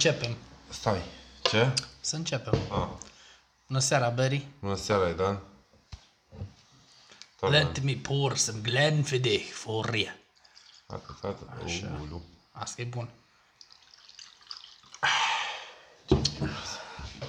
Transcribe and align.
să 0.00 0.08
începem. 0.08 0.36
Stai. 0.68 1.02
Ce? 1.42 1.74
Să 2.00 2.16
începem. 2.16 2.52
Ah. 2.70 2.88
Bună 3.66 3.78
seara, 3.78 4.08
Barry. 4.08 4.46
Bună 4.60 4.76
seara, 4.76 5.10
Dan. 5.10 5.38
Tot 7.40 7.50
Let 7.50 7.80
me 7.82 7.92
pour 7.92 8.36
some 8.36 8.58
Glenfiddich 8.62 9.50
for 9.52 9.94
you. 9.94 10.12
Tată, 10.86 11.18
tată. 11.20 11.62
Ulu. 12.02 12.22
Asta 12.52 12.82
e 12.82 12.84
bun. 12.84 13.08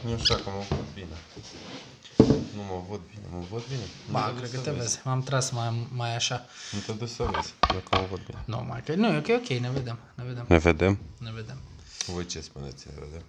Nu 0.04 0.18
știu 0.18 0.36
dacă 0.36 0.50
mă 0.50 0.64
văd 0.70 0.86
bine. 0.94 1.16
Nu 2.56 2.64
mă 2.64 2.84
văd 2.90 3.00
bine. 3.00 3.26
Mă 3.32 3.44
văd 3.50 3.64
bine? 3.68 3.84
Ba, 4.12 4.28
Nu 4.28 4.34
cred 4.38 4.50
să 4.50 4.56
că 4.56 4.62
te 4.62 4.70
vezi. 4.72 4.82
vezi. 4.82 5.00
M-am 5.04 5.24
tras 5.24 5.50
mai, 5.50 5.88
mai 5.92 6.16
așa. 6.16 6.46
Nu 6.72 6.80
te 6.80 6.92
duci 6.92 7.10
să 7.10 7.24
vezi 7.24 7.54
dacă 7.60 7.88
mă 7.92 8.08
văd 8.10 8.26
bine. 8.26 8.44
Nu, 8.46 8.64
mai 8.68 8.84
că... 8.84 8.96
Nu, 8.96 9.08
e 9.14 9.18
ok, 9.18 9.28
ok, 9.42 9.48
ne 9.48 9.70
vedem. 9.70 10.00
Ne 10.16 10.24
vedem. 10.24 10.46
Ne 10.48 10.58
vedem? 10.58 11.00
Ne 11.18 11.32
vedem. 11.32 11.62
Voi 12.14 12.26
ce 12.26 12.42
spuneți? 12.42 12.88
Ne 12.88 12.94
vedem. 13.06 13.24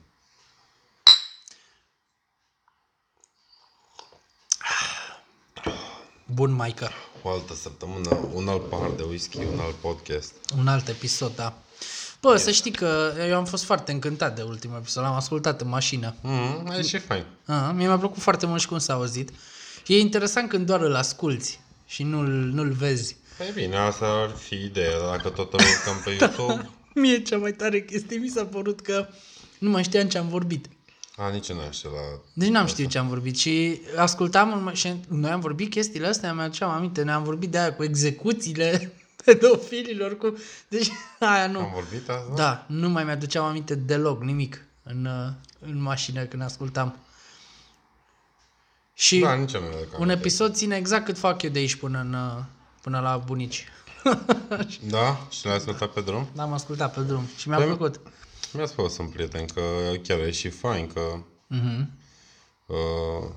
Bun, 6.25 6.51
Maică. 6.51 6.91
O 7.23 7.29
altă 7.29 7.55
săptămână, 7.55 8.29
un 8.33 8.49
alt 8.49 8.69
pahar 8.69 8.91
de 8.91 9.03
whisky, 9.03 9.37
un 9.39 9.59
alt 9.59 9.75
podcast. 9.75 10.33
Un 10.59 10.69
alt 10.69 10.89
episod, 10.89 11.35
da. 11.35 11.59
Bă, 12.21 12.37
să 12.37 12.51
știi 12.51 12.71
că 12.71 13.13
eu 13.29 13.37
am 13.37 13.45
fost 13.45 13.65
foarte 13.65 13.93
încântat 13.93 14.37
de 14.37 14.43
ultimul 14.43 14.77
episod. 14.77 15.03
L-am 15.03 15.15
ascultat 15.15 15.61
în 15.61 15.69
mașină. 15.69 16.15
Mm, 16.21 16.67
e 16.79 16.83
și 16.83 16.99
fain. 16.99 17.25
Ah, 17.47 17.71
mie 17.75 17.87
mi-a 17.87 17.99
plăcut 17.99 18.23
foarte 18.23 18.47
mult 18.47 18.61
și 18.61 18.67
cum 18.67 18.79
s-a 18.79 18.93
auzit. 18.93 19.31
E 19.87 19.99
interesant 19.99 20.49
când 20.49 20.67
doar 20.67 20.81
îl 20.81 20.95
asculti 20.95 21.59
și 21.87 22.03
nu-l, 22.03 22.29
nu-l 22.29 22.73
vezi. 22.73 23.17
Păi 23.37 23.51
bine, 23.55 23.77
asta 23.77 24.07
ar 24.07 24.31
fi 24.31 24.55
ideea, 24.55 24.99
dar 24.99 25.17
dacă 25.17 25.29
tot 25.29 25.53
îl 25.53 25.59
urcăm 25.59 26.03
pe 26.05 26.11
YouTube... 26.21 26.71
Mie 26.95 27.23
cea 27.23 27.37
mai 27.39 27.53
tare 27.53 27.83
chestie 27.85 28.17
mi 28.19 28.29
s-a 28.29 28.45
părut 28.45 28.81
că 28.81 29.09
nu 29.59 29.71
mai 29.71 29.83
știam 29.83 30.09
ce 30.09 30.19
am 30.19 30.29
vorbit. 30.29 30.67
A, 31.17 31.29
nici 31.29 31.49
eu 31.49 31.57
n-am 31.57 31.71
știut 31.71 31.93
la... 31.93 31.99
Deci 32.33 32.49
n-am 32.49 32.67
știut 32.67 32.89
ce 32.91 32.99
am 32.99 33.09
vorbit 33.09 33.37
și 33.37 33.81
ascultam 33.97 34.67
în- 34.67 34.73
și 34.75 34.95
noi 35.09 35.31
am 35.31 35.41
vorbit 35.41 35.71
chestiile 35.71 36.07
astea, 36.07 36.33
mi 36.33 36.41
aduceam 36.41 36.71
aminte, 36.71 37.03
ne-am 37.03 37.23
vorbit 37.23 37.51
de 37.51 37.59
aia 37.59 37.75
cu 37.75 37.83
execuțiile 37.85 38.93
pedofililor, 39.25 40.17
cu... 40.17 40.37
Deci 40.69 40.89
aia 41.19 41.47
nu. 41.47 41.59
Am 41.61 41.71
vorbit 41.75 42.09
asta? 42.09 42.33
Da, 42.35 42.65
nu 42.69 42.89
mai 42.89 43.05
mi-aduceam 43.05 43.45
aminte 43.45 43.75
deloc, 43.75 44.23
nimic, 44.23 44.65
în, 44.83 45.05
uh, 45.05 45.33
în 45.71 45.83
mașină 45.83 46.25
când 46.25 46.43
ascultam. 46.43 46.97
Și 48.95 49.19
Da, 49.19 49.35
nici 49.35 49.53
eu 49.53 49.61
nu 49.61 49.67
mi-aduc 49.67 49.89
un 49.93 49.95
aminte. 50.03 50.13
episod 50.19 50.55
ține 50.55 50.77
exact 50.77 51.05
cât 51.05 51.19
fac 51.19 51.43
eu 51.43 51.51
de 51.51 51.59
aici 51.59 51.75
până, 51.75 52.01
în, 52.01 52.13
uh, 52.13 52.43
până 52.83 53.01
la 53.01 53.17
bunici. 53.17 53.65
Da? 54.89 55.27
Și 55.31 55.47
l-ai 55.47 55.55
ascultat 55.55 55.89
pe 55.89 56.01
drum? 56.01 56.27
L-am 56.35 56.53
ascultat 56.53 56.95
pe 56.95 57.01
drum 57.01 57.23
și 57.37 57.49
mi-a 57.49 57.59
Păi- 57.59 57.65
plăcut. 57.67 58.01
Mi-a 58.53 58.67
spus 58.67 58.99
un 58.99 59.07
prieten 59.07 59.47
că 59.47 59.61
chiar 60.03 60.19
e 60.19 60.31
și 60.31 60.49
fain, 60.49 60.87
că 60.87 61.01
Mhm. 61.47 61.91
uh, 62.67 63.29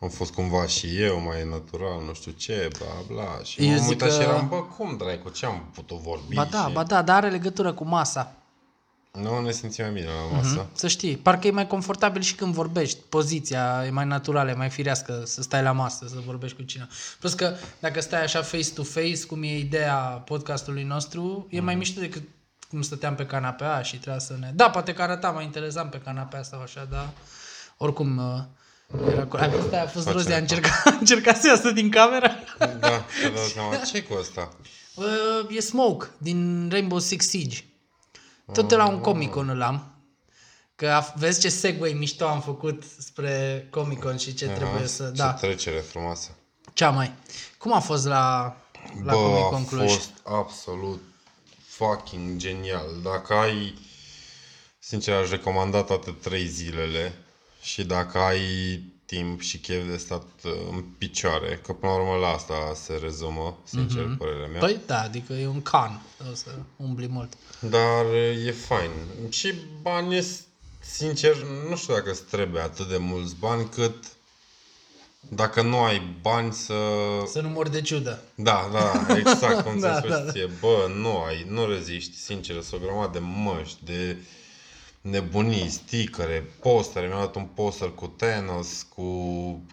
am 0.00 0.08
fost 0.08 0.32
cumva 0.32 0.66
și 0.66 1.02
eu 1.02 1.20
mai 1.20 1.44
natural, 1.48 2.02
nu 2.06 2.12
știu 2.14 2.32
ce, 2.32 2.68
bla 2.78 3.14
bla. 3.16 3.42
Și 3.42 3.62
Eu 3.64 3.68
m-am 3.68 3.78
zic 3.78 3.88
uitat 3.88 4.08
că- 4.08 4.14
și 4.14 4.20
eram, 4.20 4.48
bă, 4.48 4.56
cum 4.56 4.96
dracu, 4.96 5.28
ce 5.30 5.46
am 5.46 5.70
putut 5.74 5.98
vorbi? 5.98 6.34
Ba 6.34 6.44
da, 6.50 6.66
și... 6.66 6.72
ba 6.72 6.82
da, 6.82 7.02
dar 7.02 7.16
are 7.16 7.30
legătură 7.30 7.72
cu 7.72 7.84
masa. 7.84 8.32
Nu 9.22 9.40
ne 9.40 9.50
simțim 9.52 9.84
mai 9.84 9.92
bine 9.92 10.06
la 10.06 10.36
masă. 10.36 10.66
Să 10.72 10.88
știi, 10.88 11.16
parcă 11.16 11.46
e 11.46 11.50
mai 11.50 11.66
confortabil 11.66 12.22
și 12.22 12.34
când 12.34 12.54
vorbești. 12.54 12.98
Poziția 13.08 13.82
e 13.86 13.90
mai 13.90 14.04
naturală, 14.06 14.50
e 14.50 14.54
mai 14.54 14.68
firească 14.70 15.22
să 15.26 15.42
stai 15.42 15.62
la 15.62 15.72
masă, 15.72 16.06
să 16.08 16.14
vorbești 16.26 16.56
cu 16.56 16.62
cineva. 16.62 16.88
Plus 17.18 17.34
că 17.34 17.54
dacă 17.80 18.00
stai 18.00 18.22
așa 18.22 18.42
face-to-face, 18.42 19.26
cum 19.26 19.42
e 19.42 19.58
ideea 19.58 19.94
podcastului 20.24 20.82
nostru, 20.82 21.46
e 21.50 21.60
mai 21.60 21.74
mișto 21.74 22.00
decât 22.00 22.22
cum 22.70 22.82
stăteam 22.82 23.14
pe 23.14 23.26
canapea 23.26 23.82
și 23.82 23.96
trebuia 23.96 24.18
să 24.20 24.36
ne... 24.40 24.50
Da, 24.54 24.70
poate 24.70 24.92
că 24.94 25.02
arăta 25.02 25.30
mai 25.30 25.44
interesant 25.44 25.90
pe 25.90 26.00
canapea 26.04 26.42
sau 26.42 26.60
așa, 26.60 26.86
dar 26.90 27.08
oricum... 27.76 28.16
uh, 28.16 29.12
Era... 29.12 29.24
cu- 29.24 29.36
Ai 29.36 29.48
văzut, 29.50 29.72
aia 29.72 29.82
a 29.82 29.86
fost 29.86 30.04
Face 30.04 30.16
Rozi, 30.16 30.32
a 30.32 30.38
reclamă. 30.38 30.62
încercat, 30.62 30.86
a 30.94 30.96
încercat 31.00 31.36
să 31.40 31.46
iasă 31.48 31.70
din 31.70 31.90
cameră. 31.90 32.30
Da, 32.58 32.66
te 33.22 33.28
dau 33.34 33.44
seama, 33.54 33.74
ce 33.76 34.02
cu 34.02 34.16
asta? 34.20 34.48
Uh, 34.94 35.56
e 35.56 35.60
Smoke 35.60 36.06
din 36.18 36.68
Rainbow 36.70 36.98
Six 36.98 37.28
Siege. 37.28 37.58
Tot 38.52 38.70
la 38.70 38.88
un 38.88 39.00
Comic 39.00 39.30
Con 39.30 39.48
îl 39.48 39.62
am. 39.62 39.92
Că 40.74 40.88
a, 40.88 41.12
vezi 41.16 41.40
ce 41.40 41.48
segue 41.48 41.88
mișto 41.92 42.26
am 42.26 42.40
făcut 42.40 42.82
spre 42.98 43.66
Comic 43.70 43.98
Con 44.00 44.16
și 44.16 44.34
ce 44.34 44.46
trebuie 44.48 44.86
să... 44.86 45.04
Ce 45.04 45.10
Da, 45.10 45.32
trecere 45.32 45.78
frumoasă. 45.78 46.30
cea 46.72 46.90
mai. 46.90 47.12
Cum 47.58 47.72
a 47.74 47.80
fost 47.80 48.06
la, 48.06 48.56
la 49.04 49.12
Bă, 49.12 49.18
Comic 49.18 49.44
a 49.44 49.48
Con 49.48 49.64
Cluj? 49.64 49.90
fost 49.90 50.10
absolut 50.24 51.02
fucking 51.66 52.36
genial. 52.36 52.86
Dacă 53.02 53.34
ai, 53.34 53.78
sincer, 54.78 55.14
aș 55.14 55.28
recomanda 55.30 55.82
toate 55.82 56.10
trei 56.10 56.46
zilele 56.46 57.12
și 57.62 57.84
dacă 57.84 58.18
ai 58.18 58.82
timp 59.14 59.40
și 59.40 59.58
chef 59.58 59.90
de 59.90 59.96
stat 59.96 60.26
uh, 60.44 60.52
în 60.70 60.84
picioare, 60.98 61.60
că 61.62 61.72
până 61.72 61.92
la 61.92 61.98
urmă 61.98 62.14
la 62.14 62.28
asta 62.28 62.72
se 62.74 62.98
rezumă, 63.02 63.58
sincer, 63.64 64.02
mm-hmm. 64.02 64.18
părerea 64.18 64.46
mea. 64.46 64.60
Păi 64.60 64.80
da, 64.86 65.00
adică 65.00 65.32
e 65.32 65.46
un 65.46 65.62
can. 65.62 66.02
O 66.30 66.34
să 66.34 66.50
umbli 66.76 67.08
mult. 67.08 67.32
Dar 67.60 68.04
uh, 68.04 68.46
e 68.46 68.50
fain. 68.50 68.90
Și 69.28 69.54
bani, 69.82 70.26
sincer, 70.80 71.36
nu 71.68 71.76
știu 71.76 71.94
dacă 71.94 72.10
îți 72.10 72.22
trebuie 72.22 72.62
atât 72.62 72.88
de 72.88 72.96
mulți 72.96 73.34
bani 73.38 73.68
cât 73.68 73.94
dacă 75.28 75.62
nu 75.62 75.78
ai 75.78 76.16
bani 76.20 76.52
să... 76.52 76.74
Să 77.26 77.40
nu 77.40 77.48
mor 77.48 77.68
de 77.68 77.80
ciudă. 77.80 78.22
Da, 78.34 78.70
da, 78.72 79.16
exact 79.16 79.64
cum 79.64 79.78
Da, 79.80 79.88
ți-a 79.88 79.98
spus 79.98 80.10
da, 80.10 80.18
da. 80.18 80.30
ție. 80.30 80.50
Bă, 80.60 80.90
nu 80.94 81.18
ai, 81.18 81.46
nu 81.48 81.66
reziști, 81.66 82.16
sincer, 82.16 82.62
sunt 82.62 82.80
o 82.80 82.84
grămadă 82.84 83.18
de 83.18 83.24
măști, 83.24 83.84
de 83.84 84.16
nebunii, 85.00 85.68
sticăre, 85.68 86.50
postere. 86.60 87.06
Mi-am 87.06 87.18
dat 87.20 87.34
un 87.36 87.46
poster 87.54 87.88
cu 87.88 88.06
Thanos, 88.06 88.86
cu 88.94 89.04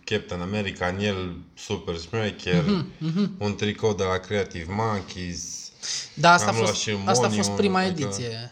Captain 0.04 0.42
America, 0.42 0.88
în 0.88 1.00
el 1.04 1.36
super 1.54 1.98
șmecher, 2.00 2.64
Mhm, 2.98 3.32
un 3.38 3.56
tricou 3.56 3.94
de 3.94 4.04
la 4.04 4.18
Creative 4.18 4.74
Monkeys. 4.74 5.70
Da, 6.14 6.32
asta 6.32 6.46
a 6.48 6.50
Am 6.50 6.56
luat 6.56 6.70
fost, 6.70 6.82
și 6.82 6.90
asta 7.06 7.26
a 7.26 7.30
fost 7.30 7.36
Monium, 7.50 7.56
prima 7.56 7.80
adică- 7.80 8.08
ediție. 8.08 8.50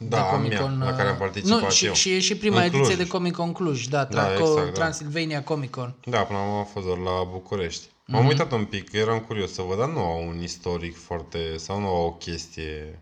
Da, 0.00 0.16
de 0.16 0.22
a 0.22 0.22
Comic 0.24 0.50
mea, 0.50 0.60
Con, 0.60 0.78
la 0.84 0.90
care 0.94 1.08
am 1.08 1.14
uh, 1.14 1.18
participat 1.20 1.60
nu, 1.62 1.68
și, 1.70 1.86
eu. 1.86 1.92
și 1.92 2.12
e 2.14 2.18
și 2.20 2.36
prima 2.36 2.56
În 2.58 2.62
ediție 2.62 2.84
Cluj. 2.84 2.96
de 2.96 3.06
Comic 3.06 3.34
Con 3.34 3.52
Cluj, 3.52 3.86
da, 3.86 4.04
Da, 4.04 4.04
Traco, 4.04 4.42
exact, 4.50 4.64
da. 4.66 4.72
Transylvania 4.72 5.42
Comic 5.42 5.70
Con. 5.70 5.94
Da, 6.04 6.18
până 6.18 6.38
la 6.38 6.44
urmă 6.44 6.58
am 6.58 6.68
fost 6.72 6.86
doar 6.86 6.98
la 6.98 7.24
București. 7.32 7.86
M-am 8.04 8.20
Mhm. 8.20 8.30
uitat 8.30 8.52
un 8.52 8.64
pic, 8.64 8.92
eram 8.92 9.18
curios 9.20 9.52
să 9.52 9.62
văd, 9.62 9.78
dar 9.78 9.88
nu 9.88 9.98
au 9.98 10.26
un 10.28 10.42
istoric 10.42 10.96
foarte, 10.96 11.38
sau 11.56 11.80
nu 11.80 11.86
au 11.86 12.04
o 12.04 12.10
chestie... 12.12 13.00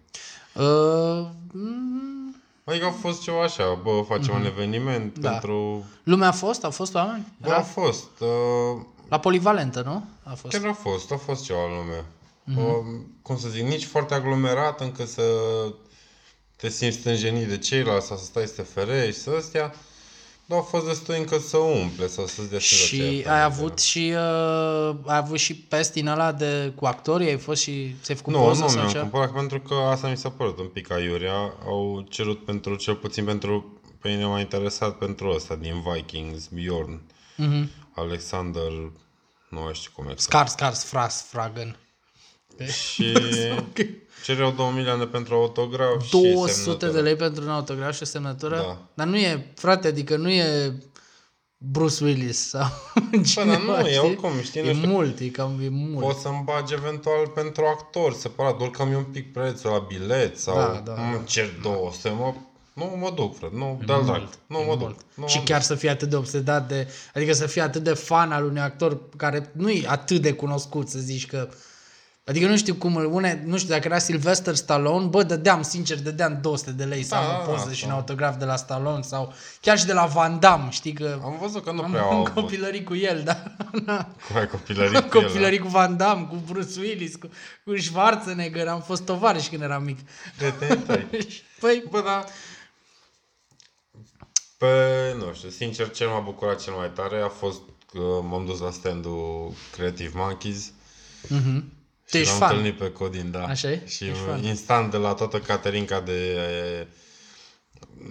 Uh, 0.54 1.26
mm, 1.52 2.25
Adică 2.68 2.86
a 2.86 2.90
fost 2.90 3.22
ceva 3.22 3.42
așa, 3.42 3.78
bă, 3.82 4.02
facem 4.08 4.34
un 4.34 4.44
eveniment 4.44 5.12
Mhm. 5.12 5.20
Da. 5.20 5.30
pentru... 5.30 5.84
lumea 6.02 6.28
a 6.28 6.32
fost? 6.32 6.64
Au 6.64 6.70
fost 6.70 6.94
oameni? 6.94 7.26
Bă, 7.40 7.50
a 7.52 7.62
fost, 7.62 8.20
uh, 8.20 8.82
La 9.08 9.18
polivalentă, 9.18 9.82
nu? 9.84 10.04
A 10.22 10.34
fost. 10.34 10.56
chiar 10.56 10.66
a 10.70 10.72
fost, 10.72 11.12
a 11.12 11.16
fost 11.16 11.44
ceva 11.44 11.66
lume. 11.68 12.04
Mhm. 12.44 12.58
Uh, 12.58 13.00
cum 13.22 13.38
să 13.38 13.48
zic, 13.48 13.62
nici 13.62 13.84
foarte 13.84 14.14
aglomerat 14.14 14.80
încât 14.80 15.08
să 15.08 15.22
te 16.56 16.68
simți 16.68 16.96
stânjenit 16.96 17.48
de 17.48 17.58
ceilalți 17.58 18.06
sau 18.06 18.16
să 18.16 18.24
stai 18.24 18.46
să 18.46 18.52
te 18.54 18.62
ferești, 18.62 19.20
să 19.20 19.30
astea. 19.38 19.74
Dar 20.48 20.58
a 20.58 20.62
fost 20.62 20.86
destul 20.86 21.14
încât 21.18 21.40
să 21.42 21.56
umple 21.56 22.06
sau 22.06 22.26
să-ți 22.26 22.50
dea 22.50 22.58
Și 22.58 22.74
senzația 22.74 23.32
ai 23.32 23.38
ta. 23.38 23.44
avut 23.44 23.78
și 23.78 24.12
uh, 24.14 24.96
ai 25.06 25.16
avut 25.16 25.38
și 25.38 25.54
pest 25.54 25.92
din 25.92 26.06
ăla 26.06 26.32
de 26.32 26.72
cu 26.76 26.86
actorii? 26.86 27.28
Ai 27.28 27.38
fost 27.38 27.62
și 27.62 27.94
ți-ai 28.02 28.16
făcut 28.16 28.32
Nu, 28.32 28.38
poză 28.38 28.62
nu 28.62 28.68
sau 28.68 28.76
mi-am 28.78 28.92
ce? 28.92 28.98
cumpărat 28.98 29.32
pentru 29.32 29.60
că 29.60 29.74
asta 29.74 30.08
mi 30.08 30.16
s-a 30.16 30.30
părut 30.30 30.58
un 30.58 30.66
pic 30.66 30.90
aiurea. 30.90 31.54
Au 31.64 32.06
cerut 32.08 32.44
pentru, 32.44 32.74
cel 32.74 32.94
puțin 32.94 33.24
pentru, 33.24 33.80
pe 34.00 34.08
mine 34.08 34.24
m-a 34.24 34.40
interesat 34.40 34.98
pentru 34.98 35.30
ăsta 35.34 35.54
din 35.54 35.82
Vikings, 35.92 36.46
Bjorn, 36.46 37.00
Mhm. 37.36 37.70
Alexander, 37.94 38.70
nu 39.50 39.60
mai 39.60 39.74
știu 39.74 39.90
cum 39.94 40.06
e. 40.08 40.12
Scars, 40.16 40.50
Scars, 40.52 40.84
Fras, 40.84 41.22
Fragen. 41.30 41.76
Și 42.64 43.12
cereau 44.24 44.50
2 44.50 44.70
milioane 44.74 45.04
pentru 45.04 45.34
autograf 45.34 46.02
și 46.04 46.10
200 46.10 46.52
semnătură. 46.52 46.90
de 46.92 47.00
lei 47.00 47.16
pentru 47.16 47.42
un 47.42 47.50
autograf 47.50 47.94
și 47.94 48.02
o 48.02 48.06
semnătură? 48.06 48.56
Da. 48.56 48.88
Dar 48.94 49.06
nu 49.06 49.16
e, 49.16 49.52
frate, 49.56 49.88
adică 49.88 50.16
nu 50.16 50.30
e 50.30 50.72
Bruce 51.58 52.04
Willis 52.04 52.48
sau 52.48 52.66
Bă, 53.10 53.20
cineva, 53.22 53.50
dar 53.50 53.60
nu, 53.60 53.78
e 53.78 53.92
știi? 53.92 53.98
oricum, 53.98 54.30
știi, 54.42 54.60
nu 54.62 54.68
E 54.68 54.74
știu. 54.74 54.88
mult, 54.88 55.18
e 55.18 55.28
cam 55.28 55.60
e 55.62 55.68
mult. 55.68 56.04
Poți 56.04 56.20
să-mi 56.20 56.42
bagi 56.44 56.74
eventual 56.74 57.26
pentru 57.34 57.64
actor 57.64 58.12
separat, 58.12 58.56
doar 58.56 58.70
cam 58.70 58.92
e 58.92 58.96
un 58.96 59.04
pic 59.04 59.32
prețul 59.32 59.70
la 59.70 59.78
bilet 59.88 60.38
sau 60.38 60.56
Da, 60.56 60.82
da, 60.84 60.92
îmi 60.92 61.24
cer 61.24 61.48
200, 61.62 62.08
mă, 62.08 62.34
nu 62.74 62.96
mă 63.00 63.12
duc, 63.16 63.36
frate, 63.38 63.54
nu, 63.56 63.80
de-al 63.86 64.04
drag, 64.04 64.28
nu 64.46 64.58
mă 64.68 64.76
duc. 64.76 64.94
Nu 65.14 65.26
și 65.26 65.36
mă 65.38 65.42
chiar 65.44 65.60
să 65.62 65.74
fii 65.74 65.88
atât 65.88 66.08
de 66.08 66.16
obsedat 66.16 66.68
de... 66.68 66.88
Adică 67.14 67.32
să 67.32 67.46
fii 67.46 67.60
atât 67.60 67.82
de 67.82 67.92
fan 67.94 68.32
al 68.32 68.44
unui 68.44 68.60
actor 68.60 69.00
care 69.16 69.50
nu 69.54 69.70
e 69.70 69.84
atât 69.88 70.20
de 70.22 70.32
cunoscut, 70.32 70.88
să 70.88 70.98
zici 70.98 71.26
că... 71.26 71.48
Adică 72.28 72.46
nu 72.46 72.56
știu 72.56 72.74
cum 72.74 72.96
îl 72.96 73.04
une, 73.12 73.42
nu 73.44 73.56
știu 73.58 73.68
dacă 73.70 73.82
era 73.86 73.98
Sylvester 73.98 74.54
Stallone, 74.54 75.06
bă, 75.06 75.22
dădeam, 75.22 75.62
sincer, 75.62 76.00
dădeam 76.02 76.38
200 76.42 76.70
de 76.70 76.84
lei 76.84 77.02
să 77.02 77.08
Da, 77.14 77.18
am 77.18 77.26
da, 77.26 77.38
o 77.50 77.52
poză 77.52 77.64
da, 77.66 77.72
și 77.72 77.80
da. 77.82 77.86
un 77.88 77.92
autograf 77.94 78.36
de 78.36 78.44
la 78.44 78.56
Stallone 78.56 79.02
sau 79.02 79.32
chiar 79.60 79.78
și 79.78 79.86
de 79.86 79.92
la 79.92 80.06
Van 80.06 80.38
Damme, 80.40 80.70
știi 80.70 80.92
că 80.92 81.20
Am 81.24 81.38
văzut 81.40 81.64
că 81.64 81.72
nu 81.72 81.82
am 81.82 81.90
prea 81.90 82.02
au 82.02 82.10
am 82.10 82.16
avut. 82.16 82.32
copilărit 82.34 82.84
cu 82.86 82.94
el, 82.94 83.22
da. 83.24 83.42
Cum 84.28 84.36
ai 84.36 84.46
copilărit 84.48 84.90
cu 84.90 84.96
el, 85.18 85.22
da? 85.22 85.26
copilărit 85.26 85.60
cu 85.60 85.68
Van 85.68 85.96
Damme, 85.96 86.26
cu 86.26 86.36
Bruce 86.46 86.80
Willis, 86.80 87.14
cu, 87.16 87.28
cu 87.64 87.76
Schwarzenegger, 87.76 88.68
am 88.68 88.80
fost 88.80 89.02
tovarăși 89.04 89.48
când 89.48 89.62
eram 89.62 89.82
mic. 89.82 89.98
Prietenii 90.36 90.76
tăi. 90.82 91.06
Păi, 91.60 91.82
Bă, 91.90 92.00
da, 92.04 92.24
Pe, 94.58 94.66
nu 95.18 95.32
știu, 95.34 95.48
sincer, 95.48 95.90
cel 95.90 96.08
m-a 96.08 96.20
bucurat 96.20 96.62
cel 96.62 96.72
mai 96.72 96.90
tare 96.94 97.20
a 97.20 97.28
fost 97.28 97.60
că 97.92 98.00
m-am 98.22 98.44
dus 98.46 98.58
la 98.60 98.70
standul 98.70 99.52
Creative 99.72 100.10
Monkeys 100.14 100.72
Mhm. 101.28 101.64
Tu 102.10 102.16
și 102.16 102.22
ești 102.22 102.30
l-am 102.30 102.38
fan. 102.40 102.50
întâlnit 102.56 102.78
pe 102.78 102.90
Codin, 102.92 103.30
da. 103.30 103.44
Așa 103.44 103.70
e? 103.70 103.82
Și 103.86 104.04
Ești 104.04 104.18
fan. 104.26 104.42
instant 104.44 104.90
de 104.90 104.96
la 104.96 105.14
toată 105.14 105.38
Caterinca 105.38 106.00
de... 106.00 106.36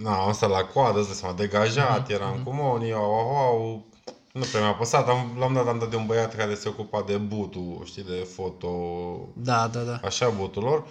Na, 0.01 0.15
am 0.25 0.33
stat 0.33 0.49
la 0.49 0.63
coadă, 0.63 0.99
îți 0.99 1.07
dai 1.07 1.15
seama, 1.17 1.35
degajat, 1.35 2.01
Mhm, 2.03 2.11
eram 2.13 2.41
cu 2.43 2.53
Moni, 2.53 2.91
au, 2.93 3.13
au, 3.13 3.35
au. 3.35 3.85
Nu 4.31 4.41
prea 4.51 4.61
mi-a 4.61 4.73
păsat, 4.73 5.07
am, 5.09 5.35
l-am 5.39 5.53
dat, 5.53 5.67
am 5.67 5.79
dat 5.79 5.89
de 5.89 5.95
un 5.95 6.05
băiat 6.05 6.35
care 6.35 6.55
se 6.55 6.67
ocupa 6.69 7.03
de 7.07 7.17
butul, 7.17 7.81
știi, 7.85 8.03
de 8.03 8.27
foto, 8.35 8.69
Da, 9.35 9.67
da, 9.67 9.79
da. 9.79 9.99
așa 10.03 10.29
butul 10.29 10.63
lor. 10.63 10.83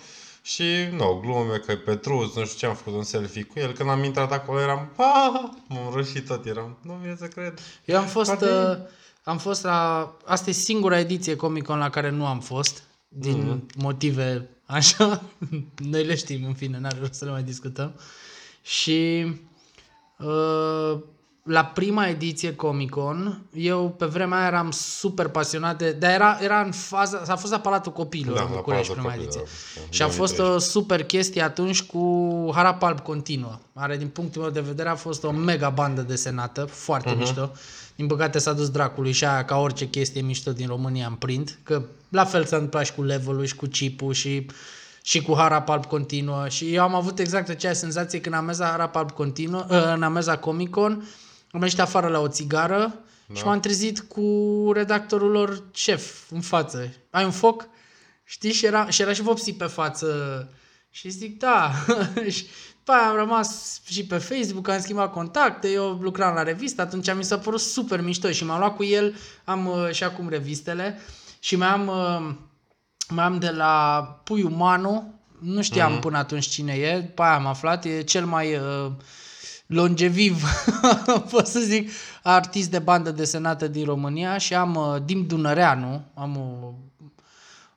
Și, 0.42 0.64
nu, 0.92 1.18
glume 1.22 1.56
că 1.56 1.72
e 1.72 1.76
Petruț, 1.76 2.34
nu 2.34 2.44
știu 2.44 2.58
ce, 2.58 2.66
am 2.66 2.74
făcut 2.74 2.92
un 2.92 3.02
selfie 3.02 3.42
cu 3.42 3.58
el. 3.58 3.72
Când 3.72 3.88
am 3.90 4.04
intrat 4.04 4.32
acolo 4.32 4.60
eram, 4.60 4.92
pa, 4.96 5.50
m-am 5.68 5.92
roșit 5.92 6.26
tot, 6.26 6.46
eram, 6.46 6.78
nu 6.82 6.98
vine 7.02 7.16
să 7.18 7.26
cred. 7.26 7.58
Eu 7.84 7.98
am 7.98 8.06
fost, 8.06 8.28
Poate- 8.28 8.50
uh, 8.50 8.76
am 9.22 9.38
fost 9.38 9.62
la... 9.62 10.12
Asta 10.24 10.50
e 10.50 10.52
singura 10.52 10.98
ediție 10.98 11.36
Comic 11.36 11.64
Con 11.64 11.78
la 11.78 11.90
care 11.90 12.10
nu 12.10 12.26
am 12.26 12.40
fost, 12.40 12.82
din 13.18 13.38
Mhm. 13.38 13.66
motive 13.76 14.48
așa, 14.66 15.22
noi 15.90 16.04
le 16.04 16.14
știm, 16.14 16.44
în 16.44 16.54
fine, 16.54 16.78
n-are 16.78 16.98
rost 17.00 17.14
să 17.14 17.24
le 17.24 17.30
mai 17.30 17.42
discutăm. 17.42 17.92
Și 18.62 19.26
uh, 20.18 20.98
la 21.42 21.64
prima 21.64 22.06
ediție 22.08 22.54
Comic 22.54 22.90
Con, 22.90 23.42
eu 23.52 23.94
pe 23.98 24.06
vremea 24.06 24.38
aia 24.38 24.46
eram 24.46 24.70
super 24.70 25.28
pasionat 25.28 25.78
de... 25.78 25.92
Dar 25.92 26.10
era, 26.10 26.38
era 26.40 26.60
în 26.60 26.70
faza... 26.70 27.22
S-a 27.24 27.36
fost 27.36 27.52
la 27.52 27.58
Palatul 27.58 27.92
Copiilor 27.92 28.36
Da, 28.36 28.42
în 28.42 28.48
la 28.50 28.56
București 28.56 28.92
Palatul 28.92 29.10
prima 29.10 29.22
ediție. 29.22 29.40
Copiilor, 29.40 29.88
da, 29.88 29.90
Și 29.90 30.02
a 30.02 30.08
fost 30.08 30.36
2013. 30.36 30.54
o 30.54 30.80
super 30.80 31.04
chestie 31.04 31.42
atunci 31.42 31.82
cu 31.82 32.50
Harap 32.54 32.82
Alb 32.82 33.00
continuă. 33.00 33.58
Are, 33.72 33.96
din 33.96 34.08
punctul 34.08 34.42
meu 34.42 34.50
de 34.50 34.60
vedere, 34.60 34.88
a 34.88 34.94
fost 34.94 35.24
o 35.24 35.30
mega 35.30 35.70
bandă 35.70 36.02
desenată, 36.02 36.64
foarte 36.64 37.14
uh-huh. 37.14 37.18
mișto. 37.18 37.50
Din 37.96 38.06
păcate 38.06 38.38
s-a 38.38 38.52
dus 38.52 38.70
dracului 38.70 39.12
și 39.12 39.24
aia 39.24 39.44
ca 39.44 39.56
orice 39.56 39.88
chestie 39.88 40.20
mișto 40.20 40.52
din 40.52 40.66
România 40.66 41.06
în 41.06 41.14
print, 41.14 41.58
că 41.62 41.82
la 42.08 42.24
fel 42.24 42.44
s-a 42.44 42.56
întâmplat 42.56 42.84
și 42.84 42.92
cu 42.92 43.02
level 43.02 43.44
și 43.44 43.54
cu 43.54 43.66
chipul 43.66 44.12
și, 44.12 44.46
și 45.02 45.22
cu 45.22 45.34
Harap 45.36 45.68
Alb 45.68 45.84
continuă. 45.84 46.48
Și 46.48 46.74
eu 46.74 46.82
am 46.82 46.94
avut 46.94 47.18
exact 47.18 47.48
aceeași 47.48 47.78
senzație 47.78 48.20
când 48.20 48.34
am 48.34 48.44
mers 48.44 48.58
la 48.58 48.66
Harap 48.66 48.96
Alb 48.96 49.10
continuă, 49.10 49.66
uh, 49.70 49.92
în 49.94 50.02
Ameza 50.02 50.38
Comic 50.38 50.70
Con, 50.70 51.08
am 51.50 51.62
ieșit 51.62 51.80
afară 51.80 52.08
la 52.08 52.20
o 52.20 52.28
țigară 52.28 52.98
da. 53.26 53.34
și 53.34 53.44
m-am 53.44 53.60
trezit 53.60 54.00
cu 54.00 54.70
redactorul 54.74 55.30
lor 55.30 55.62
șef 55.74 56.30
în 56.30 56.40
față. 56.40 56.92
Ai 57.10 57.24
un 57.24 57.30
foc? 57.30 57.68
Știi? 58.24 58.52
Și 58.52 58.66
era 58.66 58.90
și, 58.90 59.02
era 59.02 59.12
și 59.12 59.22
vopsit 59.22 59.56
pe 59.56 59.64
față. 59.64 60.08
Și 60.90 61.08
zic, 61.08 61.38
da. 61.38 61.72
și 62.34 62.46
după 62.84 62.98
aia 62.98 63.08
am 63.08 63.16
rămas 63.16 63.80
și 63.84 64.04
pe 64.04 64.16
Facebook, 64.18 64.68
am 64.68 64.80
schimbat 64.80 65.12
contacte, 65.12 65.70
eu 65.70 65.98
lucram 66.00 66.34
la 66.34 66.42
revistă, 66.42 66.82
atunci 66.82 67.14
mi 67.14 67.24
s-a 67.24 67.38
părut 67.38 67.60
super 67.60 68.00
mișto 68.00 68.30
și 68.30 68.44
m-am 68.44 68.58
luat 68.58 68.76
cu 68.76 68.84
el, 68.84 69.14
am 69.44 69.66
uh, 69.66 69.90
și 69.90 70.04
acum 70.04 70.28
revistele 70.28 70.98
și 71.38 71.56
mai 71.56 71.68
am, 71.68 71.86
uh, 71.86 72.34
mai 73.08 73.24
am 73.24 73.38
de 73.38 73.50
la 73.50 74.02
Puiu 74.24 74.48
Manu, 74.48 75.14
nu 75.38 75.62
știam 75.62 75.96
mm-hmm. 75.96 76.00
până 76.00 76.18
atunci 76.18 76.46
cine 76.46 76.72
e, 76.72 77.00
după 77.00 77.22
aia 77.22 77.34
am 77.34 77.46
aflat, 77.46 77.84
e 77.84 78.02
cel 78.02 78.24
mai 78.24 78.56
uh, 78.56 78.92
longeviv, 79.66 80.44
pot 81.30 81.46
să 81.46 81.60
zic, 81.60 81.90
artist 82.22 82.70
de 82.70 82.78
bandă 82.78 83.10
desenată 83.10 83.68
din 83.68 83.84
România 83.84 84.38
și 84.38 84.54
am 84.54 84.74
uh, 84.74 84.96
Dim 85.04 85.26
Dunăreanu, 85.26 86.04
am 86.14 86.36
o 86.36 86.74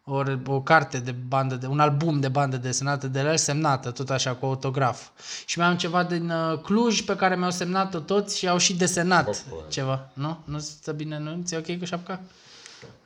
o, 0.09 0.23
o 0.45 0.61
carte 0.61 0.97
de 0.97 1.11
bandă, 1.27 1.55
de, 1.55 1.65
un 1.67 1.79
album 1.79 2.19
de 2.19 2.27
bandă 2.27 2.57
desenată 2.57 3.07
de 3.07 3.19
el 3.19 3.37
semnată, 3.37 3.91
tot 3.91 4.09
așa, 4.09 4.31
cu 4.33 4.45
autograf. 4.45 5.01
Și 5.45 5.57
mai 5.59 5.67
am 5.67 5.77
ceva 5.77 6.03
din 6.03 6.29
uh, 6.29 6.59
Cluj 6.59 7.01
pe 7.01 7.15
care 7.15 7.35
mi-au 7.35 7.51
semnat-o 7.51 7.99
toți 7.99 8.37
și 8.37 8.47
au 8.47 8.57
și 8.57 8.73
desenat 8.75 9.25
Popcorn. 9.25 9.69
ceva. 9.69 10.09
Nu? 10.13 10.39
Nu 10.43 10.59
stă 10.59 10.91
bine, 10.91 11.19
nu? 11.19 11.41
Ți-e 11.45 11.57
ok 11.57 11.79
cu 11.79 11.85
șapca? 11.85 12.19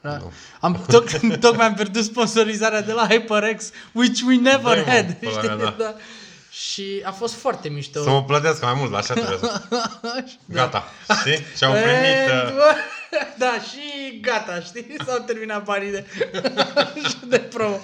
Da. 0.01 0.17
Am, 0.59 0.83
toc, 0.87 1.09
tocmai 1.39 1.65
am 1.65 1.73
pierdut 1.73 2.03
sponsorizarea 2.03 2.81
de 2.81 2.91
la 2.91 3.07
HyperX, 3.07 3.69
which 3.91 4.21
we 4.27 4.35
never 4.35 4.61
Dă-i, 4.75 4.83
mă, 4.85 4.91
had. 4.91 5.13
pula 5.13 5.31
știi? 5.31 5.47
mea, 5.47 5.55
da. 5.57 5.75
Da. 5.77 5.93
Și 6.51 7.01
a 7.05 7.11
fost 7.11 7.33
foarte 7.33 7.69
mișto. 7.69 8.01
Să 8.03 8.09
mă 8.09 8.23
plătească 8.23 8.65
mai 8.65 8.73
mult, 8.77 8.93
așa 8.93 9.13
trebuie 9.13 9.37
să... 9.39 9.61
Gata, 10.45 10.83
știi? 11.19 11.39
Și 11.57 11.63
au 11.63 11.71
And 11.71 11.81
primit... 11.81 12.27
Uh, 12.27 12.51
what- 12.51 12.99
Da, 13.37 13.53
și 13.71 14.19
gata, 14.21 14.59
știi? 14.59 14.95
S-au 15.05 15.23
terminat 15.25 15.63
banii 15.63 15.91
de, 15.91 16.05
de 17.29 17.37
promo. 17.39 17.75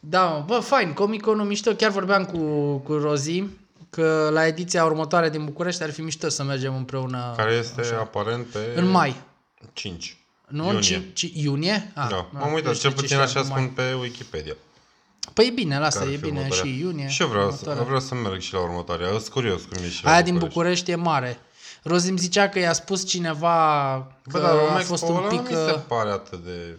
Da, 0.00 0.24
mă, 0.24 0.44
bă, 0.46 0.58
fain, 0.58 0.92
Comic-Con 0.92 1.46
mișto. 1.46 1.72
Chiar 1.74 1.90
vorbeam 1.90 2.24
cu, 2.24 2.38
cu 2.76 2.92
Rozi 2.92 3.44
că 3.90 4.28
la 4.32 4.46
ediția 4.46 4.84
următoare 4.84 5.30
din 5.30 5.44
București 5.44 5.82
ar 5.82 5.90
fi 5.90 6.00
mișto 6.00 6.28
să 6.28 6.42
mergem 6.42 6.74
împreună 6.76 7.34
care 7.36 7.52
este 7.52 7.82
aparent 7.98 8.46
pe... 8.46 8.58
în 8.74 8.86
mai. 8.88 9.16
5. 9.72 10.16
Nu? 10.48 10.64
Iunie. 10.64 10.80
Ci, 10.80 11.02
ci, 11.12 11.30
iunie? 11.34 11.92
Ah, 11.94 12.06
Da, 12.10 12.16
nu 12.16 12.38
m-am 12.38 12.42
știu 12.42 12.54
uitat, 12.54 12.72
ce 12.74 12.80
cel 12.80 12.90
puțin 12.90 13.06
știam 13.06 13.22
așa 13.22 13.40
cu 13.40 13.46
mai. 13.46 13.60
spun 13.60 13.72
pe 13.74 13.92
Wikipedia. 13.92 14.54
Păi 15.34 15.46
e 15.46 15.50
bine, 15.50 15.78
lasă, 15.78 15.98
care 15.98 16.10
e 16.10 16.12
ar 16.14 16.18
fi 16.18 16.24
bine 16.24 16.38
următoarea. 16.38 16.72
și 16.72 16.80
iunie. 16.80 17.08
Și 17.08 17.22
eu 17.22 17.28
vreau, 17.28 17.42
să, 17.50 17.52
următoarea. 17.60 17.82
vreau 17.82 18.00
să 18.00 18.14
merg 18.14 18.40
și 18.40 18.52
la 18.52 18.60
următoarea. 18.60 19.06
Eu 19.06 19.18
sunt 19.18 19.28
curios 19.32 19.62
cum 19.62 19.84
e 19.84 19.88
și 19.88 20.04
la 20.04 20.10
Aia 20.10 20.22
din 20.22 20.32
București. 20.32 20.54
București 20.58 20.90
e 20.90 20.94
mare. 20.94 21.38
Rozi 21.86 22.08
îmi 22.08 22.18
zicea 22.18 22.48
că 22.48 22.58
i-a 22.58 22.72
spus 22.72 23.06
cineva 23.06 23.94
că 24.22 24.38
Bă, 24.38 24.38
dar 24.40 24.50
a 24.50 24.66
Romexpo 24.66 24.96
fost 24.96 25.02
un 25.02 25.16
ăla 25.16 25.26
pic... 25.26 25.38
nu 25.40 25.48
mi 25.48 25.66
se 25.66 25.72
uh, 25.72 25.80
pare 25.86 26.10
atât 26.10 26.44
de... 26.44 26.78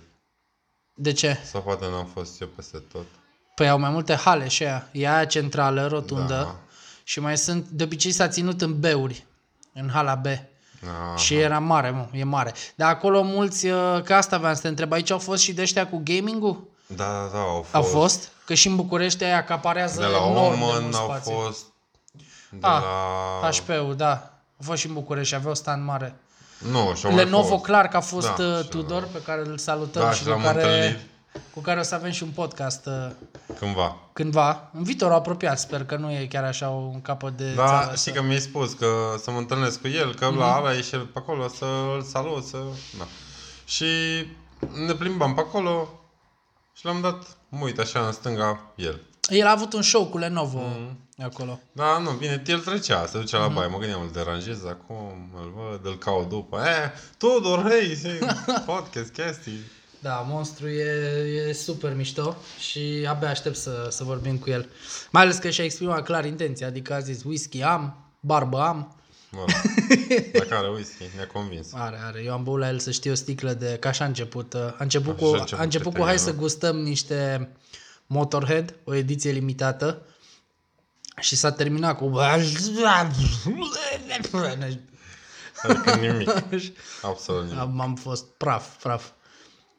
De 0.94 1.12
ce? 1.14 1.38
Sau 1.52 1.62
poate 1.62 1.86
n-am 1.92 2.10
fost 2.14 2.42
eu 2.42 2.48
peste 2.56 2.78
tot. 2.92 3.06
Păi 3.56 3.70
au 3.70 3.80
mai 3.80 3.90
multe 3.90 4.14
hale 4.16 4.48
și 4.48 4.64
aia. 4.64 4.88
E 4.92 5.10
aia 5.10 5.26
centrală, 5.26 5.88
rotundă. 5.88 6.34
Da. 6.34 6.56
Și 7.04 7.20
mai 7.20 7.38
sunt, 7.38 7.68
de 7.68 7.84
obicei 7.84 8.12
s-a 8.12 8.28
ținut 8.28 8.62
în 8.62 8.80
beuri, 8.80 9.26
în 9.74 9.90
hala 9.90 10.16
B. 10.16 10.26
Ah, 10.26 11.20
Și 11.20 11.36
era 11.36 11.60
mare, 11.60 11.90
mă, 11.90 12.08
e 12.12 12.24
mare. 12.24 12.54
Dar 12.76 12.90
acolo 12.90 13.22
mulți, 13.22 13.68
uh, 13.68 14.02
că 14.04 14.14
asta 14.14 14.36
aveam 14.36 14.54
să 14.54 14.62
te 14.62 14.68
întreb, 14.68 14.92
aici 14.92 15.10
au 15.12 15.20
fost 15.20 15.42
și 15.42 15.54
de 15.54 15.62
ăștia 15.62 15.88
cu 15.88 16.02
gaming-ul? 16.04 16.68
Da, 16.88 17.04
da, 17.06 17.30
da, 17.34 17.40
au 17.40 17.62
fost. 17.62 17.76
Au 17.76 17.82
fost? 17.84 18.30
Că 18.46 18.54
și 18.54 18.68
în 18.68 18.76
București 18.76 19.24
aia 19.24 19.38
acaparează 19.38 20.00
De 20.00 20.06
la 20.06 20.18
enorm 20.18 20.34
de 20.58 20.64
Oman 20.64 20.82
mult 20.84 20.96
au 20.96 21.04
spațiu. 21.06 21.32
fost... 21.32 21.64
De 22.52 22.58
Ah, 22.68 22.82
la... 23.42 23.50
HP-ul, 23.52 23.96
da. 23.96 24.37
Au 24.60 24.66
fost 24.66 24.80
și 24.80 24.88
în 24.88 24.94
București 24.94 25.28
și 25.30 25.36
aveau 25.36 25.56
stand 25.56 25.86
mare. 25.86 26.16
Nu, 26.72 26.94
și 26.96 27.06
au 27.06 27.12
mai 27.14 27.24
Lenovo 27.24 27.48
fost. 27.48 27.64
clar 27.64 27.88
că 27.88 27.98
a 27.98 28.02
fost 28.02 28.36
Da, 28.36 28.44
uh, 28.44 28.60
și 28.64 28.70
Tudor, 28.70 29.08
pe 29.12 29.22
care 29.22 29.42
îl 29.46 29.58
salutăm 29.58 30.02
Da, 30.02 30.12
și 30.12 30.18
și 30.18 30.24
cu 30.24 30.30
l-am 30.30 30.42
care, 30.42 30.64
întâlnit. 30.64 31.00
cu 31.54 31.60
care 31.60 31.80
o 31.80 31.84
să 31.84 31.96
avem 31.96 32.12
și 32.12 32.24
un 32.24 32.30
podcast 32.30 32.86
uh, 32.86 33.10
Cândva. 33.60 33.96
cândva, 34.14 34.70
în 34.74 34.84
viitorul 34.84 35.14
apropiat, 35.16 35.60
sper 35.60 35.86
că 35.86 35.96
nu 35.96 36.12
e 36.12 36.26
chiar 36.30 36.44
așa 36.44 36.70
un 36.70 37.02
capăt 37.02 37.38
de 37.38 37.54
Da, 37.54 37.66
țară. 37.68 37.96
știi 37.96 38.12
că 38.12 38.22
mi-ai 38.22 38.40
spus 38.40 38.74
că 38.74 38.88
să 39.24 39.32
mă 39.32 39.38
întâlnesc 39.38 39.82
cu 39.82 39.88
el, 39.88 40.16
că 40.16 40.26
Mhm. 40.30 40.38
la 40.40 40.56
ala 40.56 40.74
e 40.74 40.82
și 40.82 40.94
el 40.96 41.02
pe 41.06 41.18
acolo, 41.20 41.48
să-l 41.48 42.06
salut, 42.12 42.46
să... 42.46 42.58
Da. 42.98 43.06
Și 43.66 43.86
ne 44.86 44.94
plimbam 44.94 45.34
pe 45.34 45.40
acolo 45.40 45.90
și 46.74 46.86
l-am 46.86 47.02
dat, 47.02 47.38
mă 47.50 47.60
uit 47.64 47.80
așa 47.80 48.00
în 48.00 48.12
stânga, 48.12 48.60
el. 48.76 49.02
El 49.30 49.48
a 49.48 49.52
avut 49.52 49.74
un 49.74 49.82
show 49.82 50.06
cu 50.06 50.18
Lenovo 50.18 50.62
acolo. 51.24 51.60
Da, 51.72 51.98
nu, 51.98 52.12
bine, 52.12 52.44
el 52.48 52.60
trecea, 52.60 53.06
se 53.06 53.18
ducea 53.18 53.38
Mhm. 53.40 53.48
la 53.48 53.54
baie, 53.54 53.68
mă 53.68 53.78
gândeam, 53.78 54.02
îl 54.02 54.10
deranjez 54.14 54.66
acum, 54.66 55.30
îl 55.36 55.54
văd, 55.56 55.86
îl 55.86 55.98
caut 55.98 56.30
după. 56.30 56.60
Eh, 56.66 56.92
Tudor, 57.18 57.70
hei, 57.70 57.98
hei, 58.04 58.20
podcast, 58.66 59.12
chestii. 59.12 59.60
Da, 60.00 60.26
monstru 60.30 60.68
e, 60.68 60.84
e 61.48 61.54
super 61.54 61.96
mișto 61.96 62.36
și 62.60 63.06
abia 63.10 63.30
aștept 63.30 63.56
să, 63.56 63.88
să 63.90 64.04
vorbim 64.04 64.38
cu 64.38 64.50
el. 64.50 64.70
Mai 65.12 65.22
ales 65.24 65.38
că 65.38 65.50
și-a 65.50 65.64
exprimat 65.64 66.04
clar 66.04 66.26
intenția, 66.26 66.68
adică 66.68 66.94
a 66.94 67.00
zis 67.00 67.24
whisky 67.24 67.62
am, 67.64 67.98
barbă 68.20 68.60
am, 68.62 68.92
Mă, 69.32 69.46
dacă 70.40 70.56
are 70.56 70.68
whisky, 70.70 71.04
ne-a 71.16 71.28
convins. 71.28 71.68
are, 71.74 72.00
are. 72.04 72.22
Eu 72.26 72.34
am 72.34 72.44
băut 72.44 72.60
la 72.60 72.68
el 72.68 72.80
să 72.80 72.92
știu 72.92 73.12
o 73.12 73.16
sticlă 73.16 73.54
de, 73.54 73.78
ca 73.80 73.90
așa 73.90 74.04
a 74.04 74.08
început. 74.08 74.54
uh, 74.54 74.60
A 74.62 74.76
început 74.80 75.16
Așa 75.16 75.26
cu, 75.26 75.34
a 75.36 75.40
început 75.40 75.60
a 75.60 75.64
început 75.64 75.86
cu 75.86 75.92
prietenia, 75.92 76.18
hai 76.18 76.28
să 76.28 76.32
nu? 76.36 76.40
gustăm 76.42 76.76
niște 76.78 77.50
Motorhead, 78.08 78.76
o 78.84 78.94
ediție 78.96 79.32
limitată 79.32 80.02
și 81.22 81.36
s-a 81.36 81.52
terminat 81.52 81.98
cu 81.98 82.06
Adică 85.64 85.96
nimic, 85.96 86.30
absolut 87.02 87.44
nimic. 87.44 87.60
am, 87.60 87.80
am 87.82 87.96
fost 87.96 88.26
praf, 88.26 88.82
praf, 88.82 89.06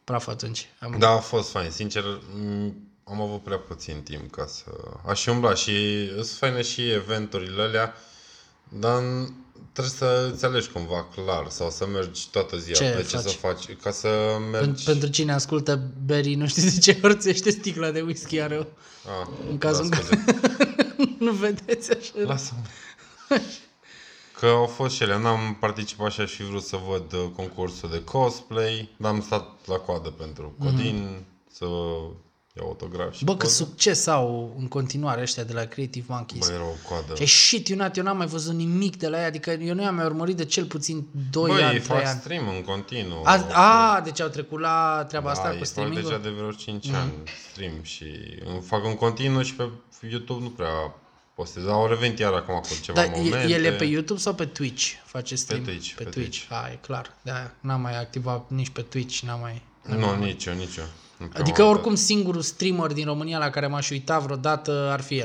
praf 0.04 0.26
atunci. 0.28 0.68
Am, 0.80 0.96
Da, 0.98 1.08
a 1.08 1.18
fost 1.18 1.50
fain. 1.50 1.70
Sincer, 1.70 2.02
m, 2.34 2.74
am 3.04 3.20
avut 3.20 3.42
prea 3.42 3.58
puțin 3.58 4.00
timp 4.02 4.30
ca 4.30 4.46
să... 4.46 4.64
Aș 5.06 5.20
și 5.20 5.28
umbla 5.28 5.54
și 5.54 6.06
sunt 6.14 6.28
faine 6.38 6.62
și 6.62 6.90
eventurile 6.90 7.62
alea, 7.62 7.94
dar 8.68 9.00
n- 9.02 9.28
trebuie 9.72 9.94
să 9.98 10.30
îți 10.34 10.44
alegi 10.44 10.68
cumva 10.68 11.04
clar 11.14 11.46
sau 11.48 11.70
să 11.70 11.86
mergi 11.86 12.28
toată 12.30 12.56
ziua. 12.56 12.76
Ce 12.76 12.94
de 12.96 13.02
ce 13.02 13.16
faci? 13.16 13.22
să 13.22 13.28
faci? 13.28 13.76
Ca 13.82 13.90
să 13.90 14.08
Pen- 14.08 14.50
mergi... 14.50 14.84
Pentru 14.84 15.08
cine 15.08 15.32
ascultă 15.32 15.80
Berry, 16.04 16.34
nu 16.34 16.46
știu 16.46 16.62
de 16.62 16.78
ce 16.78 17.00
orțește 17.02 17.50
sticla 17.50 17.90
de 17.90 18.00
whisky 18.00 18.40
are 18.40 18.56
o... 18.56 18.60
Ah, 19.20 19.28
în 19.50 19.58
cazul 19.58 19.84
în 19.84 19.90
da, 19.90 19.96
scuze. 19.96 20.24
nu 21.30 21.34
vedeți 21.36 21.90
așa. 21.90 22.12
Lasă-mă. 22.26 22.62
Că 24.38 24.46
au 24.46 24.66
fost 24.66 24.94
și 24.94 25.02
ele. 25.02 25.18
N-am 25.18 25.56
participat 25.60 26.12
și 26.12 26.20
aș 26.20 26.30
fi 26.32 26.42
vrut 26.42 26.62
să 26.62 26.78
văd 26.88 27.12
uh, 27.12 27.24
concursul 27.36 27.90
de 27.90 28.04
cosplay, 28.04 28.88
dar 28.96 29.12
am 29.12 29.22
stat 29.22 29.48
la 29.66 29.76
coadă 29.76 30.08
pentru 30.10 30.54
Codin, 30.58 30.96
Mhm. 30.96 31.24
să 31.52 31.64
ia 32.56 32.62
autograf 32.62 33.12
și 33.14 33.24
Bă, 33.24 33.30
cât 33.32 33.40
poză. 33.40 33.54
succes 33.54 34.06
au 34.06 34.54
în 34.58 34.68
continuare 34.68 35.20
ăștia 35.22 35.44
de 35.44 35.52
la 35.52 35.64
Creative 35.64 36.06
Monkeys. 36.08 36.46
Bă, 36.48 36.52
era 36.52 36.62
o 36.64 36.88
coadă. 36.88 37.14
Și 37.14 37.26
shit, 37.46 37.68
eu, 37.68 37.76
eu 37.94 38.02
n-am 38.02 38.16
mai 38.16 38.26
văzut 38.26 38.54
nimic 38.54 38.96
de 38.96 39.08
la 39.08 39.18
ea, 39.20 39.26
adică 39.26 39.50
eu 39.50 39.74
nu 39.74 39.82
i-am 39.82 39.94
mai 39.94 40.04
urmărit 40.04 40.36
de 40.36 40.44
cel 40.44 40.64
puțin 40.64 41.06
2 41.30 41.46
Bă, 41.50 41.52
ani, 41.52 41.62
ei 41.62 41.68
3 41.80 41.80
fac 41.98 42.06
ani. 42.06 42.18
stream 42.20 42.48
în 42.48 42.62
continuu. 42.62 43.22
A, 43.24 43.46
a, 43.52 44.00
deci 44.00 44.20
au 44.20 44.28
trecut 44.28 44.60
la 44.60 45.04
treaba 45.08 45.30
asta 45.30 45.42
da, 45.42 45.48
cu 45.48 45.54
ei 45.54 45.60
fac 45.60 45.68
streaming 45.70 46.02
deja 46.02 46.18
de 46.18 46.28
vreo 46.28 46.50
5 46.52 46.88
ani 46.88 47.12
stream 47.50 47.82
și 47.82 48.04
îmi 48.44 48.60
fac 48.60 48.84
în 48.84 48.94
continuu 48.94 49.42
și 49.42 49.54
pe 49.54 49.68
YouTube 50.10 50.42
nu 50.42 50.50
prea 50.50 50.94
postez. 51.38 51.66
Au 51.66 51.86
revenit 51.86 52.18
iar 52.18 52.32
acum 52.32 52.54
cu 52.54 52.68
ceva 52.82 53.00
Dar 53.00 53.10
momente. 53.16 53.52
el 53.52 53.64
e 53.64 53.72
pe 53.72 53.84
YouTube 53.84 54.20
sau 54.20 54.34
pe 54.34 54.44
Twitch? 54.44 54.92
Face 55.04 55.34
stream? 55.34 55.62
Twitch, 55.64 55.94
Pe 55.94 56.02
pe 56.04 56.10
Twitch. 56.10 56.38
A, 56.50 56.68
e 56.72 56.78
clar. 56.80 57.14
Da, 57.22 57.50
n-am 57.60 57.80
mai 57.80 57.98
activat 57.98 58.50
nici 58.50 58.68
pe 58.68 58.80
Twitch, 58.82 59.18
n-am 59.20 59.40
mai... 59.40 59.62
Nu, 59.82 60.14
nici 60.24 60.44
eu, 60.44 60.54
nici 60.54 60.76
eu. 60.76 60.84
Nu 61.18 61.26
prea 61.26 61.40
Adică 61.40 61.62
m-am 61.62 61.70
oricum 61.70 61.94
singurul 61.94 62.40
streamer 62.42 62.92
din 62.92 63.04
România 63.04 63.38
la 63.38 63.50
care 63.50 63.66
m-aș 63.66 63.90
uita 63.90 64.18
vreodată 64.18 64.88
ar 64.92 65.00
fi 65.00 65.18
el. 65.18 65.24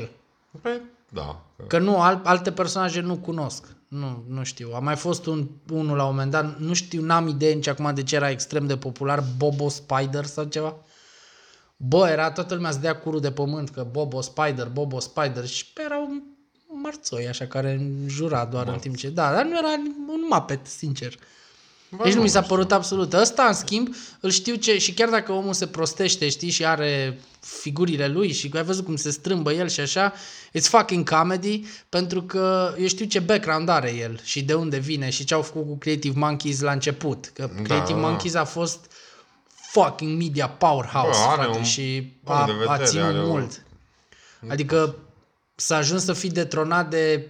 uitat. 0.52 0.60
Păi, 0.62 0.80
da. 1.08 1.42
că- 1.56 1.64
Că 1.66 1.78
nu, 1.78 2.00
al, 2.00 2.20
alte 2.24 2.52
personaje 2.52 3.00
nu 3.00 3.16
cunosc. 3.16 3.64
Nu, 3.88 4.24
nu 4.28 4.44
știu. 4.44 4.70
A 4.74 4.78
mai 4.78 4.96
fost 4.96 5.26
un, 5.26 5.48
unul 5.72 5.96
la 5.96 6.02
un 6.04 6.10
moment 6.10 6.30
dat, 6.30 6.58
nu 6.58 6.74
știu, 6.74 7.02
n-am 7.02 7.28
idee 7.28 7.52
nici 7.54 7.66
acum 7.66 7.94
de 7.94 8.02
ce 8.02 8.14
era 8.14 8.30
extrem 8.30 8.66
de 8.66 8.76
popular, 8.76 9.24
Bobo 9.36 9.68
Spider 9.68 10.24
sau 10.24 10.44
ceva. 10.44 10.76
Bă, 11.76 12.08
era 12.08 12.30
toată 12.30 12.54
lumea 12.54 12.70
să 12.70 12.78
dea 12.78 12.96
curul 12.96 13.20
de 13.20 13.30
pământ 13.30 13.70
că 13.70 13.86
Bobo 13.90 14.20
Spider, 14.20 14.66
Bobo 14.66 15.00
Spider 15.00 15.46
și 15.46 15.64
era 15.84 15.98
un 15.98 16.22
marțoi 16.82 17.28
așa 17.28 17.46
care 17.46 17.72
înjura 17.72 18.44
doar 18.44 18.68
în 18.68 18.78
timp 18.78 18.96
ce... 18.96 19.08
Da, 19.08 19.32
dar 19.32 19.44
nu 19.44 19.58
era 19.58 19.72
un 20.08 20.24
mapet, 20.28 20.66
sincer. 20.66 21.14
Bă, 21.96 22.02
Deci 22.04 22.14
nu 22.14 22.22
mi 22.22 22.28
s-a 22.28 22.42
știu. 22.42 22.54
părut 22.54 22.72
absolut. 22.72 23.12
Ăsta, 23.12 23.44
în 23.44 23.54
schimb, 23.54 23.94
îl 24.20 24.30
știu 24.30 24.54
ce... 24.54 24.78
Și 24.78 24.92
chiar 24.92 25.08
dacă 25.08 25.32
omul 25.32 25.52
se 25.52 25.66
prostește, 25.66 26.28
știi, 26.28 26.50
și 26.50 26.64
are 26.64 27.18
figurile 27.40 28.08
lui 28.08 28.32
și 28.32 28.50
ai 28.54 28.64
văzut 28.64 28.84
cum 28.84 28.96
se 28.96 29.10
strâmbă 29.10 29.52
el 29.52 29.68
și 29.68 29.80
așa, 29.80 30.12
it's 30.58 30.68
fucking 30.68 31.08
comedy, 31.08 31.64
pentru 31.88 32.22
că 32.22 32.74
eu 32.78 32.86
știu 32.86 33.04
ce 33.04 33.18
background 33.18 33.68
are 33.68 33.94
el 33.94 34.20
și 34.22 34.42
de 34.42 34.54
unde 34.54 34.78
vine 34.78 35.10
și 35.10 35.24
ce 35.24 35.34
au 35.34 35.42
făcut 35.42 35.66
cu 35.66 35.76
Creative 35.76 36.18
Monkeys 36.18 36.60
la 36.60 36.72
început. 36.72 37.30
Că 37.34 37.50
Creative 37.62 38.00
da. 38.00 38.06
Monkeys 38.06 38.34
a 38.34 38.44
fost 38.44 38.92
fucking 39.74 40.18
media 40.18 40.48
powerhouse, 40.48 41.20
Bă, 41.24 41.30
are 41.30 41.42
frate, 41.42 41.58
un 41.58 41.64
și 41.64 42.12
punct 42.24 42.40
a, 42.40 42.46
de 42.46 42.52
vedere, 42.52 42.82
a 42.82 42.84
ținut 42.84 43.04
are 43.04 43.18
o- 43.18 43.26
mult. 43.26 43.62
Adică 44.48 44.94
s-a 45.54 45.76
ajuns 45.76 46.04
să 46.04 46.12
fii 46.12 46.30
detronat 46.30 46.90
de 46.90 47.28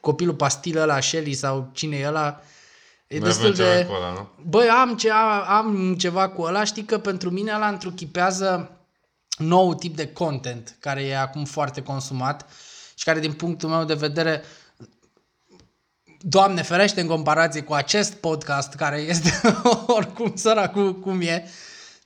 copilul 0.00 0.34
pastilă 0.34 0.80
ăla, 0.80 1.00
Shelly 1.00 1.32
sau 1.34 1.68
cine 1.72 1.96
e 1.96 2.06
ăla, 2.06 2.40
e 3.06 3.18
Mai 3.18 3.28
destul 3.28 3.44
avem 3.46 3.56
ceva 3.56 3.74
de... 3.74 3.84
cu 3.84 3.92
ăla, 3.92 4.12
nu? 4.12 4.28
Băi, 4.48 4.68
am, 4.68 4.96
ce, 4.96 5.10
am 5.46 5.94
ceva 5.98 6.28
cu 6.28 6.42
ăla, 6.42 6.64
știi 6.64 6.84
că 6.84 6.98
pentru 6.98 7.30
mine 7.30 7.52
ăla 7.54 7.68
întruchipează 7.68 8.70
nou 9.38 9.74
tip 9.74 9.96
de 9.96 10.12
content 10.12 10.76
care 10.80 11.02
e 11.02 11.18
acum 11.18 11.44
foarte 11.44 11.82
consumat 11.82 12.46
și 12.94 13.04
care 13.04 13.20
din 13.20 13.32
punctul 13.32 13.68
meu 13.68 13.84
de 13.84 13.94
vedere 13.94 14.42
Doamne 16.24 16.62
ferește 16.62 17.00
în 17.00 17.06
comparație 17.06 17.62
cu 17.62 17.72
acest 17.72 18.12
podcast 18.12 18.74
care 18.74 18.98
este 18.98 19.30
oricum 19.96 20.32
săracul 20.36 20.98
cum 20.98 21.20
e, 21.20 21.48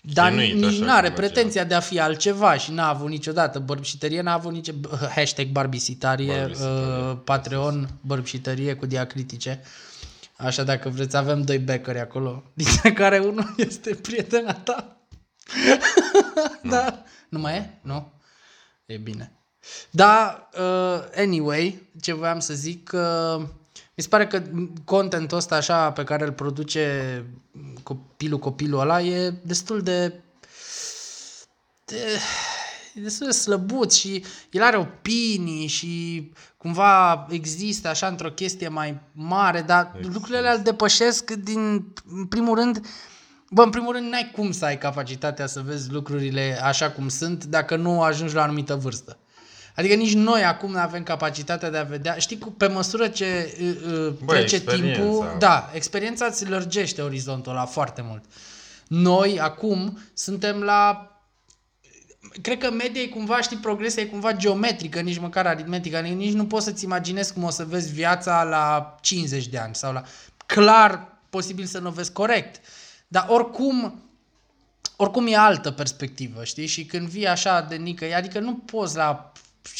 dar 0.00 0.28
Chinuit 0.30 0.54
nici 0.54 0.64
așa 0.64 0.84
nu 0.84 0.90
are 0.92 1.08
cum 1.08 1.16
merge, 1.18 1.32
pretenția 1.32 1.64
de 1.64 1.74
a 1.74 1.80
fi 1.80 2.00
altceva 2.00 2.56
și 2.56 2.72
n-a 2.72 2.88
avut 2.88 3.08
niciodată 3.08 3.58
bărbșitărie, 3.58 4.20
n-a 4.20 4.32
avut 4.32 4.52
nici 4.52 4.70
hashtag 5.14 5.46
barbisitarie, 5.46 6.36
Barbisitarie. 6.36 7.10
uh, 7.10 7.16
Patreon, 7.24 7.88
bărbșitărie 8.00 8.74
cu 8.74 8.86
diacritice. 8.86 9.62
Așa 10.36 10.62
dacă 10.62 10.88
vreți, 10.88 11.16
avem 11.16 11.42
doi 11.42 11.58
becări 11.58 12.00
acolo, 12.00 12.42
dintre 12.54 12.92
care 12.92 13.18
unul 13.18 13.54
este 13.56 13.94
prietena 13.94 14.52
ta. 14.52 14.96
da. 16.70 17.02
Nu 17.28 17.38
mai 17.38 17.56
e? 17.56 17.78
Nu? 17.82 18.12
E 18.86 18.96
bine. 18.96 19.32
Da, 19.90 20.48
uh, 20.58 21.00
anyway, 21.16 21.88
ce 22.00 22.14
voiam 22.14 22.38
să 22.40 22.54
zic, 22.54 22.90
uh, 22.94 23.44
mi 23.96 24.02
se 24.02 24.08
pare 24.08 24.26
că 24.26 24.42
contentul 24.84 25.36
ăsta 25.36 25.56
așa 25.56 25.92
pe 25.92 26.04
care 26.04 26.24
îl 26.24 26.32
produce 26.32 27.24
copilul 27.82 28.38
copilul 28.38 28.80
ăla 28.80 29.00
e 29.00 29.30
destul 29.30 29.82
de, 29.82 30.20
de 31.84 31.96
e 32.94 33.00
destul 33.00 33.26
de 33.26 33.32
slăbuț 33.32 33.94
și 33.94 34.24
el 34.50 34.62
are 34.62 34.76
opinii 34.76 35.66
și 35.66 36.32
cumva 36.56 37.26
există 37.30 37.88
așa 37.88 38.06
într-o 38.06 38.30
chestie 38.30 38.68
mai 38.68 39.00
mare, 39.12 39.62
dar 39.62 39.98
lucrurile 40.02 40.38
alea 40.38 40.52
îl 40.52 40.62
depășesc 40.62 41.30
din, 41.30 41.92
în 42.10 42.26
primul 42.26 42.54
rând, 42.54 42.86
Bă, 43.50 43.62
în 43.62 43.70
primul 43.70 43.92
rând, 43.92 44.10
n-ai 44.10 44.30
cum 44.34 44.52
să 44.52 44.64
ai 44.64 44.78
capacitatea 44.78 45.46
să 45.46 45.60
vezi 45.60 45.90
lucrurile 45.90 46.58
așa 46.62 46.90
cum 46.90 47.08
sunt 47.08 47.44
dacă 47.44 47.76
nu 47.76 48.02
ajungi 48.02 48.34
la 48.34 48.40
o 48.40 48.44
anumită 48.44 48.74
vârstă. 48.74 49.18
Adică 49.76 49.94
nici 49.94 50.14
noi 50.14 50.44
acum 50.44 50.70
nu 50.70 50.78
avem 50.78 51.02
capacitatea 51.02 51.70
de 51.70 51.76
a 51.76 51.82
vedea. 51.82 52.14
Știi, 52.18 52.38
cu- 52.38 52.52
pe 52.52 52.66
măsură 52.66 53.08
ce 53.08 53.56
uh, 53.60 53.92
uh, 53.92 54.12
Bă, 54.24 54.32
trece 54.32 54.54
experiența. 54.54 55.00
timpul, 55.00 55.36
da, 55.38 55.70
experiența 55.72 56.26
îți 56.26 56.48
lărgește 56.48 57.02
orizontul 57.02 57.52
ăla 57.52 57.64
foarte 57.64 58.02
mult. 58.02 58.24
Noi 58.86 59.40
acum 59.40 59.98
suntem 60.14 60.60
la 60.62 61.10
cred 62.42 62.58
că 62.58 62.70
media 62.70 63.00
e 63.00 63.06
cumva, 63.06 63.40
știi, 63.40 63.56
progresia 63.56 64.02
e 64.02 64.06
cumva 64.06 64.32
geometrică, 64.32 65.00
nici 65.00 65.18
măcar 65.18 65.46
aritmetică, 65.46 65.96
adică 65.96 66.14
nici 66.14 66.32
nu 66.32 66.46
poți 66.46 66.64
să-ți 66.64 66.84
imaginezi 66.84 67.32
cum 67.32 67.42
o 67.42 67.50
să 67.50 67.64
vezi 67.64 67.92
viața 67.92 68.42
la 68.42 68.96
50 69.00 69.46
de 69.46 69.58
ani 69.58 69.74
sau 69.74 69.92
la... 69.92 70.02
Clar, 70.46 71.18
posibil 71.30 71.64
să 71.64 71.78
nu 71.78 71.88
o 71.88 71.90
vezi 71.90 72.12
corect, 72.12 72.60
dar 73.08 73.26
oricum, 73.28 74.02
oricum 74.96 75.26
e 75.26 75.36
altă 75.36 75.70
perspectivă, 75.70 76.44
știi? 76.44 76.66
Și 76.66 76.84
când 76.84 77.08
vii 77.08 77.26
așa 77.26 77.60
de 77.60 77.74
nică, 77.76 78.06
adică 78.16 78.38
nu 78.38 78.54
poți 78.54 78.96
la... 78.96 79.32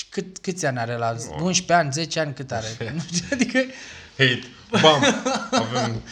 Cât, 0.08 0.38
câți 0.38 0.66
ani 0.66 0.78
are 0.78 0.96
la 0.96 1.16
11 1.40 1.72
ani, 1.72 1.92
10 1.92 2.20
ani, 2.20 2.34
cât 2.34 2.52
are? 2.52 2.66
Nu 2.94 3.02
știu, 3.12 3.26
adică... 3.32 3.58
Hate. 4.18 4.42
Bam! 4.70 5.02
Avem 5.50 6.02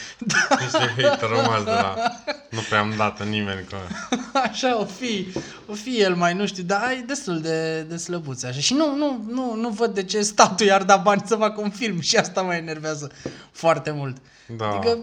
niște 0.61 0.95
hate 1.02 1.26
rămas 1.26 1.64
de 1.64 1.71
la... 1.71 1.95
Nu 2.50 2.61
prea 2.69 2.81
am 2.81 2.95
dat 2.97 3.21
în 3.21 3.28
nimeni 3.28 3.66
că... 3.69 3.76
Așa 4.49 4.81
o 4.81 4.85
fi, 4.85 5.26
o 5.66 5.75
fi 5.75 6.00
el 6.00 6.14
mai, 6.14 6.35
nu 6.35 6.47
știu, 6.47 6.62
dar 6.62 6.90
e 6.90 7.04
destul 7.07 7.40
de, 7.40 7.83
de 7.83 7.97
slăbuț 7.97 8.43
așa. 8.43 8.59
Și 8.59 8.75
nu, 8.75 8.97
nu, 8.97 9.25
nu, 9.28 9.54
nu 9.54 9.69
văd 9.69 9.95
de 9.95 10.04
ce 10.04 10.23
statul 10.23 10.66
i-ar 10.66 10.83
da 10.83 10.97
bani 10.97 11.23
să 11.26 11.37
facă 11.37 11.61
un 11.61 11.71
film 11.71 12.00
și 12.00 12.16
asta 12.16 12.43
mă 12.43 12.54
enervează 12.54 13.11
foarte 13.52 13.90
mult. 13.90 14.16
Da. 14.57 14.69
Adică, 14.69 14.99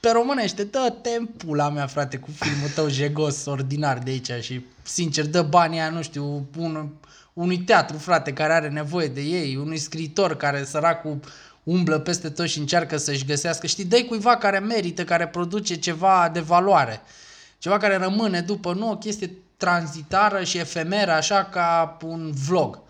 pe 0.00 0.10
românește, 0.10 0.64
dă 0.64 0.94
tempul 1.02 1.56
la 1.56 1.68
mea, 1.68 1.86
frate, 1.86 2.16
cu 2.16 2.28
filmul 2.38 2.68
tău 2.68 2.88
jegos, 2.88 3.44
ordinar 3.44 3.98
de 3.98 4.10
aici 4.10 4.44
și, 4.44 4.64
sincer, 4.82 5.26
dă 5.26 5.42
banii 5.42 5.78
aia, 5.78 5.90
nu 5.90 6.02
știu, 6.02 6.48
un, 6.56 6.88
unui 7.40 7.58
teatru, 7.58 7.98
frate, 7.98 8.32
care 8.32 8.52
are 8.52 8.68
nevoie 8.68 9.06
de 9.06 9.20
ei, 9.20 9.56
unui 9.56 9.78
scriitor 9.78 10.36
care, 10.36 10.64
săracul, 10.64 11.20
umblă 11.62 11.98
peste 11.98 12.28
tot 12.28 12.48
și 12.48 12.58
încearcă 12.58 12.96
să-și 12.96 13.24
găsească, 13.24 13.66
știi, 13.66 13.84
dă 13.84 14.04
cuiva 14.04 14.36
care 14.36 14.58
merită, 14.58 15.04
care 15.04 15.28
produce 15.28 15.74
ceva 15.74 16.30
de 16.32 16.40
valoare, 16.40 17.00
ceva 17.58 17.76
care 17.76 17.96
rămâne 17.96 18.40
după, 18.40 18.72
nu 18.72 18.90
o 18.90 18.96
chestie 18.96 19.30
tranzitară 19.56 20.44
și 20.44 20.58
efemeră, 20.58 21.10
așa 21.10 21.44
ca 21.44 21.96
un 22.04 22.32
vlog. 22.46 22.80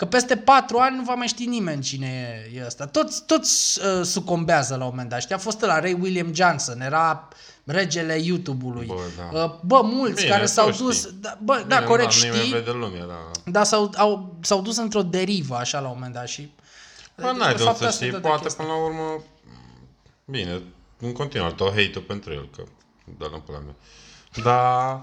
Că 0.00 0.06
peste 0.06 0.36
patru 0.36 0.78
ani 0.78 0.96
nu 0.96 1.02
va 1.02 1.14
mai 1.14 1.26
ști 1.26 1.46
nimeni 1.46 1.82
cine 1.82 2.42
e, 2.52 2.58
e 2.58 2.64
ăsta. 2.66 2.86
Toți, 2.86 3.24
toți 3.26 3.80
uh, 3.80 4.04
sucombează 4.04 4.76
la 4.76 4.84
un 4.84 4.90
moment 4.90 5.08
dat. 5.08 5.20
Știi, 5.20 5.34
a 5.34 5.38
fost 5.38 5.60
la 5.60 5.80
Ray 5.80 5.98
William 6.00 6.34
Johnson, 6.34 6.80
era 6.80 7.28
regele 7.64 8.14
YouTube-ului. 8.14 8.86
Bă, 8.86 8.94
da. 9.32 9.44
Uh, 9.44 9.54
bă 9.64 9.80
mulți 9.82 10.14
Bine, 10.14 10.28
care 10.28 10.42
tu 10.42 10.48
s-au 10.48 10.72
știi. 10.72 10.84
dus... 10.84 11.08
Da, 11.20 11.38
bă, 11.42 11.64
da, 11.66 11.76
Bine, 11.76 11.88
corect, 11.88 12.10
da, 12.10 12.16
Nimeni 12.24 12.40
știi, 12.40 12.52
vede 12.52 12.70
lumea, 12.70 13.06
da. 13.06 13.30
dar 13.44 13.64
s-au, 13.64 13.92
au, 13.96 14.34
s-au 14.40 14.60
dus 14.60 14.76
într-o 14.76 15.02
derivă, 15.02 15.56
așa, 15.56 15.80
la 15.80 15.88
un 15.88 15.94
moment 15.94 16.14
dat. 16.14 16.28
Și, 16.28 16.50
Bă, 17.16 17.22
n-ai 17.22 17.54
de 17.54 17.62
unde 17.62 17.62
să 17.62 17.68
asta 17.68 17.90
știi, 17.90 18.10
dă 18.10 18.16
de 18.16 18.28
poate 18.28 18.42
chestie. 18.42 18.64
până 18.64 18.76
la 18.76 18.84
urmă... 18.84 19.22
Bine, 20.24 20.62
în 20.98 21.12
continuare, 21.12 21.54
dau 21.56 21.68
hate-ul 21.68 22.04
pentru 22.06 22.32
el, 22.32 22.48
că 22.56 22.62
dă-l 23.18 23.30
în 23.34 23.40
pula 23.40 23.58
mea. 23.58 23.74
Dar... 24.42 25.02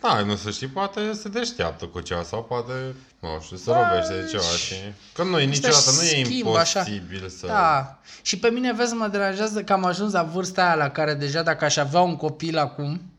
Da, 0.00 0.20
nu 0.20 0.36
să 0.36 0.50
știi, 0.50 0.66
poate 0.66 1.12
se 1.12 1.28
deșteaptă 1.28 1.86
cu 1.86 2.00
ceva 2.00 2.22
sau 2.22 2.44
poate, 2.44 2.94
nu 3.20 3.40
știu, 3.42 3.56
se 3.56 3.70
robește 3.72 4.20
de 4.20 4.26
ceva 4.30 4.42
și... 4.42 4.74
Că 5.14 5.22
nu 5.22 5.40
e 5.40 5.44
niciodată, 5.44 5.90
nu 5.96 6.02
e 6.02 6.24
schimb, 6.24 6.56
așa. 6.56 6.78
imposibil 6.78 7.28
să... 7.28 7.46
Da. 7.46 7.98
Și 8.22 8.38
pe 8.38 8.50
mine, 8.50 8.72
vezi, 8.72 8.94
mă 8.94 9.08
deranjează 9.08 9.62
că 9.62 9.72
am 9.72 9.84
ajuns 9.84 10.12
la 10.12 10.22
vârsta 10.22 10.64
aia 10.64 10.74
la 10.74 10.90
care 10.90 11.14
deja 11.14 11.42
dacă 11.42 11.64
aș 11.64 11.76
avea 11.76 12.00
un 12.00 12.16
copil 12.16 12.58
acum 12.58 13.12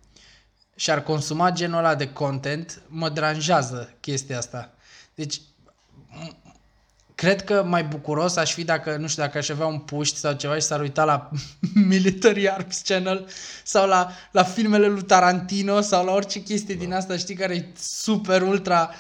și 0.76 0.92
ar 0.92 1.04
consuma 1.04 1.52
genul 1.52 1.78
ăla 1.78 1.96
de 1.96 2.10
content, 2.10 2.82
mă 2.88 3.10
deranjează 3.10 3.94
chestia 4.00 4.38
asta. 4.38 4.74
Deci, 5.16 5.38
m- 5.38 6.36
cred 7.16 7.44
că 7.44 7.64
mai 7.64 7.84
bucuros 7.84 8.36
aș 8.36 8.54
fi 8.54 8.64
dacă, 8.64 8.96
nu 8.96 9.08
știu, 9.08 9.24
dacă 9.24 9.38
aș 9.38 9.50
avea 9.50 9.66
un 9.66 9.80
puști 9.80 10.18
sau 10.18 10.34
ceva 10.34 10.56
și 10.56 10.62
s-ar 10.62 10.80
uita 10.82 11.04
la 11.04 11.30
Military 11.94 12.50
Arms 12.50 12.82
Channel 12.86 13.28
sau 13.64 13.88
la, 13.88 14.12
la 14.32 14.44
filmele 14.44 14.88
lui 14.88 15.04
Tarantino 15.04 15.82
sau 15.82 16.06
la 16.06 16.12
orice 16.12 16.44
chestie 16.44 16.76
din 16.76 16.94
asta, 16.94 17.18
știi, 17.18 17.36
care 17.36 17.56
e 17.56 17.68
super 17.80 18.42
ultra 18.42 18.92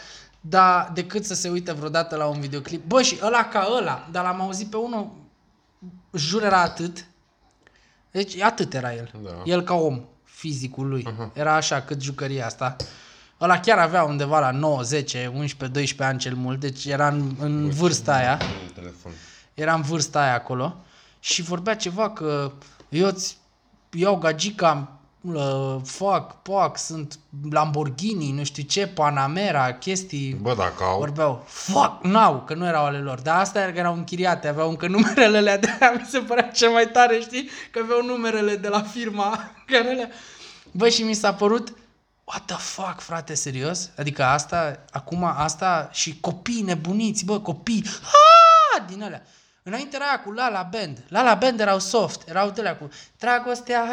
da, 0.41 0.91
decât 0.93 1.25
să 1.25 1.33
se 1.33 1.49
uite 1.49 1.71
vreodată 1.71 2.15
la 2.15 2.25
un 2.25 2.39
videoclip. 2.39 2.85
Bă, 2.85 3.01
și 3.01 3.17
ăla 3.21 3.45
ca 3.45 3.67
ăla, 3.77 4.07
dar 4.11 4.23
l-am 4.23 4.41
auzit 4.41 4.69
pe 4.69 4.77
unul, 4.77 5.11
jur 6.13 6.43
era 6.43 6.61
atât. 6.61 7.05
Deci 8.11 8.39
atât 8.41 8.73
era 8.73 8.93
el. 8.93 9.11
Da. 9.23 9.41
El 9.45 9.61
ca 9.61 9.73
om. 9.73 10.05
fizicul 10.23 10.87
lui. 10.87 11.07
Uh-huh. 11.07 11.33
Era 11.33 11.55
așa, 11.55 11.81
cât 11.81 12.01
jucăria 12.01 12.45
asta. 12.45 12.75
Ăla 13.41 13.59
chiar 13.59 13.77
avea 13.77 14.03
undeva 14.03 14.39
la 14.39 14.51
9, 14.51 14.81
10, 14.81 15.31
11, 15.33 15.67
12 15.67 16.03
ani 16.03 16.19
cel 16.19 16.35
mult, 16.35 16.59
deci 16.59 16.85
era 16.85 17.07
în, 17.07 17.35
în 17.39 17.69
vârsta 17.69 18.15
aia. 18.15 18.39
Un 18.63 18.73
telefon. 18.73 19.11
Era 19.53 19.73
în 19.73 19.81
vârsta 19.81 20.21
aia 20.21 20.33
acolo 20.33 20.75
și 21.19 21.41
vorbea 21.41 21.75
ceva 21.75 22.09
că 22.09 22.51
eu 22.89 23.07
îți 23.07 23.37
iau 23.91 24.17
gagica, 24.17 24.98
uh, 25.21 25.75
fac, 25.83 26.41
poac, 26.41 26.77
sunt 26.77 27.19
Lamborghini, 27.51 28.31
nu 28.31 28.43
știu 28.43 28.63
ce, 28.63 28.87
Panamera, 28.87 29.73
chestii. 29.73 30.33
Bă, 30.33 30.53
dacă 30.55 30.83
au... 30.83 30.97
Vorbeau, 30.97 31.43
fuck, 31.47 32.03
n-au, 32.03 32.43
că 32.45 32.53
nu 32.53 32.65
erau 32.65 32.85
ale 32.85 32.97
lor. 32.97 33.19
Dar 33.19 33.39
asta 33.39 33.61
era 33.61 33.71
că 33.71 33.77
erau 33.77 33.93
închiriate, 33.93 34.47
aveau 34.47 34.69
încă 34.69 34.87
numerele 34.87 35.37
alea 35.37 35.57
de 35.57 35.77
aia, 35.79 35.91
mi 35.99 36.07
se 36.09 36.19
părea 36.19 36.49
cel 36.49 36.69
mai 36.69 36.87
tare, 36.87 37.19
știi? 37.19 37.49
Că 37.71 37.79
aveau 37.83 38.05
numerele 38.05 38.55
de 38.55 38.67
la 38.67 38.81
firma 38.81 39.51
care 39.71 39.93
le... 39.93 40.11
Bă, 40.71 40.89
și 40.89 41.03
mi 41.03 41.13
s-a 41.13 41.33
părut, 41.33 41.73
what 42.23 42.45
the 42.45 42.55
fuck, 42.55 42.99
frate, 42.99 43.33
serios? 43.33 43.89
Adică 43.97 44.23
asta, 44.23 44.85
acum 44.91 45.23
asta 45.23 45.89
și 45.91 46.19
copii 46.19 46.61
nebuniți, 46.61 47.25
bă, 47.25 47.39
copii, 47.39 47.83
ah, 47.85 48.83
din 48.87 49.03
alea. 49.03 49.23
Înainte 49.69 49.95
era 49.95 50.05
aia 50.05 50.19
cu 50.19 50.31
La 50.31 50.49
La 50.49 50.69
Band. 50.71 50.97
La 51.07 51.23
La 51.23 51.33
Band 51.33 51.59
erau 51.59 51.79
soft, 51.79 52.29
erau 52.29 52.49
de 52.49 52.77
cu 52.79 52.89
Dragostea 53.19 53.85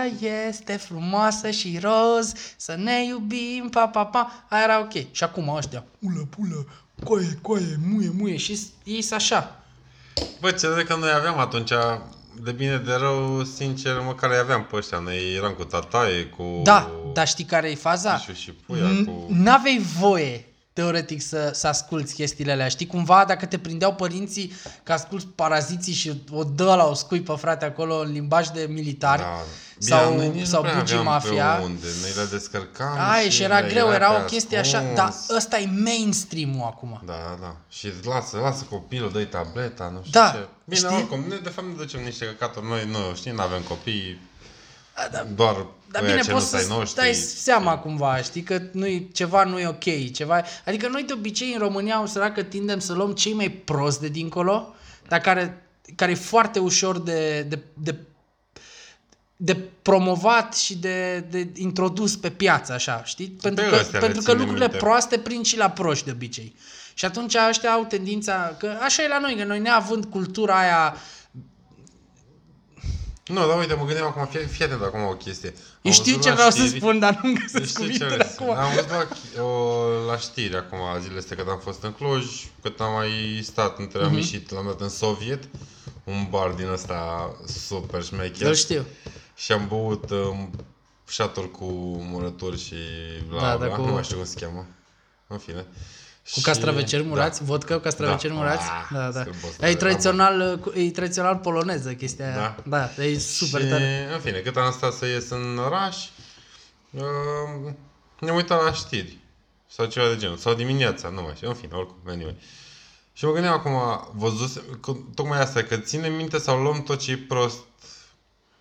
este 0.48 0.76
frumoasă 0.76 1.50
și 1.50 1.78
roz, 1.82 2.32
să 2.56 2.74
ne 2.76 3.04
iubim, 3.04 3.68
pa, 3.70 3.88
pa, 3.88 4.04
pa. 4.04 4.44
Aia 4.48 4.62
era 4.62 4.80
ok. 4.80 4.92
Și 5.10 5.24
acum 5.24 5.48
ăștia, 5.48 5.84
pulă, 5.98 6.26
pulă, 6.36 6.66
coaie, 7.04 7.38
coaie, 7.42 7.78
muie, 7.88 8.10
muie. 8.18 8.36
Și 8.36 8.58
ei 8.84 9.02
sunt 9.02 9.20
așa. 9.20 9.60
Bă, 10.40 10.50
ce 10.50 10.74
de 10.74 10.84
că 10.84 10.96
noi 10.96 11.10
aveam 11.10 11.38
atunci, 11.38 11.72
de 12.42 12.52
bine 12.52 12.76
de 12.76 12.92
rău, 12.94 13.44
sincer, 13.44 14.00
măcar 14.00 14.30
îi 14.30 14.38
aveam 14.38 14.64
pe 14.64 14.76
ăștia. 14.76 14.98
Noi 14.98 15.34
eram 15.34 15.52
cu 15.52 15.64
tataie, 15.64 16.24
cu... 16.24 16.60
Da, 16.62 16.90
dar 17.12 17.26
știi 17.26 17.44
care 17.44 17.70
e 17.70 17.74
faza? 17.74 18.12
Mișu 18.12 18.40
și 18.40 18.52
puia, 18.52 19.02
N- 19.02 19.04
cu... 19.04 19.26
N-aveai 19.28 19.78
voie 19.98 20.46
teoretic 20.76 21.22
să, 21.22 21.50
să 21.54 21.66
asculti 21.66 22.12
chestiile 22.12 22.52
alea. 22.52 22.68
Știi, 22.68 22.86
cumva 22.86 23.24
dacă 23.28 23.46
te 23.46 23.58
prindeau 23.58 23.94
părinții 23.94 24.52
că 24.82 24.92
asculti 24.92 25.26
paraziții 25.34 25.92
și 25.92 26.22
o 26.30 26.44
dă 26.44 26.64
la 26.74 26.84
o 26.86 26.94
scuipă, 26.94 27.34
frate, 27.34 27.64
acolo 27.64 27.98
în 27.98 28.12
limbaj 28.12 28.48
de 28.48 28.66
militari 28.68 29.22
Da. 29.22 29.40
sau, 29.78 30.10
Bine, 30.10 30.26
noi 30.26 30.34
nici 30.36 30.46
sau 30.46 30.62
nu 30.62 30.68
prea 30.68 30.78
bugi 30.80 30.92
aveam 30.92 31.12
mafia. 31.12 31.46
Pe 31.54 31.62
unde. 31.64 31.86
Noi 32.00 32.10
le 32.16 32.28
descărcam 32.30 32.96
Ai, 33.10 33.30
și 33.30 33.42
era 33.42 33.58
le 33.60 33.68
greu, 33.68 33.90
era 33.92 34.10
pe 34.10 34.20
o 34.22 34.24
chestie 34.24 34.58
așa, 34.58 34.78
ascuns. 34.78 34.96
dar 34.96 35.14
ăsta 35.36 35.58
e 35.58 35.68
mainstream-ul 35.84 36.62
acum. 36.64 37.00
Da, 37.06 37.12
da, 37.12 37.38
da. 37.40 37.56
Și 37.68 37.92
lasă, 38.04 38.36
lasă 38.38 38.66
copilul, 38.70 39.10
dă-i 39.12 39.26
tableta, 39.26 39.90
nu 39.94 39.98
știu 40.06 40.20
Da, 40.20 40.30
ce. 40.34 40.48
Bine, 40.64 40.80
știi? 40.80 40.96
oricum, 40.96 41.24
ne, 41.28 41.36
de 41.42 41.48
fapt 41.48 41.66
ne 41.68 41.74
ducem 41.76 42.00
niște 42.04 42.24
căcaturi. 42.24 42.66
Noi, 42.66 42.88
nu, 42.90 43.14
știi, 43.14 43.30
nu 43.32 43.40
avem 43.42 43.62
copii, 43.68 44.20
Da, 44.96 45.08
da, 45.12 45.26
doar 45.34 45.66
dar 45.90 46.02
ăia 46.02 46.10
bine, 46.10 46.24
ce 46.24 46.30
poți 46.30 46.54
nu-s 46.54 46.62
să 46.62 46.70
ai 46.70 46.78
noștri. 46.78 47.02
dai 47.02 47.14
seama 47.14 47.78
cumva, 47.78 48.16
știi, 48.16 48.42
că 48.42 48.62
nu 48.72 48.86
ceva 49.12 49.44
nu 49.44 49.58
e 49.58 49.66
ok, 49.66 50.12
ceva... 50.12 50.42
Adică 50.66 50.88
noi 50.88 51.02
de 51.02 51.12
obicei 51.12 51.52
în 51.52 51.58
România 51.58 52.02
o 52.02 52.06
săracă 52.06 52.42
tindem 52.42 52.78
să 52.78 52.92
luăm 52.92 53.12
cei 53.12 53.32
mai 53.32 53.48
prost 53.48 54.00
de 54.00 54.08
dincolo, 54.08 54.74
dar 55.08 55.20
care, 55.20 55.66
care 55.94 56.10
e 56.10 56.14
foarte 56.14 56.58
ușor 56.58 56.98
de, 56.98 57.42
de, 57.42 57.58
de 57.74 57.96
de 59.38 59.56
promovat 59.82 60.56
și 60.56 60.76
de, 60.76 61.24
de 61.30 61.48
introdus 61.54 62.16
pe 62.16 62.30
piață, 62.30 62.72
așa, 62.72 63.02
știi? 63.04 63.26
Pentru 63.26 63.64
că, 63.68 63.74
astea 63.74 63.98
le 64.00 64.06
pentru 64.06 64.22
că 64.22 64.30
ținem 64.30 64.38
lucrurile 64.38 64.66
minte. 64.66 64.84
proaste 64.84 65.18
prind 65.18 65.44
și 65.44 65.56
la 65.56 65.70
proști 65.70 66.04
de 66.04 66.10
obicei. 66.10 66.56
Și 66.94 67.04
atunci 67.04 67.36
ăștia 67.48 67.70
au 67.70 67.84
tendința, 67.84 68.56
că 68.58 68.78
așa 68.82 69.02
e 69.02 69.08
la 69.08 69.18
noi, 69.18 69.36
că 69.36 69.44
noi 69.44 69.58
neavând 69.58 70.04
cultura 70.04 70.58
aia 70.58 70.96
Nu, 73.26 73.46
dar 73.46 73.58
uite, 73.58 73.74
mă 73.74 73.84
gândeam 73.84 74.06
acum, 74.06 74.26
fii, 74.26 74.46
fii 74.46 74.64
atent 74.64 74.82
acum 74.82 75.02
o 75.02 75.14
chestie. 75.14 75.48
Eu 75.82 75.92
Am 75.92 75.92
știu 75.92 76.04
văzut 76.16 76.22
ce 76.22 76.28
la 76.28 76.34
vreau 76.34 76.50
să 76.50 76.58
știri- 76.64 76.76
spun, 76.78 76.98
dar 76.98 77.20
nu 77.22 77.28
Nu 77.28 77.34
găsesc 77.40 77.66
știu 77.70 77.72
ce 77.72 77.78
cuvintele 77.82 78.14
vrei 78.14 78.26
să- 78.26 78.36
acum. 78.42 78.56
Am 78.56 78.72
văzut 78.74 78.90
la, 78.90 79.42
o, 79.42 80.04
la 80.06 80.16
știri 80.18 80.56
acum 80.56 80.78
zilele 81.00 81.18
astea 81.18 81.36
când 81.36 81.48
am 81.48 81.58
fost 81.58 81.82
în 81.82 81.92
Cluj, 81.92 82.24
cât 82.62 82.80
am 82.80 82.92
mai 82.92 83.40
stat 83.42 83.78
între 83.78 83.98
Mhm. 83.98 84.08
am 84.08 84.14
ieșit, 84.14 84.50
l-am 84.50 84.66
dat 84.66 84.80
în 84.80 84.88
Soviet, 84.88 85.42
un 86.04 86.26
bar 86.30 86.50
din 86.50 86.68
ăsta 86.68 87.30
super 87.68 88.02
șmecher. 88.02 88.46
Eu 88.46 88.54
știu. 88.54 88.84
Și 89.36 89.52
am 89.52 89.66
băut 89.68 90.10
um, 90.10 90.50
șaturi 91.08 91.50
cu 91.50 91.64
murături 92.10 92.60
și 92.64 92.74
bla 93.28 93.40
Da, 93.50 93.56
bla, 93.56 93.66
da, 93.68 93.74
cu- 93.74 93.80
nu 93.84 93.92
mai 93.92 94.02
știu 94.04 94.16
cum 94.16 94.26
se 94.26 94.36
cheamă. 94.40 94.66
În 95.26 95.38
fine. 95.38 95.66
Cu 96.32 96.40
castraveceri 96.40 97.02
murați? 97.02 97.38
Da. 97.38 97.44
Vodka 97.44 97.74
cu 97.74 97.80
castraveceri 97.80 98.32
Da. 98.32 98.38
murați? 98.38 98.62
Ah, 98.62 98.88
Da, 98.92 99.10
da. 99.10 99.20
scârbos, 99.20 99.50
E 99.60 99.72
da, 99.72 99.78
tradițional, 99.78 100.60
e 100.74 100.90
tradițional 100.90 101.36
poloneză 101.36 101.92
chestia 101.94 102.26
aia. 102.26 102.56
Da. 102.64 102.88
Da, 102.96 103.04
e 103.04 103.18
super 103.18 103.60
și, 103.62 103.68
tare. 103.68 104.08
în 104.14 104.20
fine, 104.20 104.38
cât 104.38 104.56
am 104.56 104.72
stat 104.72 104.92
să 104.92 105.06
ies 105.06 105.30
în 105.30 105.58
oraș, 105.58 105.96
uh, 106.90 107.02
ne-am 108.20 108.36
uitat 108.36 108.62
la 108.64 108.72
știri. 108.72 109.18
Sau 109.68 109.86
ceva 109.86 110.08
de 110.08 110.16
genul. 110.16 110.36
Sau 110.36 110.54
dimineața, 110.54 111.08
nu 111.08 111.22
mai 111.22 111.32
știu. 111.36 111.48
În 111.48 111.54
fine, 111.54 111.72
oricum, 111.74 111.96
anyway. 112.06 112.36
Și 113.12 113.24
mă 113.24 113.32
gândeam 113.32 113.52
acum, 113.54 113.72
văzuse, 114.14 114.62
că, 114.80 114.92
tocmai 115.14 115.40
asta, 115.40 115.62
că 115.62 115.76
ținem 115.76 116.12
minte 116.12 116.38
sau 116.38 116.62
luăm 116.62 116.82
tot 116.82 116.98
ce 117.00 117.10
e 117.10 117.16
prost 117.16 117.58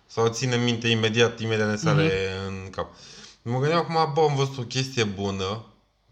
sau 0.06 0.28
ținem 0.28 0.60
minte 0.62 0.88
imediat, 0.88 1.40
imediat 1.40 1.68
ne 1.68 1.76
sare 1.76 2.02
Mhm. 2.44 2.46
în 2.46 2.70
cap. 2.70 2.94
Mă 3.42 3.58
gândeam 3.58 3.78
acum, 3.80 4.12
bă, 4.14 4.20
am 4.28 4.34
văzut 4.36 4.58
o 4.58 4.62
chestie 4.62 5.04
bună, 5.04 5.64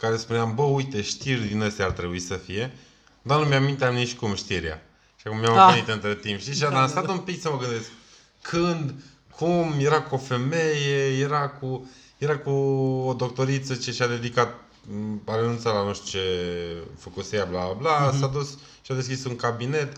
care 0.05 0.17
spuneam, 0.17 0.55
bă, 0.55 0.62
uite, 0.62 1.03
știri 1.03 1.40
din 1.47 1.62
astea 1.62 1.85
ar 1.85 1.90
trebui 1.90 2.19
să 2.21 2.35
fie, 2.35 2.73
dar 3.23 3.38
nu 3.40 3.45
mi-am 3.47 3.62
minteam 3.64 3.95
nici 3.95 4.14
cum 4.14 4.35
știrea. 4.35 4.87
Și 5.17 5.27
acum 5.27 5.38
mi-am 5.38 5.59
Ah. 5.59 5.73
venit 5.73 5.88
între 5.88 6.14
timp, 6.14 6.38
știi? 6.40 6.53
Și 6.53 6.61
Da, 6.61 6.67
am 6.67 6.73
da, 6.75 6.87
stat 6.87 7.09
un 7.09 7.19
pic 7.19 7.40
să 7.40 7.51
mă 7.51 7.59
gândesc, 7.59 7.88
când, 8.43 8.95
cum, 9.37 9.75
era 9.79 10.03
cu 10.03 10.14
o 10.14 10.19
femeie, 10.19 11.19
era 11.19 11.49
cu, 11.49 11.90
era 12.19 12.38
cu 12.38 12.51
o 13.07 13.12
doctoriță 13.14 13.75
ce 13.75 13.93
și-a 13.93 14.07
dedicat, 14.07 14.55
m, 14.90 15.21
a 15.25 15.37
renunțat 15.37 15.75
la 15.75 15.83
nu 15.83 15.95
știu 15.95 16.19
ce 16.19 16.29
făcuse 16.99 17.37
ea, 17.37 17.45
bla, 17.45 17.73
bla, 17.79 18.09
Mhm. 18.11 18.21
s-a 18.21 18.27
dus 18.27 18.49
și 18.83 18.93
a 18.93 18.95
deschis 18.95 19.25
un 19.25 19.37
cabinet 19.37 19.97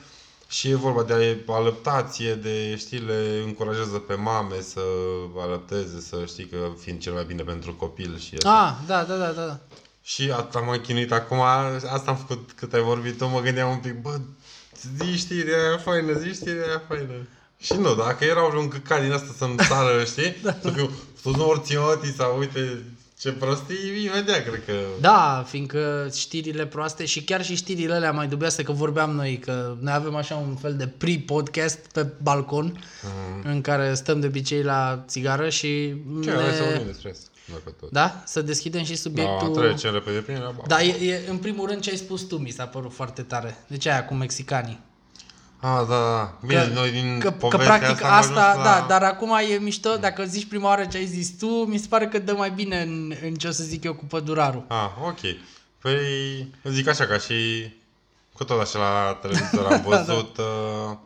și 0.49 0.69
e 0.71 0.75
vorba 0.75 1.03
de 1.03 1.45
alăptație, 1.47 2.35
de, 2.35 2.77
știi, 2.77 2.99
le 2.99 3.43
încurajează 3.45 3.99
pe 3.99 4.15
mame 4.15 4.61
să 4.61 4.81
alăpteze, 5.39 6.01
să 6.01 6.25
știi 6.27 6.47
că 6.47 6.57
fiind 6.81 7.01
cel 7.01 7.13
mai 7.13 7.25
bine 7.25 7.43
pentru 7.43 7.75
copil 7.75 8.19
și 8.19 8.35
așa. 8.39 8.65
Ah, 8.67 8.75
da, 8.87 9.03
da, 9.03 9.17
da, 9.17 9.31
da. 9.31 9.59
Și 10.09 10.33
asta 10.37 10.59
m-am 10.61 10.79
chinuit 10.81 11.13
acum, 11.13 11.41
asta 11.41 12.03
am 12.07 12.17
făcut 12.17 12.51
cât 12.57 12.73
ai 12.73 12.81
vorbit 12.81 13.19
tu, 13.19 13.27
mă 13.27 13.41
gândeam 13.41 13.71
un 13.71 13.77
pic, 13.79 14.01
bă, 14.01 14.19
zi 14.99 15.17
știrea 15.17 15.59
aia 15.69 15.77
faină, 15.77 16.13
zi 16.19 16.33
știrea 16.35 16.67
aia 16.69 16.83
faină. 16.89 17.13
Și 17.61 17.73
nu, 17.73 17.95
dacă 17.95 18.25
era 18.25 18.43
un 18.43 18.69
căcat 18.69 19.03
din 19.03 19.13
asta 19.13 19.35
să-mi 19.37 19.59
sară, 19.59 20.05
știi? 20.13 20.37
Să 20.63 20.71
fiu, 20.75 20.91
tu 21.23 21.31
nu 21.37 21.49
orțioti 21.49 22.13
sau 22.13 22.39
uite 22.39 22.83
ce 23.19 23.33
prostii, 23.33 24.05
imediat 24.05 24.43
cred 24.49 24.63
că... 24.67 24.73
Da, 25.01 25.45
fiindcă 25.49 26.11
știrile 26.15 26.67
proaste 26.67 27.05
și 27.05 27.23
chiar 27.25 27.45
și 27.45 27.55
știrile 27.57 27.95
alea 27.95 28.13
mai 28.13 28.27
dubioase 28.29 28.63
că 28.63 28.73
vorbeam 28.73 29.11
noi, 29.11 29.39
că 29.39 29.77
noi 29.81 29.93
avem 29.93 30.15
așa 30.15 30.35
un 30.35 30.57
fel 30.57 30.77
de 30.77 30.87
pre-podcast 30.87 31.79
pe 31.93 32.07
balcon 32.23 32.83
Mhm. 33.03 33.49
în 33.49 33.61
care 33.61 33.95
stăm 33.95 34.21
de 34.21 34.27
obicei 34.27 34.63
la 34.63 35.05
țigară 35.09 35.49
și 35.49 35.95
Ce, 36.23 36.31
hai 36.31 36.53
să 36.55 36.61
ne... 36.63 36.69
vorbim 36.69 36.87
despre 36.87 37.11
asta. 37.11 37.25
Dacă 37.53 37.71
tot. 37.81 37.91
Da? 37.91 38.23
Să 38.25 38.43
deschidem 38.43 38.83
și 38.85 38.91
Da, 38.91 38.97
subiectul... 38.97 39.55
trecem 39.55 39.93
repede 39.93 40.19
prin 40.19 40.37
ea. 40.37 40.55
Da, 40.67 40.83
e, 40.83 41.11
e, 41.11 41.21
în 41.29 41.37
primul 41.37 41.69
rând 41.69 41.81
ce 41.81 41.91
ai 41.91 41.97
spus 41.97 42.23
tu 42.23 42.37
mi 42.37 42.51
s-a 42.51 42.67
părut 42.67 42.93
foarte 42.93 43.23
tare. 43.23 43.57
De 43.67 43.77
ce 43.77 43.91
aia 43.91 44.05
cu 44.05 44.15
mexicanii? 44.15 44.81
Ah, 45.61 45.85
da, 45.89 45.99
da. 45.99 46.39
Bine, 46.47 46.71
noi 46.75 46.91
din 46.91 47.19
că, 47.19 47.31
că 47.31 47.37
povestea 47.37 47.79
practic 47.79 48.05
asta, 48.05 48.07
am 48.07 48.19
asta, 48.19 48.49
ajuns 48.49 48.65
la... 48.65 48.71
da, 48.71 48.87
dar 48.89 49.03
acum 49.03 49.37
e 49.51 49.59
mișto, 49.59 49.97
dacă 49.97 50.25
zici 50.25 50.49
prima 50.49 50.69
oară 50.69 50.85
ce 50.85 50.97
ai 50.97 51.07
zis 51.07 51.31
tu, 51.39 51.47
mi 51.47 51.79
se 51.79 51.87
pare 51.89 52.09
că 52.09 52.19
dă 52.19 52.33
mai 52.33 52.51
bine 52.51 52.81
în, 52.83 53.15
în 53.23 53.35
ce 53.35 53.49
o 53.49 53.51
să 53.51 53.63
zic 53.63 53.85
eu 53.85 53.95
cu 53.95 54.05
pădurarul. 54.05 54.65
Ah, 54.69 54.91
ok. 55.07 55.21
Păi, 55.81 56.53
zic 56.65 56.89
așa, 56.89 57.07
ca 57.07 57.19
și 57.19 57.35
cu 58.33 58.45
tot 58.45 58.61
așa 58.61 58.79
la 58.79 59.19
televizor 59.23 59.73
am 59.73 59.85
văzut 59.91 60.37
uh, 60.37 60.97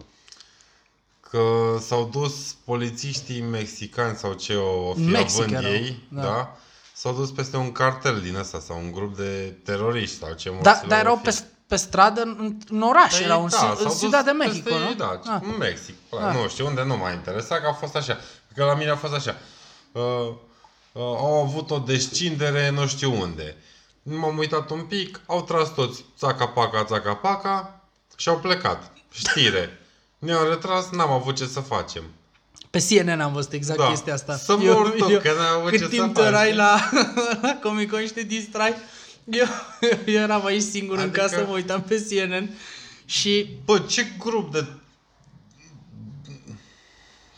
că 1.30 1.76
s-au 1.80 2.08
dus 2.12 2.56
polițiștii 2.64 3.40
mexicani 3.40 4.16
sau 4.16 4.32
ce 4.32 4.54
o 4.54 4.94
fi 4.94 5.00
Mexic 5.00 5.40
având 5.42 5.56
erau, 5.56 5.72
ei, 5.72 6.06
da. 6.08 6.22
da. 6.22 6.56
s-au 6.94 7.12
dus 7.14 7.30
peste 7.30 7.56
un 7.56 7.72
cartel 7.72 8.20
din 8.20 8.36
ăsta 8.36 8.60
sau 8.60 8.76
un 8.78 8.92
grup 8.92 9.16
de 9.16 9.56
teroriști 9.64 10.16
sau 10.18 10.32
ce 10.32 10.48
Da, 10.48 10.54
morților 10.54 10.86
dar 10.88 10.98
erau 10.98 11.14
o 11.14 11.16
fi. 11.16 11.22
pe, 11.22 11.44
pe 11.66 11.76
stradă 11.76 12.20
în, 12.22 12.56
în 12.68 12.82
oraș, 12.82 13.14
Păi, 13.16 13.24
erau 13.24 13.42
în, 13.42 13.48
da, 13.48 13.56
da, 13.56 13.62
s-au 13.62 13.76
în 13.78 13.84
dus 13.84 13.98
Ciudad 14.00 14.24
de 14.24 14.30
peste 14.30 14.44
Mexico, 14.46 14.74
ei, 14.74 14.88
nu? 14.88 14.94
Da, 14.94 15.20
Ah. 15.34 15.40
în 15.42 15.54
Mexic. 15.58 15.94
Ah. 16.10 16.34
Nu 16.34 16.48
știu 16.48 16.66
unde, 16.66 16.82
nu 16.82 16.96
m-a 16.96 17.10
interesat, 17.12 17.60
că 17.60 17.66
a 17.66 17.72
fost 17.72 17.96
așa. 17.96 18.18
Că 18.54 18.64
la 18.64 18.74
mine 18.74 18.90
a 18.90 18.96
fost 18.96 19.12
așa. 19.14 19.36
Uh, 19.92 20.02
uh, 20.02 21.02
au 21.02 21.42
avut 21.42 21.70
o 21.70 21.78
descindere 21.78 22.70
nu 22.70 22.86
știu 22.86 23.20
unde. 23.20 23.56
M-am 24.02 24.38
uitat 24.38 24.70
un 24.70 24.80
pic, 24.80 25.20
au 25.26 25.42
tras 25.42 25.74
toți 25.74 26.04
țaca-paca, 26.18 26.84
țaca-paca 26.84 27.80
și 28.16 28.28
au 28.28 28.38
plecat. 28.38 28.92
Știre. 29.12 29.79
Ne-au 30.20 30.48
retras, 30.48 30.88
n-am 30.90 31.10
avut 31.10 31.36
ce 31.36 31.46
să 31.46 31.60
facem. 31.60 32.02
Pe 32.70 32.78
CNN 32.88 33.20
am 33.20 33.32
văzut 33.32 33.52
exact 33.52 33.78
Da. 33.78 33.86
chestia 33.88 34.14
asta. 34.14 34.36
Să 34.36 34.56
mor 34.56 34.90
tu, 34.90 35.04
că 35.18 35.32
n-am 35.38 35.58
avut 35.58 35.70
cât 35.70 35.78
ce 35.78 35.84
să 35.84 35.90
timp 35.90 36.14
tu 36.14 36.20
faci. 36.20 36.28
erai 36.30 36.54
la, 36.54 36.90
la 37.42 37.58
Comic 37.62 37.90
Con 37.90 38.00
și 38.06 38.12
te 38.12 38.22
distrai, 38.22 38.74
eu, 39.30 39.46
eu 40.06 40.20
eram 40.22 40.44
aici 40.44 40.62
singur 40.62 40.98
Adică- 40.98 41.20
în 41.22 41.28
casă, 41.28 41.44
mă 41.48 41.52
uitam 41.54 41.82
pe 41.82 42.06
CNN 42.08 42.50
și 43.04 43.48
Bă, 43.64 43.78
ce 43.78 44.06
grup 44.18 44.52
de... 44.52 44.66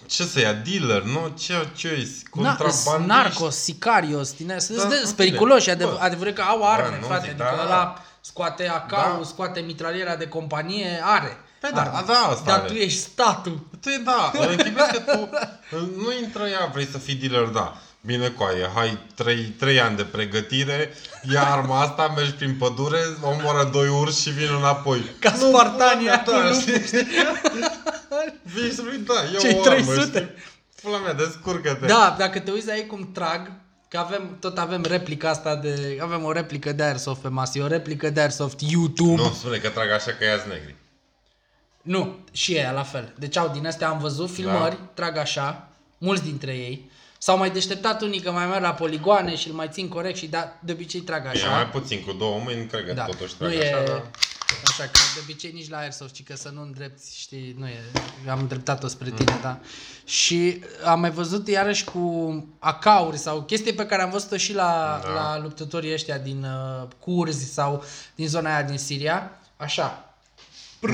ce 0.06 0.24
să 0.24 0.40
ia, 0.40 0.52
dealer, 0.52 1.02
nu? 1.02 1.32
Ce, 1.38 1.68
ce 1.76 1.88
e? 1.88 2.08
Na, 2.42 2.56
Contrabandiști? 2.56 3.06
narcos, 3.06 3.56
sicarios, 3.56 4.32
din 4.32 4.52
astea. 4.52 4.76
Da, 4.76 4.80
Sunt 4.82 4.92
în 4.92 5.12
periculoși, 5.14 5.60
fine. 5.70 5.72
adev- 5.74 5.88
Bă. 5.90 5.98
adevărat 6.00 6.34
că 6.34 6.42
au 6.42 6.68
arme, 6.70 6.98
nu 7.00 7.06
frate. 7.06 7.20
zic, 7.30 7.40
Adică 7.40 7.56
da, 7.56 7.62
ăla 7.64 8.02
scoate 8.20 8.68
AK-ul, 8.68 9.18
Da. 9.22 9.26
scoate 9.26 9.60
mitraliera 9.60 10.16
de 10.16 10.28
companie, 10.28 11.00
are. 11.04 11.36
Păi 11.62 11.70
da, 11.74 11.80
arme. 11.80 12.02
da, 12.06 12.18
asta 12.18 12.42
Dar 12.46 12.58
are. 12.58 12.68
tu 12.68 12.74
ești 12.74 12.98
statul. 12.98 13.66
Tu 13.80 13.88
e 13.88 14.00
da, 14.04 14.32
închipuiesc 14.50 14.90
că 14.90 14.98
tu 15.70 15.76
nu 15.96 16.12
intră 16.22 16.42
ea, 16.46 16.70
vrei 16.72 16.86
să 16.86 16.98
fii 16.98 17.14
dealer, 17.14 17.48
da. 17.48 17.76
Bine 18.00 18.28
coaie, 18.28 18.70
hai 18.74 18.98
3, 19.14 19.36
3 19.44 19.80
ani 19.80 19.96
de 19.96 20.02
pregătire, 20.04 20.92
ia 21.32 21.42
arma 21.52 21.80
asta, 21.80 22.12
mergi 22.16 22.32
prin 22.32 22.54
pădure, 22.58 22.98
omoră 23.22 23.68
doi 23.72 23.88
urși 23.88 24.20
și 24.20 24.30
vin 24.30 24.48
înapoi. 24.58 25.04
Ca 25.18 25.30
Nu, 25.30 25.48
spartanii 25.48 26.06
pula 26.06 26.16
mea, 26.16 26.24
acolo. 26.26 26.38
da, 26.38 26.52
știi? 26.60 27.06
Vii 28.42 28.72
să 28.72 28.80
spui, 28.80 28.98
da, 29.06 29.14
eu 29.32 29.38
Cei 29.40 29.54
o 29.54 29.60
armă, 29.60 29.72
300. 29.74 30.02
știi? 30.18 30.30
Pula 30.82 30.98
mea, 30.98 31.12
descurcă-te. 31.12 31.86
Da, 31.86 32.14
dacă 32.18 32.38
te 32.40 32.50
uiți 32.50 32.70
aici 32.70 32.86
cum 32.86 33.10
trag, 33.12 33.52
că 33.88 33.98
avem, 33.98 34.36
tot 34.40 34.58
avem 34.58 34.84
replica 34.88 35.28
asta 35.30 35.56
de, 35.56 35.98
avem 36.02 36.24
o 36.24 36.32
replică 36.32 36.72
de 36.72 36.82
Airsoft 36.82 37.20
pe 37.20 37.28
masă, 37.28 37.58
e 37.58 37.62
o 37.62 37.66
replică 37.66 38.10
de 38.10 38.20
Airsoft 38.20 38.60
YouTube. 38.60 39.22
Nu 39.22 39.32
spune 39.38 39.56
că 39.56 39.68
trag 39.68 39.90
așa 39.90 40.10
că 40.18 40.24
ia 40.24 40.44
negri. 40.48 40.74
Nu, 41.82 42.16
și 42.32 42.54
ea 42.54 42.72
la 42.72 42.82
fel. 42.82 43.12
Deci 43.18 43.36
au 43.36 43.48
din 43.48 43.66
astea 43.66 43.88
am 43.88 43.98
văzut 43.98 44.30
filmări, 44.30 44.76
Da. 44.76 44.88
trag 44.94 45.16
așa, 45.16 45.68
mulți 45.98 46.22
dintre 46.22 46.52
ei. 46.52 46.90
S-au 47.18 47.38
mai 47.38 47.50
deșteptat 47.50 48.02
unii 48.02 48.20
că 48.20 48.30
mai 48.30 48.46
merg 48.46 48.62
la 48.62 48.72
poligoane 48.72 49.36
și 49.36 49.48
îl 49.48 49.54
mai 49.54 49.68
țin 49.72 49.88
corect 49.88 50.16
și 50.16 50.26
da, 50.26 50.52
de 50.60 50.72
obicei 50.72 51.00
trag 51.00 51.20
Bine, 51.30 51.44
așa. 51.44 51.54
mai 51.54 51.66
puțin, 51.68 52.02
cu 52.04 52.12
două 52.12 52.40
mâini, 52.44 52.66
cred 52.66 52.86
că 52.86 52.92
da. 52.92 53.04
totuși 53.04 53.34
nu 53.38 53.46
trag 53.48 53.58
e 53.60 53.74
așa, 53.74 53.84
da. 53.84 53.92
așa 54.66 54.82
că 54.82 54.98
de 55.14 55.20
obicei 55.22 55.52
nici 55.52 55.68
la 55.68 55.76
Airsoft, 55.76 56.14
ci 56.14 56.22
că 56.22 56.36
să 56.36 56.50
nu 56.54 56.62
îndrepti, 56.62 57.02
știi, 57.18 57.54
nu 57.58 57.66
e, 57.66 57.80
am 58.30 58.38
îndreptat-o 58.38 58.86
spre 58.86 59.10
tine, 59.10 59.38
da. 59.42 59.58
Și 60.04 60.64
am 60.84 61.00
mai 61.00 61.10
văzut 61.10 61.48
iarăși 61.48 61.84
cu 61.84 62.44
acauri 62.58 63.16
sau 63.18 63.42
chestii 63.42 63.72
pe 63.72 63.86
care 63.86 64.02
am 64.02 64.10
văzut-o 64.10 64.36
și 64.36 64.54
la, 64.54 65.00
Da. 65.04 65.10
la 65.12 65.38
luptătorii 65.42 65.92
ăștia 65.92 66.18
din 66.18 66.44
uh, 66.44 66.88
curzi 66.98 67.52
sau 67.52 67.84
din 68.14 68.28
zona 68.28 68.52
aia 68.54 68.62
din 68.62 68.78
Siria, 68.78 69.30
așa, 69.56 70.11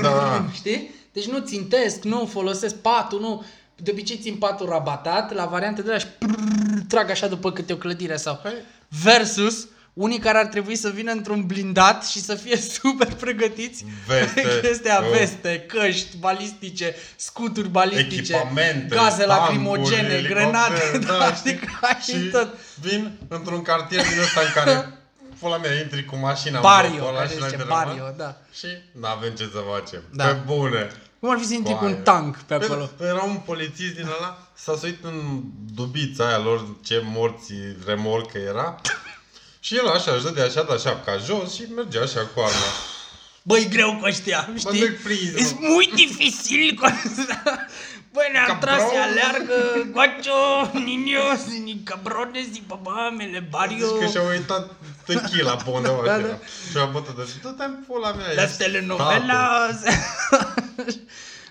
Da. 0.01 0.45
Știi? 0.53 0.91
Deci 1.13 1.27
nu 1.27 1.39
țintesc, 1.39 2.03
nu 2.03 2.25
folosesc 2.31 2.75
patul, 2.75 3.19
nu... 3.19 3.45
De 3.75 3.91
obicei 3.91 4.17
țin 4.21 4.35
patul 4.35 4.69
rabatat, 4.69 5.33
la 5.33 5.45
variante 5.45 5.81
de 5.81 5.87
alea 5.87 5.99
și 5.99 6.07
prrr, 6.17 6.79
trag 6.87 7.09
așa 7.09 7.27
după 7.27 7.51
câte 7.51 7.73
o 7.73 7.77
clădire 7.77 8.15
sau... 8.15 8.41
Păi- 8.45 8.63
Versus 9.03 9.67
unii 9.93 10.19
care 10.19 10.37
ar 10.37 10.45
trebui 10.45 10.75
să 10.75 10.89
vină 10.89 11.11
într-un 11.11 11.45
blindat 11.45 12.05
și 12.05 12.21
să 12.21 12.35
fie 12.35 12.57
super 12.81 13.07
pregătiți. 13.13 13.85
Veste, 14.07 14.59
Chestia, 14.61 14.99
oh. 15.03 15.17
veste, 15.17 15.65
căști 15.67 16.17
balistice, 16.17 16.95
scuturi 17.15 17.69
balistice, 17.69 18.19
echipamente, 18.19 18.95
gaze 18.95 19.23
tancuri, 19.23 19.27
lacrimogene, 19.27 20.13
elicoptere, 20.13 20.27
grenade, 20.33 20.97
da, 21.07 21.33
știi? 21.33 21.51
știi, 21.51 21.67
ca 21.81 21.99
și 22.01 22.17
tot. 22.31 22.57
vin 22.81 23.11
într-un 23.27 23.61
cartier 23.61 24.01
din 24.07 24.19
ăsta 24.19 24.39
în 24.41 24.51
care 24.53 24.93
pula 25.39 25.57
mea, 25.57 25.79
intri 25.79 26.05
cu 26.05 26.15
mașina 26.15 26.59
Barrio, 26.59 26.89
în 26.89 26.95
blocul 26.97 27.15
ăla 27.15 27.17
care 27.25 27.29
și 27.29 27.33
zice 27.43 27.45
înainte 27.55 27.73
Barrio, 27.73 27.95
rămân 27.97 28.17
da. 28.17 28.37
Și 28.53 28.67
n-avem 28.99 29.33
ce 29.33 29.49
să 29.53 29.59
facem. 29.73 30.01
Da. 30.13 30.25
Pe 30.25 30.33
bune. 30.45 30.91
Cum 31.19 31.29
ar 31.29 31.37
fi 31.37 31.45
să 31.45 31.53
intri 31.53 31.73
cu 31.73 31.83
un 31.83 31.89
Coaie. 31.89 32.03
tank 32.03 32.37
pe 32.37 32.53
acolo? 32.53 32.85
Păi, 32.97 33.07
Era 33.07 33.23
un 33.23 33.35
polițist 33.45 33.93
din 33.95 34.05
ăla, 34.19 34.47
s-a 34.55 34.75
suit 34.77 35.03
în 35.03 35.41
dubița 35.73 36.27
aia 36.27 36.37
lor, 36.37 36.65
ce 36.83 37.01
morți 37.05 37.53
remorcă 37.85 38.37
era. 38.37 38.75
Și 39.65 39.75
el 39.75 39.87
așa, 39.87 40.11
își 40.11 40.23
dădea 40.23 40.45
așa, 40.45 40.63
de 40.63 40.77
șapca 40.77 41.17
jos 41.17 41.53
și 41.53 41.63
mergea 41.75 42.01
așa 42.01 42.19
cu 42.19 42.39
arma. 42.39 42.69
Băi, 43.41 43.67
greu 43.69 43.97
cu 44.01 44.05
ăștia, 44.05 44.49
știi? 44.57 44.79
nu-i 44.79 44.89
prins, 44.91 45.49
E 45.51 45.53
mă. 45.59 45.67
mult 45.69 45.95
dificil 45.95 46.75
cu 46.79 46.85
asta. 46.85 47.43
Băi, 48.13 48.29
ne-am 48.31 48.45
Cabrón. 48.47 48.59
tras, 48.59 48.79
se 48.89 48.97
aleargă, 48.97 49.55
guacio, 49.91 50.39
niños, 50.89 51.41
ni 51.63 51.81
cabrones, 51.83 52.45
ni 52.51 52.63
mamele, 52.83 53.47
barrio. 53.49 53.87
Zici 53.87 53.99
că 53.99 54.05
și-a 54.05 54.21
uitat 54.29 54.69
tequila 55.05 55.55
pe 55.55 55.69
undeva 55.69 56.01
Da, 56.05 56.15
și 56.15 56.21
da. 56.21 56.27
era. 56.27 56.37
Și 56.71 56.77
a 56.77 56.85
bătut 56.85 57.15
de 57.15 57.23
du-te 57.41 57.63
în 57.63 57.75
pula 57.87 58.11
mea. 58.11 58.25
Las 58.35 58.43
ești 58.43 58.53
statul. 58.53 58.71
telenovelas. 58.73 59.75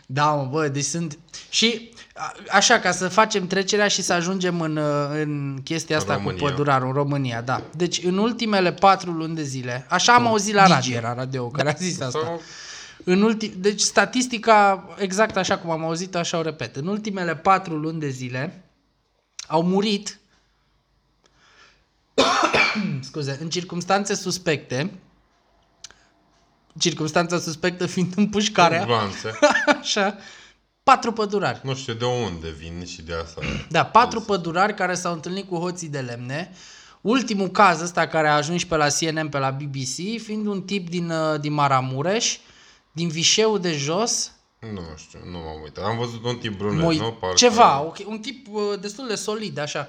da, 0.06 0.24
mă, 0.24 0.48
bă, 0.50 0.68
deci 0.68 0.84
sunt... 0.84 1.18
Și 1.48 1.90
a- 2.14 2.32
așa, 2.50 2.78
ca 2.78 2.90
să 2.90 3.08
facem 3.08 3.46
trecerea 3.46 3.88
și 3.88 4.02
să 4.02 4.12
ajungem 4.12 4.60
în, 4.60 4.76
uh, 4.76 5.08
în 5.12 5.58
chestia 5.64 5.96
asta 5.96 6.14
România. 6.14 6.42
cu 6.42 6.48
pădurarul 6.48 6.86
în 6.88 6.94
România, 6.94 7.40
da. 7.40 7.62
Deci 7.76 8.00
în 8.04 8.18
ultimele 8.18 8.72
patru 8.72 9.10
luni 9.10 9.34
de 9.34 9.42
zile, 9.42 9.86
așa 9.88 10.12
am 10.14 10.26
auzit 10.26 10.54
la 10.54 10.66
radio, 10.66 10.94
era 10.96 11.14
radio 11.14 11.46
care 11.48 11.68
a 11.70 11.74
zis 11.78 12.00
asta. 12.00 12.18
Sau- 12.22 12.40
În 13.04 13.22
ulti... 13.22 13.48
Deci 13.48 13.80
statistica, 13.80 14.88
exact 14.98 15.36
așa 15.36 15.58
cum 15.58 15.70
am 15.70 15.84
auzit 15.84 16.14
așa 16.14 16.38
o 16.38 16.42
repet. 16.42 16.76
În 16.76 16.86
ultimele 16.86 17.36
patru 17.36 17.76
luni 17.76 18.00
de 18.00 18.08
zile 18.08 18.64
au 19.46 19.62
murit 19.62 20.18
scuze, 23.00 23.38
în 23.40 23.50
circunstanțe 23.50 24.14
suspecte 24.14 24.90
circunstanța 26.78 27.38
suspectă 27.38 27.86
fiind 27.86 28.12
împușcarea, 28.16 28.80
Urbanțe. 28.80 29.38
așa, 29.80 30.16
patru 30.82 31.12
pădurari. 31.12 31.60
Nu 31.62 31.74
știu 31.74 31.92
de 31.92 32.04
unde 32.04 32.48
vin 32.58 32.84
și 32.84 33.02
de 33.02 33.14
asta. 33.22 33.40
Da, 33.68 33.84
patru 33.84 34.20
pădurari 34.20 34.74
care 34.74 34.94
s-au 34.94 35.12
întâlnit 35.12 35.48
cu 35.48 35.56
hoții 35.56 35.88
de 35.88 35.98
lemne. 35.98 36.52
Ultimul 37.00 37.48
caz 37.48 37.80
ăsta 37.80 38.06
care 38.06 38.28
a 38.28 38.34
ajuns 38.34 38.60
și 38.60 38.66
pe 38.66 38.76
la 38.76 38.86
CNN, 38.88 39.28
pe 39.28 39.38
la 39.38 39.50
BBC, 39.50 40.22
fiind 40.22 40.46
un 40.46 40.62
tip 40.62 40.88
din, 40.88 41.10
uh, 41.10 41.40
din 41.40 41.52
Maramureș, 41.52 42.38
din 42.98 43.08
Vișeu 43.08 43.58
de 43.58 43.72
jos, 43.76 44.32
Nu 44.72 44.82
știu, 44.96 45.18
nu 45.24 45.38
m-am 45.38 45.62
uitat. 45.62 45.84
Am 45.84 45.98
văzut 45.98 46.24
un 46.24 46.36
tip 46.36 46.56
brunet, 46.56 46.82
Moi, 46.82 46.96
nu? 46.96 47.12
Parcă... 47.12 47.36
ceva, 47.36 47.80
ok, 47.82 47.96
un 48.06 48.18
tip 48.18 48.46
uh, 48.50 48.80
destul 48.80 49.06
de 49.06 49.14
solid, 49.14 49.58
așa. 49.58 49.88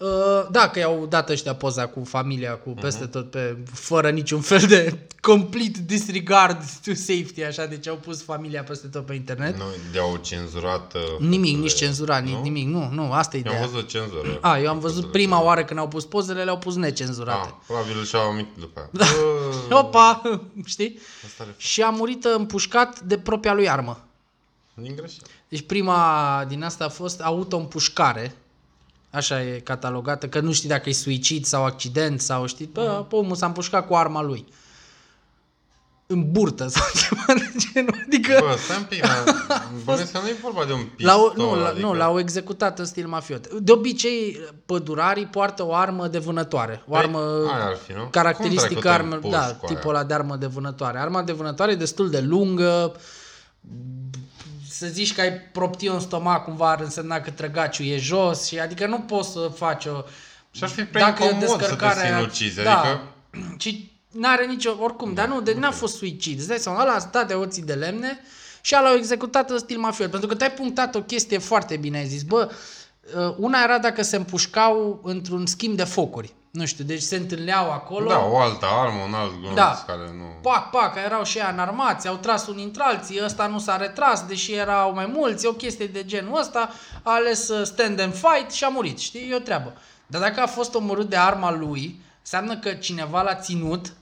Uh, 0.00 0.46
da, 0.50 0.68
că 0.68 0.78
i-au 0.78 1.06
dat 1.08 1.28
ăștia 1.28 1.54
poza 1.54 1.86
cu 1.86 2.04
familia, 2.04 2.52
cu 2.56 2.70
peste 2.70 3.06
tot, 3.06 3.30
pe, 3.30 3.56
fără 3.72 4.10
niciun 4.10 4.40
fel 4.40 4.60
de 4.68 4.98
complete 5.20 5.78
disregard 5.86 6.56
to 6.84 6.94
safety, 6.94 7.42
așa, 7.42 7.66
deci 7.66 7.88
au 7.88 7.96
pus 7.96 8.22
familia 8.22 8.62
peste 8.62 8.86
tot 8.86 9.06
pe 9.06 9.14
internet. 9.14 9.56
Nu, 9.56 9.64
de-au 9.92 10.16
cenzurat... 10.16 10.94
uh, 10.94 11.00
Nimic, 11.18 11.40
fotele. 11.50 11.62
nici 11.62 11.74
cenzurat, 11.74 12.22
Nu? 12.24 12.28
nici 12.30 12.38
nimic, 12.42 12.66
nu, 12.68 12.88
nu, 12.92 13.12
asta 13.12 13.36
e 13.36 13.42
Eu 13.44 13.50
am 13.50 13.56
ideea. 13.56 13.70
văzut 13.70 13.88
cenzură. 13.88 14.38
A, 14.40 14.58
eu 14.58 14.68
am 14.68 14.78
văzut 14.78 15.10
prima 15.10 15.42
oară 15.42 15.64
când 15.64 15.78
au 15.78 15.88
pus 15.88 16.04
pozele, 16.04 16.44
le-au 16.44 16.58
pus 16.58 16.74
necenzurate. 16.76 17.46
Ah, 17.48 17.54
probabil 17.66 18.04
și-au 18.04 18.28
amintit 18.30 18.56
după 18.58 18.78
aia. 18.80 18.88
Da. 18.92 19.06
Opa, 19.80 20.22
știi? 20.64 20.98
Asta 21.26 21.42
are 21.42 21.54
Și 21.56 21.82
a 21.82 21.88
murit 21.90 22.24
împușcat 22.24 23.00
de 23.00 23.18
propria 23.18 23.54
lui 23.54 23.68
armă. 23.68 24.00
din 24.74 24.94
greșeală. 24.96 25.26
Deci 25.48 25.66
prima 25.66 26.44
din 26.48 26.62
asta 26.62 26.84
a 26.84 26.88
fost 26.88 27.20
auto-împușcare. 27.20 28.34
Așa 29.16 29.42
e 29.42 29.58
catalogată, 29.58 30.28
că 30.28 30.40
nu 30.40 30.52
știi 30.52 30.68
dacă 30.68 30.88
e 30.88 30.92
suicid 30.92 31.44
sau 31.44 31.64
accident 31.64 32.20
sau 32.20 32.46
știi, 32.46 32.70
bă, 32.72 33.04
omul 33.10 33.36
s-a 33.36 33.46
împușcat 33.46 33.86
cu 33.86 33.94
arma 33.94 34.22
lui. 34.22 34.44
În 36.06 36.32
burtă 36.32 36.68
sau 36.74 36.84
ceva 36.94 37.24
de 37.26 37.52
genul. 37.72 38.02
Adică 38.06 38.36
Bă, 38.40 38.56
stai 38.64 38.76
un 38.76 38.84
pic, 38.88 39.00
dar 39.00 39.24
bănuiesc 39.84 40.12
că 40.12 40.18
nu 40.18 40.26
e 40.28 40.36
vorba 40.42 40.64
de 40.64 40.72
un 40.72 40.84
pistol. 40.96 41.06
l-au, 41.16 41.32
nu, 41.36 41.60
la, 41.60 41.68
adică... 41.68 41.86
nu, 41.86 41.94
l-au 41.94 42.18
executat 42.18 42.78
în 42.78 42.84
stil 42.84 43.06
mafiot. 43.06 43.52
De 43.52 43.72
obicei, 43.72 44.40
pădurarii 44.66 45.26
poartă 45.26 45.64
o 45.66 45.74
armă 45.74 46.06
de 46.08 46.18
vânătoare. 46.18 46.82
O 46.88 46.90
Păi, 46.90 46.98
armă 47.00 47.18
aia 47.54 47.64
ar 47.64 47.76
fi, 47.86 47.92
nu? 47.92 48.04
caracteristică, 48.10 48.72
Cum 48.74 48.80
dracu 48.80 48.96
te 48.96 49.02
armă, 49.02 49.14
împuși 49.14 49.32
da, 49.32 49.38
cu 49.60 49.66
aia? 49.66 49.74
tipul 49.76 49.94
ăla 49.94 50.04
de 50.04 50.14
armă 50.14 50.36
de 50.36 50.46
vânătoare. 50.46 50.98
Arma 50.98 51.22
de 51.22 51.32
vânătoare 51.32 51.72
e 51.72 51.76
destul 51.76 52.10
de 52.10 52.20
lungă, 52.20 52.92
să 54.78 54.86
zici 54.86 55.14
că 55.14 55.20
ai 55.20 55.32
proptiu 55.32 55.92
în 55.94 56.00
stomac 56.00 56.44
cumva 56.44 56.70
ar 56.70 56.80
însemna 56.80 57.20
că 57.20 57.30
trăgaciul 57.30 57.86
e 57.86 57.96
jos 57.98 58.46
și 58.46 58.58
adică 58.58 58.86
nu 58.86 58.98
poți 58.98 59.32
să 59.32 59.50
faci 59.56 59.84
o... 59.84 60.02
Și 60.50 60.64
ar 60.64 60.68
fi 60.68 60.84
prea 60.84 61.08
incomod 61.08 61.48
să 61.48 61.74
te 61.74 62.06
sinucizi, 62.06 62.62
da, 62.62 62.80
adică- 62.80 63.02
Și 63.58 63.90
n-are 64.10 64.46
nicio, 64.46 64.76
oricum, 64.80 65.14
dar 65.14 65.28
nu, 65.28 65.40
de, 65.40 65.54
n-a 65.58 65.70
fost 65.70 65.96
suicid. 65.96 66.38
Îți 66.38 66.48
dai 66.48 66.58
seama, 66.58 66.82
ăla 66.82 66.92
a 66.92 66.98
stat 66.98 67.26
de 67.28 67.34
oții 67.34 67.62
de 67.62 67.74
lemne 67.74 68.18
și 68.60 68.74
ăla 68.76 68.88
l-au 68.88 68.96
executat 68.96 69.50
în 69.50 69.58
stil 69.58 69.78
mafiot. 69.78 70.10
Pentru 70.10 70.28
că 70.28 70.34
tu 70.34 70.44
ai 70.44 70.52
punctat 70.52 70.94
o 70.94 71.02
chestie 71.02 71.38
foarte 71.38 71.76
bine, 71.76 71.98
ai 71.98 72.06
zis, 72.06 72.22
bă, 72.22 72.50
uh, 73.16 73.34
una 73.38 73.62
era 73.62 73.78
dacă 73.78 74.02
se 74.02 74.16
împușcau 74.16 75.00
într-un 75.04 75.46
schimb 75.46 75.76
de 75.76 75.84
focuri. 75.84 76.34
Nu 76.56 76.66
știu, 76.66 76.84
deci 76.84 77.02
se 77.02 77.16
întâlneau 77.16 77.70
acolo. 77.72 78.08
Da, 78.08 78.24
o 78.24 78.38
altă 78.38 78.66
armă, 78.66 79.02
un 79.06 79.14
alt 79.14 79.40
glonț 79.40 79.54
Da. 79.54 79.82
care 79.86 80.02
nu... 80.16 80.24
Pac, 80.42 80.70
pac, 80.70 80.92
că 80.92 80.98
erau 80.98 81.24
și 81.24 81.38
ei 81.38 81.48
înarmați, 81.52 82.08
au 82.08 82.16
tras 82.16 82.46
unii 82.46 82.64
între 82.64 82.82
alții, 82.82 83.20
ăsta 83.24 83.46
nu 83.46 83.58
s-a 83.58 83.76
retras, 83.76 84.26
deși 84.26 84.52
erau 84.52 84.94
mai 84.94 85.06
mulți, 85.06 85.46
o 85.46 85.52
chestie 85.52 85.86
de 85.86 86.04
genul 86.04 86.38
ăsta, 86.38 86.70
a 87.02 87.12
ales 87.12 87.44
să 87.44 87.62
stand 87.64 88.00
and 88.00 88.14
fight 88.14 88.50
și 88.50 88.64
a 88.64 88.68
murit, 88.68 88.98
știi, 88.98 89.30
e 89.30 89.34
o 89.34 89.38
treabă. 89.38 89.72
Dar 90.06 90.20
dacă 90.20 90.40
a 90.40 90.46
fost 90.46 90.74
omorât 90.74 91.08
de 91.08 91.16
arma 91.16 91.52
lui, 91.52 92.00
înseamnă 92.20 92.56
că 92.58 92.72
cineva 92.72 93.22
l-a 93.22 93.34
ținut, 93.34 93.92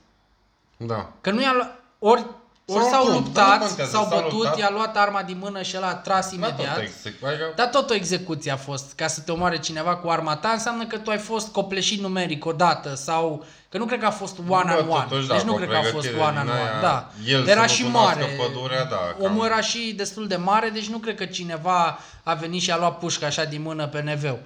Da. 0.77 1.11
că 1.21 1.31
nu 1.31 1.41
i-a 1.41 1.53
luat, 1.53 1.79
ori 1.99 2.25
ori 2.65 2.83
s-au 2.83 3.05
Oricum, 3.07 3.31
dar 3.33 3.43
nu 3.45 3.51
luptat, 3.53 3.59
contează, 3.67 3.91
s-au 3.91 4.07
s-au 4.09 4.17
bătut, 4.21 4.31
luptat. 4.33 4.57
i-a 4.57 4.69
luat 4.71 4.97
arma 4.97 5.23
din 5.23 5.37
mână 5.37 5.61
și 5.61 5.75
el 5.75 5.83
a 5.83 5.93
tras 5.95 6.29
Da, 6.29 6.35
imediat. 6.35 6.73
tot 6.75 6.81
exact. 6.83 7.23
Adică, 7.23 7.51
Dar 7.55 7.67
tot 7.67 7.89
o 7.89 7.93
execuție 7.93 8.51
a 8.51 8.57
fost. 8.57 8.93
Ca 8.95 9.07
să 9.07 9.21
te 9.21 9.31
omoare 9.31 9.57
cineva 9.59 9.95
cu 9.95 10.07
arma 10.09 10.35
ta 10.35 10.49
înseamnă 10.49 10.85
că 10.85 10.97
tu 10.97 11.09
ai 11.09 11.17
fost 11.17 11.47
copleșit 11.51 11.99
numeric 12.01 12.45
odată 12.45 12.95
sau... 12.95 13.45
Că 13.69 13.77
nu 13.77 13.85
cred 13.85 13.99
că 13.99 14.05
a 14.05 14.11
fost 14.11 14.37
one 14.47 14.73
Bă, 14.73 14.79
on 14.81 14.87
one. 14.89 15.05
totuși, 15.09 15.27
da, 15.27 15.33
deci 15.35 15.43
nu 15.43 15.49
cu 15.51 15.55
o 15.55 15.57
cred 15.57 15.69
că 15.69 15.75
a 15.77 15.81
fost 15.81 15.91
pregătire 15.93 16.21
one 16.23 16.39
on 16.39 16.45
din 16.45 16.51
one. 16.53 16.61
aia, 16.61 16.81
Da. 16.81 17.11
el 17.25 17.47
era 17.47 17.67
să 17.67 17.73
și 17.73 17.81
nu 17.83 17.87
cunoască 17.89 18.19
mare. 18.19 18.35
pădurea, 18.47 18.83
da, 18.85 19.15
Omul 19.19 19.37
cam. 19.41 19.45
era 19.51 19.61
și 19.61 19.93
destul 19.97 20.27
de 20.27 20.35
mare, 20.35 20.69
deci 20.69 20.87
nu 20.89 20.97
cred 20.97 21.15
că 21.15 21.25
cineva 21.25 21.99
a 22.23 22.33
venit 22.33 22.61
și 22.61 22.71
a 22.71 22.77
luat 22.77 22.97
pușca 22.99 23.25
așa 23.25 23.43
din 23.43 23.61
mână 23.61 23.87
pe 23.87 24.01
neveu. 24.01 24.39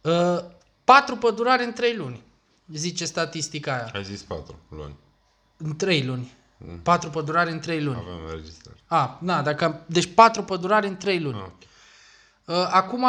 Uh, 0.00 0.38
patru 0.84 1.16
pădurari 1.16 1.64
în 1.64 1.72
trei 1.72 1.94
luni. 1.96 2.22
Zice 2.74 3.04
statistica 3.04 3.72
aia. 3.72 3.90
Ai 3.94 4.04
zis 4.04 4.20
patru 4.22 4.58
luni. 4.68 4.96
În 5.56 5.76
trei 5.76 6.02
luni. 6.04 6.32
Mm. 6.66 6.78
Patru 6.78 7.10
pădurari 7.10 7.50
în 7.50 7.58
trei 7.58 7.82
luni. 7.82 7.96
Avem 7.96 8.24
înregistrare. 8.26 8.78
A, 8.86 9.18
na, 9.20 9.42
dacă, 9.42 9.80
deci 9.86 10.14
patru 10.14 10.42
pădurari 10.42 10.86
în 10.86 10.96
trei 10.96 11.20
luni. 11.20 11.36
Ah, 11.36 11.42
ok. 11.44 11.62
Uh, 12.44 12.68
Acum, 12.70 13.06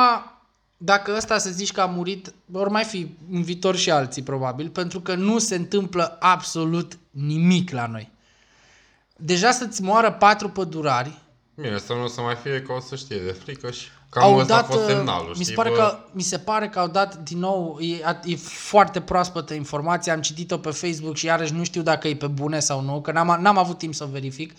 dacă 0.77 1.13
ăsta 1.15 1.37
să 1.37 1.49
zici 1.49 1.71
că 1.71 1.81
a 1.81 1.85
murit, 1.85 2.33
vor 2.45 2.67
mai 2.67 2.83
fi 2.83 3.15
în 3.31 3.41
viitor 3.41 3.75
și 3.75 3.91
alții 3.91 4.23
probabil, 4.23 4.69
pentru 4.69 5.01
că 5.01 5.15
nu 5.15 5.39
se 5.39 5.55
întâmplă 5.55 6.17
absolut 6.19 6.97
nimic 7.09 7.71
la 7.71 7.87
noi. 7.87 8.11
Deja 9.15 9.51
să-ți 9.51 9.81
moară 9.81 10.11
patru 10.11 10.49
pădurari, 10.49 11.21
Bine, 11.55 11.77
să 11.77 11.93
nu 11.93 12.03
o 12.03 12.07
să 12.07 12.21
mai 12.21 12.35
fie 12.35 12.61
că 12.61 12.71
o 12.71 12.79
să 12.79 12.95
știe 12.95 13.19
de 13.19 13.31
frică 13.31 13.71
și 13.71 13.87
cam 14.13 14.23
au 14.23 14.37
ăsta 14.37 14.53
dat, 14.53 14.63
a 14.63 14.65
fost 14.65 14.79
uh, 14.79 14.85
semnalul, 14.87 15.27
mi, 15.27 15.33
știi, 15.33 15.45
se 15.45 15.53
pare 15.53 15.69
bă? 15.69 15.75
că, 15.75 15.97
mi 16.11 16.21
se 16.21 16.37
pare 16.37 16.69
că 16.69 16.79
au 16.79 16.87
dat 16.87 17.17
din 17.17 17.39
nou, 17.39 17.77
e, 17.79 18.17
e 18.23 18.35
foarte 18.35 19.01
proaspătă 19.01 19.53
informația, 19.53 20.13
am 20.13 20.21
citit-o 20.21 20.57
pe 20.57 20.69
Facebook 20.69 21.15
și 21.15 21.25
iarăși 21.25 21.53
nu 21.53 21.63
știu 21.63 21.81
dacă 21.81 22.07
e 22.07 22.15
pe 22.15 22.27
bune 22.27 22.59
sau 22.59 22.81
nu, 22.81 23.01
că 23.01 23.11
n-am, 23.11 23.37
n-am 23.41 23.57
avut 23.57 23.77
timp 23.77 23.93
să 23.93 24.03
o 24.03 24.07
verific. 24.11 24.53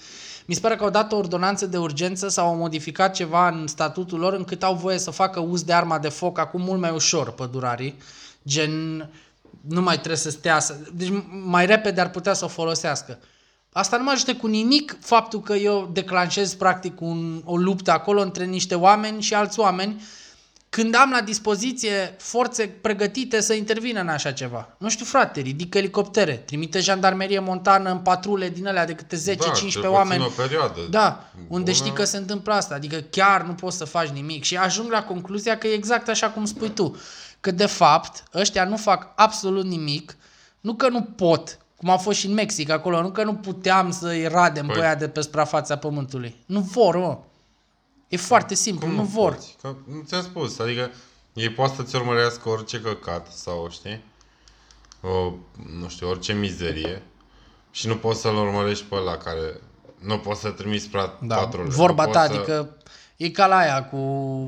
Mi 0.47 0.55
se 0.55 0.61
pare 0.61 0.77
că 0.77 0.85
au 0.85 0.91
dat 0.91 1.13
o 1.13 1.17
ordonanță 1.17 1.67
de 1.67 1.77
urgență 1.77 2.29
sau 2.29 2.47
au 2.47 2.57
modificat 2.57 3.15
ceva 3.15 3.49
în 3.49 3.67
statutul 3.67 4.19
lor 4.19 4.33
încât 4.33 4.63
au 4.63 4.75
voie 4.75 4.99
să 4.99 5.11
facă 5.11 5.41
uz 5.41 5.63
de 5.63 5.73
arma 5.73 5.99
de 5.99 6.09
foc 6.09 6.39
acum 6.39 6.63
mult 6.63 6.81
mai 6.81 6.91
ușor 6.91 7.31
pădurarii, 7.31 7.99
gen 8.47 9.09
nu 9.69 9.83
mai 9.83 9.95
trebuie 9.95 10.17
să 10.17 10.31
stea, 10.31 10.59
să, 10.59 10.77
deci 10.93 11.13
mai 11.45 11.67
repede 11.67 12.01
ar 12.01 12.11
putea 12.11 12.33
să 12.33 12.45
o 12.45 12.49
folosească. 12.49 13.19
Asta 13.77 13.97
nu 13.97 14.03
mă 14.03 14.11
ajută 14.11 14.35
cu 14.35 14.47
nimic 14.47 14.97
faptul 15.01 15.41
că 15.41 15.55
eu 15.55 15.91
declanșez 15.93 16.55
practic 16.55 17.01
un, 17.01 17.43
o 17.45 17.57
luptă 17.57 17.91
acolo 17.91 18.21
între 18.21 18.45
niște 18.45 18.75
oameni 18.75 19.23
și 19.23 19.35
alți 19.35 19.61
oameni 19.61 20.03
când 20.69 20.95
am 20.95 21.11
la 21.11 21.21
dispoziție 21.21 22.17
forțe 22.19 22.67
pregătite 22.67 23.41
să 23.41 23.55
intervină 23.55 24.01
în 24.01 24.09
așa 24.09 24.33
ceva. 24.33 24.69
Nu 24.79 24.89
știu, 24.89 25.05
frate, 25.05 25.41
ridică 25.41 25.79
elicoptere, 25.79 26.33
trimite 26.33 26.81
jandarmerie 26.81 27.39
montană 27.39 27.91
în 27.91 27.99
patrule 27.99 28.49
din 28.49 28.67
alea 28.67 28.87
de 28.87 28.95
câte 28.95 29.17
10-15 29.17 29.23
da, 29.25 29.45
cel 29.45 29.51
puțin 29.51 29.85
oameni. 29.85 30.25
o 30.25 30.43
perioadă. 30.43 30.81
Da, 30.91 31.31
unde 31.35 31.71
bună. 31.71 31.71
știi 31.71 31.93
că 31.93 32.05
se 32.05 32.17
întâmplă 32.17 32.53
asta. 32.53 32.75
Adică 32.75 32.97
chiar 33.11 33.43
nu 33.43 33.53
poți 33.53 33.77
să 33.77 33.85
faci 33.85 34.09
nimic. 34.09 34.45
Și 34.45 34.57
ajung 34.57 34.91
la 34.91 35.03
concluzia 35.03 35.59
că 35.59 35.67
e 35.67 35.73
exact 35.73 36.09
așa 36.09 36.31
cum 36.31 36.45
spui 36.45 36.71
tu. 36.71 36.97
Că 37.41 37.51
de 37.51 37.67
fapt 37.67 38.23
ăștia 38.35 38.65
nu 38.65 38.77
fac 38.77 39.13
absolut 39.17 39.65
nimic. 39.65 40.17
Nu 40.61 40.75
că 40.75 40.89
nu 40.89 41.03
pot, 41.03 41.59
cum 41.85 41.93
a 41.93 41.97
fost 41.97 42.19
și 42.19 42.27
în 42.27 42.33
Mexic 42.33 42.71
acolo, 42.71 43.01
nu 43.01 43.11
că 43.11 43.25
nu 43.25 43.35
puteam 43.35 43.91
să-i 43.91 44.27
radem 44.29 44.67
Păi- 44.71 44.73
pe 44.75 44.81
aia 44.81 44.95
de 44.95 45.09
pe 45.09 45.21
suprafața 45.21 45.77
pământului. 45.77 46.37
Nu 46.47 46.61
vor, 46.61 46.97
mă. 46.97 47.19
E 48.09 48.17
foarte 48.17 48.55
simplu, 48.55 48.87
Cum 48.87 48.97
nu 48.97 49.03
vor. 49.03 49.33
poți? 49.35 49.57
Că, 49.63 49.75
nu 49.87 50.03
ți-am 50.07 50.23
spus, 50.23 50.59
adică 50.59 50.91
ei 51.33 51.51
poate 51.51 51.75
să-ți 51.75 51.97
urmărească 51.97 52.49
orice 52.49 52.81
căcat 52.81 53.27
sau, 53.33 53.67
știi, 53.71 54.05
o, 55.01 55.33
nu 55.81 55.89
știu, 55.89 56.09
orice 56.09 56.33
mizerie 56.33 57.03
și 57.71 57.87
nu 57.87 57.97
poți 57.97 58.21
să-l 58.21 58.37
urmărești 58.37 58.85
pe 58.85 58.95
ăla 58.95 59.17
care 59.17 59.61
nu 59.99 60.19
poți 60.19 60.41
să 60.41 60.51
trimiți 60.51 60.89
pra- 60.89 61.19
Da, 61.21 61.37
patrule. 61.37 61.69
vorba 61.69 62.05
nu 62.05 62.13
ta, 62.13 62.21
poți 62.21 62.33
să- 62.33 62.39
adică 62.39 62.77
e 63.17 63.31
ca 63.31 63.47
la 63.47 63.57
aia 63.57 63.85
cu 63.85 63.99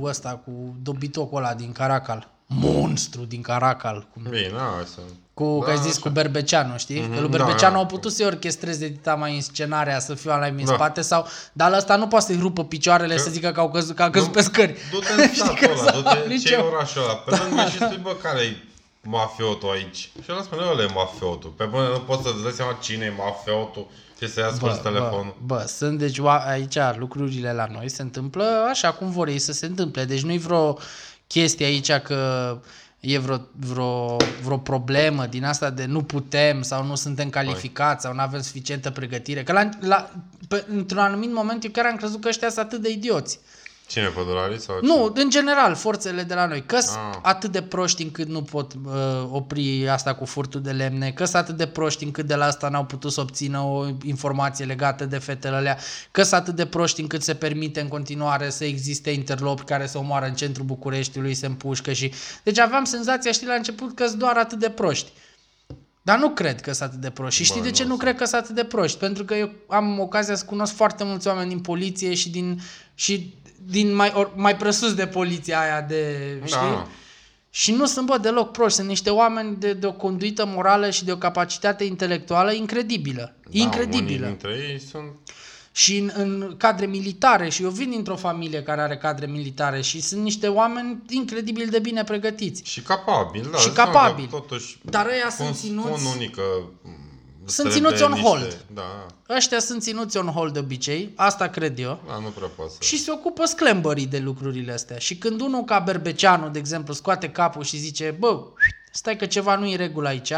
ăsta, 0.02 0.40
cu 0.44 0.74
dobitocul 0.82 1.38
ăla 1.38 1.54
din 1.54 1.72
Caracal. 1.72 2.30
Monstru 2.46 3.22
din 3.24 3.40
Caracal. 3.42 4.06
Cum 4.12 4.22
Bine, 4.22 4.50
hai 4.76 4.84
să... 4.94 5.00
Cu, 5.34 5.56
Da, 5.60 5.64
că 5.64 5.70
ai 5.70 5.76
zis 5.78 5.90
așa. 5.92 6.00
cu 6.00 6.08
Berbeceanu, 6.08 6.76
știi? 6.78 7.00
Mm-hmm, 7.00 7.14
că 7.14 7.20
lui 7.20 7.30
da, 7.30 7.36
Berbeceanu 7.36 7.74
da. 7.74 7.80
au 7.80 7.86
putut 7.86 8.12
să-i 8.12 8.26
orchestreze 8.26 8.88
dita 8.88 9.14
mai 9.14 9.34
în 9.34 9.40
scenarea, 9.40 9.98
să 9.98 10.14
fiu 10.14 10.30
ala 10.30 10.46
în 10.46 10.64
Da. 10.64 10.72
spate 10.74 11.00
sau... 11.00 11.26
Dar 11.52 11.70
la 11.70 11.76
ăsta 11.76 11.96
nu 11.96 12.06
poate 12.06 12.24
să-i 12.24 12.38
rupă 12.40 12.64
picioarele 12.64 13.14
Că- 13.14 13.20
să 13.20 13.30
zică 13.30 13.50
că 13.50 13.60
au 13.60 13.70
căzut, 13.70 13.96
că 13.96 14.02
a 14.02 14.10
căzut 14.10 14.26
Nu, 14.28 14.32
pe 14.34 14.40
scări. 14.40 14.76
Du-te 14.92 15.12
în 15.12 15.28
Știi 15.28 15.36
satul 15.36 15.56
că 15.56 15.68
ăla, 15.80 15.90
s-au 15.90 16.00
du-te 16.02 16.28
nici 16.28 16.44
ce 16.46 16.52
e 16.54 16.56
eu. 16.58 16.66
orașul 16.66 17.02
ăla, 17.02 17.14
pe 17.14 17.36
lângă 17.48 17.68
și 17.70 17.76
spui, 17.76 17.98
bă, 18.02 18.16
care 18.22 18.40
e 18.40 18.56
mafiotul 19.02 19.70
aici? 19.70 19.96
Și 19.96 20.28
ăla 20.30 20.42
spune, 20.42 20.62
ăla 20.70 20.82
e 20.82 20.88
mafiotul. 20.94 21.50
Pe 21.56 21.64
până 21.64 21.88
nu 21.88 21.98
poți 21.98 22.22
să-ți 22.22 22.42
dai 22.42 22.52
seama 22.52 22.76
cine 22.82 23.04
e 23.04 23.12
mafiotul 23.24 23.86
și 24.20 24.28
să-i 24.30 24.42
asculti 24.42 24.78
telefonul. 24.78 25.36
Bă, 25.44 25.54
bă, 25.54 25.64
sunt 25.66 25.98
deci 25.98 26.18
oa- 26.20 26.46
aici 26.48 26.76
lucrurile 26.96 27.52
la 27.52 27.66
noi 27.72 27.88
se 27.90 28.02
întâmplă 28.02 28.44
așa 28.70 28.92
cum 28.92 29.10
vor 29.10 29.28
ei 29.28 29.38
să 29.38 29.52
se 29.52 29.66
întâmple. 29.66 30.04
Deci 30.04 30.22
nu-i 30.22 30.38
vreo 30.38 30.78
chestie 31.26 31.66
aici 31.66 31.92
că 31.92 32.60
e 33.00 33.18
vreo, 33.18 33.48
vreo, 33.52 34.34
vreo 34.40 34.58
problemă 34.58 35.26
din 35.26 35.44
asta 35.44 35.70
de 35.70 35.84
nu 35.84 36.02
putem 36.02 36.62
sau 36.62 36.84
nu 36.84 36.94
suntem 36.94 37.28
calificați 37.28 38.02
sau 38.02 38.14
nu 38.14 38.20
avem 38.20 38.40
suficientă 38.40 38.90
pregătire. 38.90 39.42
Că 39.42 39.52
la, 39.52 39.68
la, 39.80 40.10
pe, 40.48 40.64
într-un 40.68 41.00
anumit 41.00 41.32
moment 41.32 41.64
eu 41.64 41.70
chiar 41.70 41.86
am 41.86 41.96
crezut 41.96 42.20
că 42.20 42.28
ăștia 42.28 42.48
sunt 42.48 42.64
atât 42.64 42.82
de 42.82 42.90
idioți. 42.90 43.40
Cine, 43.88 44.06
pădurarii 44.06 44.60
sau 44.60 44.78
Nu, 44.82 45.12
în 45.14 45.30
general, 45.30 45.74
forțele 45.74 46.22
de 46.22 46.34
la 46.34 46.46
noi. 46.46 46.62
că 46.66 46.80
sunt 46.80 46.96
Ah. 46.96 47.18
atât 47.22 47.52
de 47.52 47.62
proști 47.62 48.02
încât 48.02 48.28
nu 48.28 48.42
pot 48.42 48.72
uh, 48.72 48.92
opri 49.30 49.88
asta 49.88 50.14
cu 50.14 50.24
furtul 50.24 50.62
de 50.62 50.70
lemne, 50.70 51.10
că 51.10 51.24
sunt 51.24 51.36
atât 51.36 51.56
de 51.56 51.66
proști 51.66 52.04
încât 52.04 52.26
de 52.26 52.34
la 52.34 52.44
asta 52.44 52.68
n-au 52.68 52.84
putut 52.84 53.12
să 53.12 53.20
obțină 53.20 53.60
o 53.60 53.86
informație 54.04 54.64
legată 54.64 55.04
de 55.04 55.18
fetele 55.18 55.56
alea, 55.56 55.78
că 56.10 56.22
sunt 56.22 56.40
atât 56.40 56.54
de 56.54 56.66
proști 56.66 57.00
încât 57.00 57.22
se 57.22 57.34
permite 57.34 57.80
în 57.80 57.88
continuare 57.88 58.50
să 58.50 58.64
existe 58.64 59.10
interlopi 59.10 59.62
care 59.64 59.86
să 59.86 59.98
omoară 59.98 60.26
în 60.26 60.34
centrul 60.34 60.64
Bucureștiului, 60.64 61.34
se 61.34 61.46
împușcă 61.46 61.92
și... 61.92 62.12
Deci 62.42 62.58
aveam 62.58 62.84
senzația, 62.84 63.32
știi, 63.32 63.46
la 63.46 63.54
început 63.54 63.94
că 63.94 64.06
sunt 64.06 64.18
doar 64.18 64.36
atât 64.36 64.58
de 64.58 64.68
proști. 64.70 65.10
Dar 66.02 66.18
nu 66.18 66.28
cred 66.30 66.60
că 66.60 66.72
sunt 66.72 66.88
atât 66.88 67.00
de 67.00 67.10
proști. 67.10 67.36
Și 67.38 67.44
știi 67.44 67.60
Bă, 67.60 67.66
de 67.66 67.72
ce 67.72 67.82
nu 67.82 67.88
nu 67.88 67.94
sunt. 67.94 68.04
cred 68.06 68.16
că 68.18 68.24
sunt 68.24 68.40
atât 68.42 68.54
de 68.54 68.64
proști? 68.64 68.98
Pentru 68.98 69.24
că 69.24 69.34
eu 69.34 69.50
am 69.68 69.98
ocazia 70.00 70.34
să 70.34 70.44
cunosc 70.44 70.74
foarte 70.74 71.04
mulți 71.04 71.26
oameni 71.28 71.48
din 71.48 71.60
poliție 71.60 72.14
și 72.14 72.30
din, 72.30 72.60
și 72.94 73.34
din 73.64 73.94
mai, 73.94 74.12
or, 74.14 74.32
mai 74.36 74.56
presus 74.56 74.94
de 74.94 75.06
poliția 75.06 75.60
aia 75.60 75.80
de, 75.80 76.16
știi? 76.44 76.58
Da. 76.60 76.86
Și 77.50 77.72
nu 77.72 77.86
sunt, 77.86 78.06
bă, 78.06 78.18
deloc 78.18 78.50
proști. 78.50 78.76
Sunt 78.76 78.88
niște 78.88 79.10
oameni 79.10 79.56
de, 79.56 79.72
de 79.72 79.86
o 79.86 79.92
conduită 79.92 80.46
morală 80.46 80.90
și 80.90 81.04
de 81.04 81.12
o 81.12 81.16
capacitate 81.16 81.84
intelectuală 81.84 82.52
incredibilă. 82.52 83.34
Da, 83.44 83.50
incredibilă. 83.52 84.26
unii 84.26 84.38
dintre 84.38 84.66
ei 84.70 84.80
sunt... 84.80 85.10
Și 85.72 85.96
în, 85.98 86.10
în 86.14 86.54
cadre 86.56 86.86
militare, 86.86 87.48
și 87.48 87.62
eu 87.62 87.70
vin 87.70 87.90
dintr-o 87.90 88.16
familie 88.16 88.62
care 88.62 88.80
are 88.80 88.96
cadre 88.96 89.26
militare 89.26 89.80
și 89.80 90.00
sunt 90.00 90.22
niște 90.22 90.48
oameni 90.48 91.02
incredibil 91.08 91.68
de 91.70 91.78
bine 91.78 92.04
pregătiți. 92.04 92.62
Și 92.64 92.80
capabili, 92.80 93.48
da. 93.50 93.58
Și 93.58 93.66
îți 93.66 93.74
dai 93.76 93.84
seama 93.84 94.00
capabili. 94.00 94.28
că 94.28 94.36
Totuși, 94.36 94.78
Dar 94.82 95.06
ăia 95.06 95.34
cum 95.36 95.44
sunt 95.46 95.56
ținuți- 95.56 96.00
Spun 96.00 96.12
unii 96.14 96.30
că 96.30 96.42
mm, 96.82 97.05
Sunt 97.48 97.70
trebuie 97.70 97.96
ținuți 97.96 98.02
on 98.02 98.10
niște- 98.12 98.28
hold. 98.28 98.64
Da, 98.74 99.06
Ăștia 99.36 99.58
sunt 99.58 99.82
ținuți 99.82 100.16
on 100.16 100.26
hold 100.26 100.52
de 100.52 100.58
obicei, 100.58 101.12
asta 101.16 101.48
cred 101.48 101.78
eu. 101.78 102.00
da, 102.06 102.18
nu 102.18 102.28
prea 102.28 102.48
poți 102.56 102.72
să... 102.72 102.78
Și 102.82 102.98
se 102.98 103.10
ocupă 103.10 103.44
sclembării 103.44 104.06
de 104.06 104.18
lucrurile 104.18 104.72
astea. 104.72 104.98
Și 104.98 105.16
când 105.16 105.40
unul 105.40 105.64
ca 105.64 105.78
Berbeceanu, 105.78 106.48
de 106.48 106.58
exemplu, 106.58 106.94
scoate 106.94 107.30
capul 107.30 107.62
și 107.62 107.76
zice, 107.76 108.16
bă, 108.18 108.42
stai 108.92 109.16
că 109.16 109.26
ceva 109.26 109.56
nu 109.56 109.66
e 109.66 109.70
în 109.70 109.76
regulă 109.76 110.08
aici, 110.08 110.32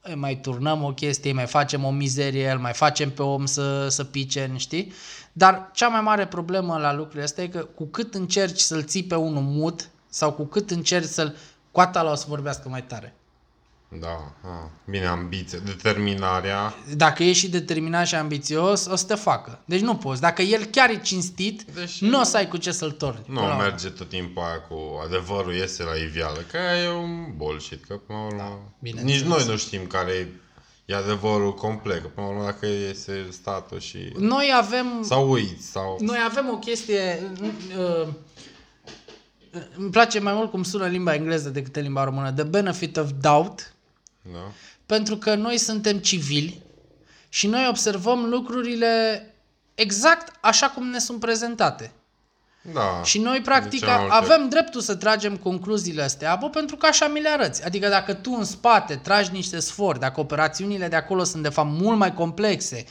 îi 0.00 0.14
mai 0.14 0.36
turnăm 0.36 0.82
o 0.84 0.92
chestie, 0.92 1.30
îi 1.30 1.36
mai 1.36 1.46
facem 1.46 1.84
o 1.84 1.90
mizerie, 1.90 2.50
îl 2.50 2.58
mai 2.58 2.72
facem 2.72 3.10
pe 3.10 3.22
om 3.22 3.46
să, 3.46 3.88
să 3.88 4.04
pice, 4.04 4.52
știi? 4.56 4.92
Dar 5.32 5.70
cea 5.74 5.88
mai 5.88 6.00
mare 6.00 6.26
problemă 6.26 6.78
la 6.78 6.94
lucrurile 6.94 7.22
astea 7.22 7.44
e 7.44 7.48
că 7.48 7.66
cu 7.74 7.84
cât 7.84 8.14
încerci 8.14 8.60
să-l 8.60 8.84
ții 8.84 9.04
pe 9.04 9.14
unul 9.14 9.42
mut 9.42 9.90
sau 10.08 10.32
cu 10.32 10.44
cât 10.44 10.70
încerci 10.70 11.08
să-l... 11.08 11.36
Coata 11.70 12.02
la 12.02 12.10
o 12.10 12.14
să 12.14 12.24
vorbească 12.28 12.68
mai 12.68 12.82
tare. 12.82 13.14
Da, 14.00 14.32
a, 14.44 14.70
bine, 14.90 15.06
ambiție, 15.06 15.58
determinarea. 15.64 16.74
Dacă 16.96 17.22
ești 17.22 17.44
și 17.44 17.50
determinat 17.50 18.06
și 18.06 18.14
ambițios, 18.14 18.86
o 18.86 18.96
să 18.96 19.04
te 19.06 19.14
facă. 19.14 19.58
Deci 19.64 19.80
nu 19.80 19.96
poți. 19.96 20.20
Dacă 20.20 20.42
el 20.42 20.64
chiar 20.64 20.90
e 20.90 20.96
cinstit, 21.00 21.62
Deși- 21.62 22.04
nu 22.04 22.20
o 22.20 22.22
să 22.22 22.36
ai 22.36 22.48
cu 22.48 22.56
ce 22.56 22.72
să-l 22.72 22.90
torni. 22.90 23.24
Nu 23.26 23.34
până 23.34 23.46
la 23.46 23.52
urmă. 23.52 23.62
merge 23.62 23.88
tot 23.88 24.08
timpul 24.08 24.42
aia 24.42 24.60
cu 24.60 24.74
adevărul 25.06 25.54
iese 25.54 25.82
la 25.82 25.94
iveală, 25.94 26.38
că 26.50 26.56
aia 26.56 26.82
e 26.82 26.88
un 26.88 27.36
bullshit, 27.36 27.84
că 27.84 27.94
până 27.94 28.18
la 28.18 28.24
urmă... 28.24 28.38
Da, 28.38 28.50
nici 28.78 28.92
bineînțeles. 28.94 29.22
noi 29.28 29.44
nu 29.46 29.56
știm 29.56 29.86
care 29.86 30.12
e, 30.12 30.26
e 30.84 30.94
adevărul 30.94 31.54
complet, 31.54 32.00
că 32.00 32.06
până 32.14 32.26
la 32.26 32.32
urmă 32.32 32.44
dacă 32.44 32.66
iese 32.66 33.26
statul 33.30 33.80
și... 33.80 34.12
Noi 34.18 34.52
avem, 34.56 34.86
Sau 35.02 35.30
uiți, 35.30 35.66
sau... 35.70 35.96
noi 36.00 36.18
avem 36.28 36.48
o 36.52 36.56
chestie... 36.58 37.30
Uh, 38.02 38.08
îmi 39.76 39.90
place 39.90 40.18
mai 40.20 40.32
mult 40.34 40.50
cum 40.50 40.62
sună 40.62 40.86
limba 40.86 41.14
engleză 41.14 41.48
decât 41.48 41.76
în 41.76 41.82
limba 41.82 42.04
română. 42.04 42.32
The 42.32 42.42
benefit 42.44 42.96
of 42.96 43.10
doubt. 43.20 43.71
Da? 44.22 44.52
Pentru 44.86 45.16
că 45.16 45.34
noi 45.34 45.58
suntem 45.58 45.98
civili 45.98 46.62
și 47.28 47.46
noi 47.46 47.66
observăm 47.68 48.24
lucrurile 48.24 49.26
exact 49.74 50.36
așa 50.40 50.68
cum 50.70 50.86
ne 50.86 50.98
sunt 50.98 51.20
prezentate. 51.20 51.92
Da. 52.72 53.00
Și 53.04 53.18
noi, 53.18 53.36
De 53.36 53.42
practic, 53.44 53.78
cele 53.78 53.90
mai 53.90 54.00
multe- 54.00 54.14
avem 54.16 54.48
dreptul 54.48 54.80
să 54.80 54.94
tragem 54.94 55.36
concluziile 55.36 56.02
astea, 56.02 56.36
bă, 56.36 56.48
pentru 56.48 56.76
că 56.76 56.86
așa 56.86 57.06
mi 57.08 57.20
le 57.20 57.28
arăți. 57.28 57.64
Adică 57.64 57.88
dacă 57.88 58.14
tu 58.14 58.34
în 58.38 58.44
spate 58.44 58.96
tragi 58.96 59.30
niște 59.32 59.58
sfori, 59.60 59.98
dacă 59.98 60.20
operațiunile 60.20 60.88
de 60.88 60.96
acolo 60.96 61.24
sunt, 61.24 61.42
de 61.42 61.48
fapt, 61.48 61.68
mult 61.70 61.98
mai 61.98 62.14
complexe, 62.14 62.84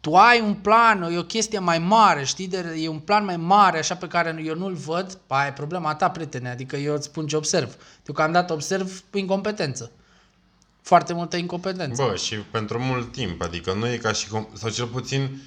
tu 0.00 0.16
ai 0.16 0.40
un 0.40 0.54
plan, 0.54 1.02
e 1.02 1.18
o 1.18 1.22
chestie 1.24 1.58
mai 1.58 1.78
mare, 1.78 2.24
știi, 2.24 2.48
de, 2.48 2.74
e 2.78 2.88
un 2.88 2.98
plan 2.98 3.24
mai 3.24 3.36
mare, 3.36 3.78
așa 3.78 3.94
pe 3.94 4.06
care 4.06 4.42
eu 4.44 4.54
nu-l 4.54 4.74
văd, 4.74 5.18
pa, 5.26 5.46
e 5.46 5.52
problema 5.52 5.94
ta, 5.94 6.10
prietene, 6.10 6.50
adică 6.50 6.76
eu 6.76 6.94
îți 6.94 7.04
spun 7.06 7.26
ce 7.26 7.36
observ. 7.36 7.76
Deocamdată 8.04 8.52
observ 8.52 9.02
incompetență. 9.12 9.90
Foarte 10.88 11.12
multă 11.12 11.36
incompetență. 11.36 12.02
Bă, 12.02 12.16
și 12.16 12.34
pentru 12.36 12.78
mult 12.78 13.12
timp, 13.12 13.42
adică 13.42 13.72
nu 13.72 13.88
e 13.88 13.96
ca 13.96 14.12
și 14.12 14.28
cum, 14.28 14.48
sau 14.52 14.70
cel 14.70 14.86
puțin 14.86 15.40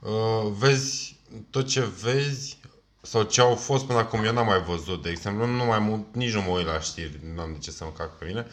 uh, 0.00 0.52
vezi 0.58 1.16
tot 1.50 1.66
ce 1.66 1.88
vezi 2.02 2.58
sau 3.00 3.22
ce 3.22 3.40
au 3.40 3.54
fost 3.54 3.84
până 3.84 3.98
acum, 3.98 4.24
eu 4.24 4.32
n-am 4.32 4.46
mai 4.46 4.62
văzut, 4.62 5.02
de 5.02 5.10
exemplu, 5.10 5.46
nu 5.46 5.64
mai 5.64 5.78
mult, 5.78 6.14
nici 6.14 6.32
nu 6.32 6.42
mă 6.42 6.48
uit 6.50 6.66
la 6.66 6.80
știri, 6.80 7.20
nu 7.34 7.40
am 7.40 7.52
de 7.52 7.58
ce 7.58 7.70
să 7.70 7.84
mă 7.84 7.90
cac 7.96 8.18
pe 8.18 8.24
mine, 8.24 8.46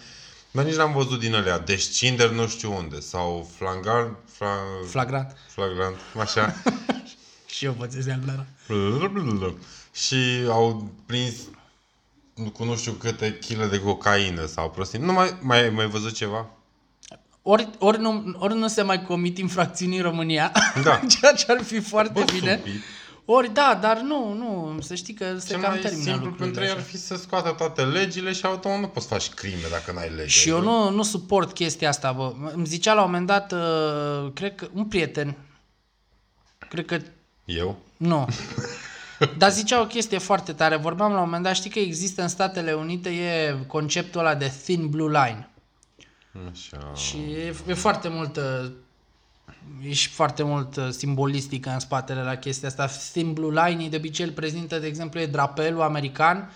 dar 0.52 0.66
nici 0.66 0.76
n-am 0.76 0.94
văzut 0.94 1.20
din 1.20 1.36
alea, 1.36 1.60
descinder 1.60 2.30
nu 2.30 2.48
știu 2.48 2.76
unde, 2.76 3.00
sau 3.00 3.50
flagrant, 3.58 4.18
fla, 4.26 4.56
Flagrant. 4.88 5.38
flagrant, 5.48 5.96
așa, 6.20 6.56
Și 7.54 7.66
eu 7.66 7.76
văd 7.78 7.94
alblara. 8.10 8.46
și 9.94 10.16
au 10.48 10.92
prins 11.06 11.34
cu 12.54 12.64
nu 12.64 12.76
știu 12.76 12.92
câte 12.92 13.38
chile 13.38 13.66
de 13.66 13.80
cocaină 13.80 14.46
sau 14.46 14.70
prostii. 14.70 15.00
Nu 15.00 15.14
mai, 15.14 15.36
mai, 15.42 15.70
mai 15.70 15.86
văzut 15.88 16.14
ceva? 16.14 16.50
Ori, 17.42 17.70
ori, 17.80 18.00
nu, 18.00 18.36
ori 18.40 18.56
nu 18.58 18.68
se 18.68 18.82
mai 18.82 19.02
comit 19.02 19.38
infracțiuni 19.38 19.98
în 19.98 20.04
România, 20.04 20.52
Da. 20.84 21.00
ceea 21.20 21.34
ce 21.34 21.46
ar 21.52 21.62
fi 21.64 21.80
foarte 21.80 22.24
Bă, 22.26 22.32
bine. 22.40 22.58
subit. 22.66 22.82
Ori 23.26 23.54
da, 23.54 23.78
dar 23.82 24.00
nu, 24.00 24.34
nu, 24.34 24.78
să 24.82 24.96
știi 24.96 25.14
că 25.14 25.38
se 25.40 25.48
Cel 25.48 25.60
cam 25.62 25.72
mai 25.72 25.80
termină 25.80 26.04
simplu 26.04 26.26
lucrurile 26.26 26.44
pentru 26.46 26.64
ei 26.64 26.70
ar 26.70 26.76
așa. 26.78 26.86
fi 26.86 26.98
să 26.98 27.16
scoată 27.16 27.50
toate 27.50 27.82
legile 27.84 28.32
și 28.32 28.46
automat 28.46 28.80
nu 28.80 28.88
poți 28.88 29.08
să 29.08 29.14
faci 29.14 29.30
crime 29.30 29.68
dacă 29.72 29.92
n-ai 29.92 30.10
lege. 30.10 30.28
Și 30.28 30.50
eu 30.50 30.62
nu, 30.62 30.90
nu 30.90 31.04
suport 31.04 31.52
chestia 31.54 31.90
asta, 31.90 32.12
bă. 32.12 32.34
Îmi 32.54 32.66
zicea 32.66 32.94
la 32.94 33.00
un 33.04 33.10
moment 33.10 33.28
dat, 33.28 33.52
uh, 33.52 34.32
cred 34.34 34.56
că 34.56 34.68
un 34.74 34.86
prieten, 34.86 35.38
cred 36.70 36.86
că 36.86 36.98
Eu? 37.46 37.78
nu, 37.98 38.28
dar 39.38 39.52
zicea 39.52 39.82
o 39.82 39.86
chestie 39.86 40.18
foarte 40.18 40.54
tare. 40.54 40.76
Vorbeam 40.76 41.12
la 41.12 41.18
un 41.18 41.24
moment 41.24 41.44
dat, 41.44 41.56
știi 41.56 41.70
că 41.70 41.80
există 41.80 42.22
în 42.22 42.28
Statele 42.28 42.74
Unite 42.74 43.10
e 43.10 43.56
conceptul 43.68 44.20
ăla 44.20 44.36
de 44.36 44.52
thin 44.64 44.90
blue 44.90 45.08
line. 45.08 45.50
Așa. 46.52 46.94
Și 46.96 47.18
e, 47.18 47.56
e 47.68 47.74
foarte 47.74 48.08
multă 48.08 48.74
e 49.84 49.94
și 49.94 50.10
foarte 50.10 50.44
mult 50.44 50.76
uh, 50.76 50.90
simbolistică 50.90 51.70
în 51.70 51.80
spatele 51.80 52.24
la 52.24 52.36
chestia 52.36 52.68
asta. 52.68 52.86
Thin 53.12 53.34
Blue 53.34 53.64
Line 53.66 53.90
de 53.90 53.96
obicei 53.96 54.26
îl 54.26 54.32
prezintă, 54.32 54.80
de 54.80 54.88
exemplu, 54.88 55.20
e 55.20 55.26
drapelul 55.26 55.82
american 55.82 56.52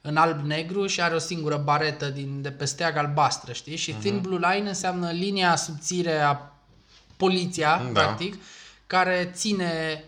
în 0.00 0.16
alb-negru 0.16 0.86
și 0.86 1.00
are 1.02 1.14
o 1.14 1.18
singură 1.18 1.56
baretă 1.56 2.08
din, 2.08 2.42
de 2.42 2.50
pe 2.50 2.64
steag 2.64 2.96
albastră, 2.96 3.52
știi? 3.52 3.76
Și 3.76 3.92
Thin 3.92 4.20
Blue 4.20 4.48
Line 4.52 4.68
înseamnă 4.68 5.10
linia 5.10 5.56
subțire 5.56 6.20
a 6.20 6.36
poliția, 7.16 7.82
Da. 7.92 8.00
practic, 8.00 8.34
care 8.86 9.30
ține 9.34 10.04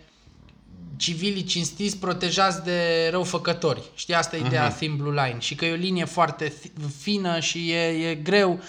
civilii 0.97 1.45
cinstiți 1.45 1.97
protejați 1.97 2.65
de 2.65 3.09
răufăcători. 3.11 3.83
Știi, 3.95 4.15
asta 4.15 4.37
e 4.37 4.47
ideea 4.47 4.71
Thin 4.71 4.97
Blue 4.97 5.25
Line. 5.25 5.39
Și 5.39 5.55
că 5.55 5.65
e 5.65 5.73
o 5.73 5.77
linie 5.77 6.05
foarte 6.05 6.49
fi- 6.49 6.73
fină 7.01 7.41
și 7.41 7.71
e, 7.71 8.09
e 8.09 8.15
greu 8.15 8.61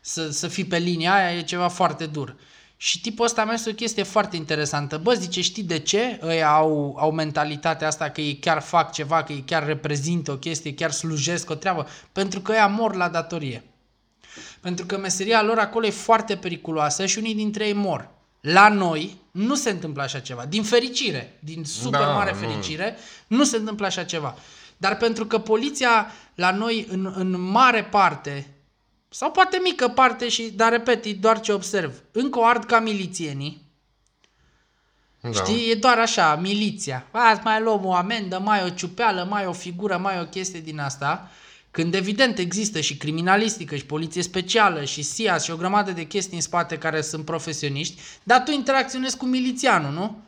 să, 0.00 0.30
să 0.30 0.48
fii 0.48 0.64
pe 0.64 0.78
linia 0.78 1.14
aia, 1.14 1.38
e 1.38 1.42
ceva 1.42 1.68
foarte 1.68 2.06
dur. 2.06 2.36
Și 2.76 3.00
tipul 3.00 3.24
ăsta 3.24 3.40
a 3.40 3.44
mers 3.44 3.66
o 3.66 3.72
chestie 3.72 4.02
foarte 4.02 4.36
interesantă. 4.36 4.98
Bă, 4.98 5.12
zice, 5.12 5.40
știi 5.40 5.62
de 5.62 5.78
ce 5.78 6.20
ăia 6.22 6.50
au, 6.50 6.96
au 6.98 7.12
mentalitatea 7.12 7.86
asta 7.86 8.10
că 8.10 8.20
ei 8.20 8.36
chiar 8.36 8.60
fac 8.60 8.92
ceva, 8.92 9.22
că 9.22 9.32
ei 9.32 9.42
chiar 9.46 9.66
reprezintă 9.66 10.32
o 10.32 10.36
chestie, 10.36 10.74
chiar 10.74 10.90
slujesc 10.90 11.50
o 11.50 11.54
treabă? 11.54 11.86
Pentru 12.12 12.40
că 12.40 12.52
ăia 12.52 12.66
mor 12.66 12.94
la 12.94 13.08
datorie. 13.08 13.64
Pentru 14.60 14.86
că 14.86 14.98
meseria 14.98 15.42
lor 15.42 15.58
acolo 15.58 15.86
e 15.86 15.90
foarte 15.90 16.36
periculoasă 16.36 17.06
și 17.06 17.18
unii 17.18 17.34
dintre 17.34 17.66
ei 17.66 17.72
mor. 17.72 18.14
La 18.40 18.68
noi 18.68 19.16
nu 19.30 19.54
se 19.54 19.70
întâmplă 19.70 20.02
așa 20.02 20.18
ceva. 20.18 20.44
Din 20.46 20.62
fericire, 20.62 21.38
din 21.40 21.64
super 21.64 22.00
Da, 22.00 22.12
mare 22.12 22.32
nu. 22.32 22.38
fericire, 22.38 22.96
nu 23.26 23.44
se 23.44 23.56
întâmplă 23.56 23.86
așa 23.86 24.04
ceva. 24.04 24.36
Dar 24.76 24.96
pentru 24.96 25.26
că 25.26 25.38
poliția 25.38 26.06
la 26.34 26.50
noi 26.50 26.86
în, 26.90 27.12
în 27.16 27.40
mare 27.40 27.84
parte, 27.84 28.46
sau 29.08 29.30
poate 29.30 29.60
mică 29.62 29.88
parte, 29.88 30.28
și 30.28 30.42
dar 30.42 30.70
repet, 30.70 31.04
e 31.04 31.12
doar 31.12 31.40
ce 31.40 31.52
observ, 31.52 31.92
încă 32.12 32.38
o 32.38 32.44
ard 32.44 32.64
ca 32.64 32.80
milițienii, 32.80 33.64
Da. 35.20 35.32
Știi, 35.32 35.70
e 35.70 35.74
doar 35.74 35.98
așa, 35.98 36.36
miliția. 36.36 37.06
Azi 37.10 37.40
mai 37.44 37.60
luăm 37.62 37.84
o 37.84 37.94
amendă, 37.94 38.38
mai 38.38 38.64
o 38.64 38.68
ciupeală, 38.68 39.26
mai 39.30 39.46
o 39.46 39.52
figură, 39.52 39.96
mai 39.96 40.20
o 40.20 40.24
chestie 40.24 40.60
din 40.60 40.78
asta. 40.78 41.30
Când 41.76 41.94
evident 41.94 42.38
există 42.38 42.80
și 42.80 42.96
criminalistică 42.96 43.76
și 43.76 43.86
poliție 43.86 44.22
specială 44.22 44.84
și 44.84 45.02
SIAS 45.02 45.44
și 45.44 45.50
o 45.50 45.56
grămadă 45.56 45.90
de 45.90 46.02
chestii 46.02 46.36
în 46.36 46.42
spate 46.42 46.78
care 46.78 47.00
sunt 47.00 47.24
profesioniști, 47.24 48.00
dar 48.22 48.42
tu 48.42 48.50
interacționezi 48.50 49.16
cu 49.16 49.24
milițianul, 49.24 49.92
nu? 49.92 50.22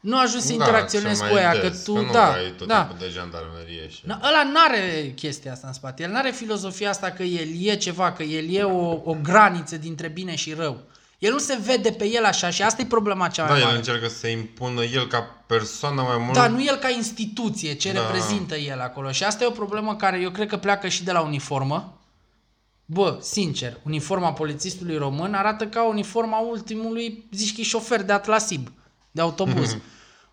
Nu 0.00 0.18
ajungi 0.18 0.46
să 0.46 0.52
interacționezi 0.52 1.20
cel 1.20 1.28
cu 1.28 1.34
mai 1.34 1.42
ea, 1.42 1.52
des, 1.52 1.62
că 1.62 1.82
tu, 1.84 2.04
nu 2.04 2.12
da, 2.12 2.32
ai 2.32 2.54
tot 2.58 2.66
da. 2.66 2.84
timpul 2.84 3.06
de 3.06 3.12
jandarmerie 3.12 3.88
și... 3.88 4.00
Na, 4.04 4.20
ăla 4.24 4.50
n-are 4.52 5.12
chestia 5.16 5.52
asta 5.52 5.66
în 5.66 5.72
spate. 5.72 6.02
El 6.02 6.10
n-are 6.10 6.30
filozofia 6.30 6.88
asta 6.88 7.10
că 7.10 7.22
el 7.22 7.48
e 7.60 7.76
ceva, 7.76 8.12
că 8.12 8.22
el 8.22 8.54
e 8.54 8.62
o, 8.62 9.00
o 9.04 9.16
graniță 9.22 9.76
dintre 9.76 10.08
bine 10.08 10.34
și 10.34 10.52
rău. 10.52 10.80
El 11.18 11.32
nu 11.32 11.38
se 11.38 11.58
vede 11.64 11.90
pe 11.90 12.06
el 12.08 12.24
așa 12.24 12.50
și 12.50 12.62
asta 12.62 12.82
e 12.82 12.86
problema 12.86 13.28
cea 13.28 13.42
mai 13.44 13.52
Da, 13.52 13.58
el 13.58 13.64
mare. 13.64 13.76
încearcă 13.76 14.08
să 14.08 14.16
se 14.16 14.30
impună 14.30 14.82
el 14.82 15.06
ca 15.06 15.20
persoană 15.46 16.02
mai 16.02 16.16
mult. 16.18 16.32
Da, 16.32 16.48
nu 16.48 16.62
el 16.64 16.76
ca 16.76 16.88
instituție, 16.88 17.74
ce 17.74 17.92
Da. 17.92 18.00
reprezintă 18.00 18.56
el 18.56 18.80
acolo. 18.80 19.10
Și 19.10 19.24
asta 19.24 19.44
e 19.44 19.46
o 19.46 19.50
problemă 19.50 19.96
care 19.96 20.20
eu 20.20 20.30
cred 20.30 20.48
că 20.48 20.56
pleacă 20.56 20.88
și 20.88 21.04
de 21.04 21.12
la 21.12 21.20
uniformă. 21.20 22.00
Bă, 22.84 23.18
sincer, 23.20 23.76
uniforma 23.82 24.32
polițistului 24.32 24.96
român 24.96 25.34
arată 25.34 25.66
ca 25.66 25.86
uniforma 25.88 26.38
ultimului, 26.38 27.28
zici 27.32 27.54
că 27.54 27.60
e 27.60 27.64
șofer 27.64 28.02
de 28.02 28.12
atlasib, 28.12 28.72
de 29.10 29.20
autobuz. 29.20 29.76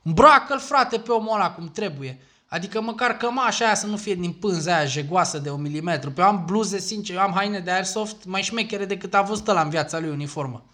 Îmbracă-l, 0.04 0.60
frate, 0.60 0.98
pe 0.98 1.12
omul 1.12 1.36
ăla 1.36 1.52
cum 1.52 1.69
trebuie. 1.72 2.19
Adică 2.48 2.82
măcar 2.82 3.17
cămașa 3.17 3.65
aia 3.65 3.76
să 3.76 3.88
nu 3.88 3.98
fie 3.98 4.15
din 4.15 4.32
pânza 4.32 4.76
aia 4.76 4.86
jegoasă 4.86 5.38
de 5.38 5.50
un 5.50 5.62
milimetru. 5.62 6.12
Pe 6.12 6.22
eu 6.22 6.28
am 6.28 6.43
bluze, 6.46 6.80
sincer, 6.80 7.15
eu 7.15 7.22
am 7.22 7.32
haine 7.36 7.60
de 7.60 7.72
airsoft 7.72 8.26
mai 8.26 8.41
șmechere 8.41 8.86
decât 8.86 9.13
a 9.13 9.22
văzut 9.22 9.48
ăla 9.48 9.62
în 9.62 9.69
viața 9.69 10.00
lui 10.00 10.10
uniformă. 10.10 10.65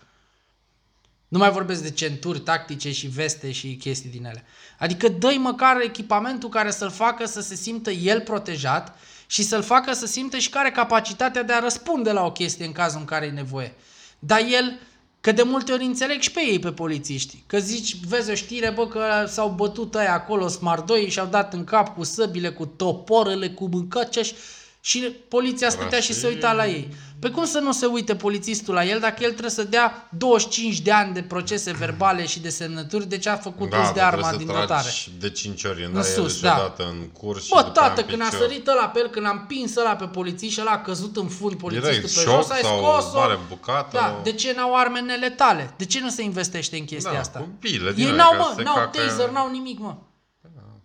Nu 1.30 1.38
mai 1.38 1.52
vorbesc 1.52 1.82
de 1.82 1.92
centuri 1.92 2.39
tactice 2.39 2.92
și 2.92 3.08
veste 3.08 3.52
și 3.52 3.76
chestii 3.76 4.10
din 4.10 4.26
ele. 4.26 4.44
Adică 4.80 5.08
dă 5.08 5.36
măcar 5.38 5.82
echipamentul 5.82 6.50
care 6.50 6.72
să-l 6.72 6.89
facă 6.89 7.26
să 7.26 7.42
se 7.42 7.56
simtă 7.56 7.92
el 7.92 8.22
protejat 8.22 8.98
și 9.28 9.44
să-l 9.44 9.62
facă 9.62 9.94
să 9.94 10.06
simtă 10.06 10.38
și 10.38 10.50
care 10.50 10.72
capacitatea 10.72 11.44
de 11.44 11.54
a 11.54 11.60
răspunde 11.60 12.12
la 12.12 12.26
o 12.26 12.32
chestie 12.32 12.65
în 12.65 12.72
cazul 12.72 13.00
în 13.00 13.06
care 13.06 13.26
e 13.26 13.30
nevoie. 13.30 13.74
Dar 14.20 14.39
el, 14.50 14.80
că 15.22 15.32
de 15.32 15.44
multe 15.44 15.72
ori 15.72 15.84
înțeleg 15.84 16.20
și 16.20 16.32
pe 16.32 16.42
ei, 16.42 16.60
pe 16.60 16.72
polițiști, 16.72 17.44
că 17.48 17.60
zici, 17.60 17.96
vezi 18.08 18.32
o 18.32 18.36
știre, 18.36 18.70
bă, 18.70 18.88
că 18.88 19.26
s-au 19.28 19.50
bătut 19.50 19.96
ăia 19.96 20.13
acolo 20.13 20.48
smardoi 20.48 21.10
și 21.10 21.20
au 21.20 21.28
dat 21.28 21.54
în 21.54 21.63
cap 21.63 21.96
cu 21.96 22.04
săbile, 22.04 22.50
cu 22.50 22.65
toporele, 22.65 23.50
cu 23.50 23.68
mâncăceși 23.68 24.34
și 24.82 25.00
poliția 25.28 25.70
stătea 25.70 26.00
și 26.00 26.13
se 26.13 26.28
uita 26.28 26.54
la 26.54 26.68
ei. 26.68 26.94
Pe 27.20 27.30
cum 27.30 27.46
să 27.46 27.60
nu 27.60 27.72
se 27.72 27.86
uite 27.86 28.15
polițistul 28.15 28.74
la 28.74 28.84
el 28.86 29.00
dacă 29.00 29.15
el 29.20 29.30
trebuie 29.30 29.50
să 29.52 29.63
dea 29.63 30.10
25 30.18 30.80
de 30.80 30.92
ani 30.92 31.13
de 31.13 31.22
procese 31.22 31.72
verbale 31.72 32.26
și 32.26 32.39
de 32.39 32.50
semnături 32.50 33.08
de 33.08 33.18
ce 33.18 33.30
a 33.30 33.36
făcut 33.36 33.74
uz 33.74 33.88
de 33.88 33.92
bă, 33.94 34.02
arma 34.02 34.28
trebuie 34.28 34.38
din 34.38 34.48
să 34.48 34.54
tragi 34.54 34.68
dotare? 34.68 34.89
de 35.20 35.30
5 35.30 35.63
ori 35.63 35.86
în, 35.86 35.92
În 35.96 36.04
sus, 36.04 36.13
sus, 36.13 36.36
și 36.36 36.42
da. 36.42 36.56
odată 36.56 36.84
în 36.84 37.08
curs 37.10 37.44
și 37.44 37.50
Bă, 37.54 37.62
după 37.62 37.80
aia 37.80 37.88
tată, 37.89 38.02
în 38.02 38.08
când 38.08 38.22
a 38.22 38.26
picior. 38.26 38.39
sărit 38.42 38.68
ăla 38.68 38.88
pe 38.88 39.00
el, 39.00 39.08
când 39.10 39.26
am 39.26 39.46
pins 39.48 39.76
ăla 39.76 39.96
pe 39.96 40.06
polițist 40.06 40.54
și 40.54 40.60
ăla 40.62 40.72
a 40.72 40.82
căzut 40.82 41.18
în 41.18 41.28
fund 41.28 41.54
polițistul 41.58 41.92
Direct, 41.94 42.13
pe 42.15 42.22
șoc 42.22 42.34
jos, 42.36 42.50
ai 42.50 42.62
sau 42.62 42.78
scos-o. 42.78 43.18
mare 43.20 43.39
bucată. 43.50 43.89
Da, 43.98 44.20
de 44.24 44.32
ce 44.32 44.54
n-au 44.56 44.76
arme 44.76 45.00
neletale? 45.00 45.74
De 45.78 45.86
ce 45.86 46.00
nu 46.00 46.10
se 46.10 46.22
investește 46.22 46.78
în 46.78 46.86
chestia 46.86 47.12
Da, 47.13 47.20
asta? 47.20 47.39
cu 47.39 47.48
bile 47.60 47.92
din 47.94 48.04
Ei 48.06 48.10
alea 48.12 48.24
n-au, 48.24 48.32
care 48.32 48.44
mă, 48.48 48.54
se 48.56 48.62
n-au 48.63 48.76
cacă- 48.76 48.98
taser, 49.08 49.30
n-au 49.30 49.52
nimic, 49.52 49.80
mă. 49.80 49.96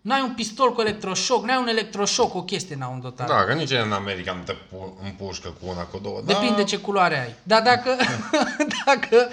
N-ai 0.04 0.22
un 0.22 0.34
pistol 0.34 0.72
cu 0.72 0.80
electroșoc, 0.80 1.44
n-ai 1.44 1.56
un 1.56 1.68
electroșoc, 1.68 2.34
o 2.34 2.42
chestie 2.42 2.76
n-au 2.76 2.92
în 2.92 3.00
dotare. 3.00 3.32
Da, 3.32 3.44
că 3.44 3.52
nici 3.52 3.70
în 3.70 3.92
America 3.92 4.32
nu 4.32 4.42
te 4.42 4.52
pu- 4.52 4.98
împușcă 5.04 5.48
cu 5.48 5.68
una, 5.68 5.82
cu 5.82 5.98
două. 6.02 6.22
Depinde 6.26 6.56
da, 6.56 6.62
ce 6.62 6.76
culoare 6.76 7.20
ai. 7.20 7.34
Dar 7.42 7.62
dacă, 7.62 7.96
dacă 8.86 9.28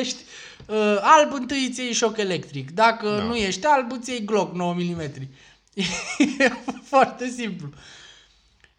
ești 0.00 0.22
uh, 0.66 0.98
alb, 1.00 1.32
întâi 1.32 1.66
îți 1.68 1.80
iei 1.80 1.92
șoc 1.92 2.16
electric. 2.16 2.70
Dacă 2.70 3.08
Da. 3.08 3.22
nu 3.22 3.34
ești 3.34 3.66
alb, 3.66 3.92
îți 3.92 4.10
iei 4.10 4.24
Glock 4.24 4.54
9 4.54 4.74
mm. 4.74 5.00
E 6.38 6.52
foarte 6.82 7.28
simplu. 7.28 7.68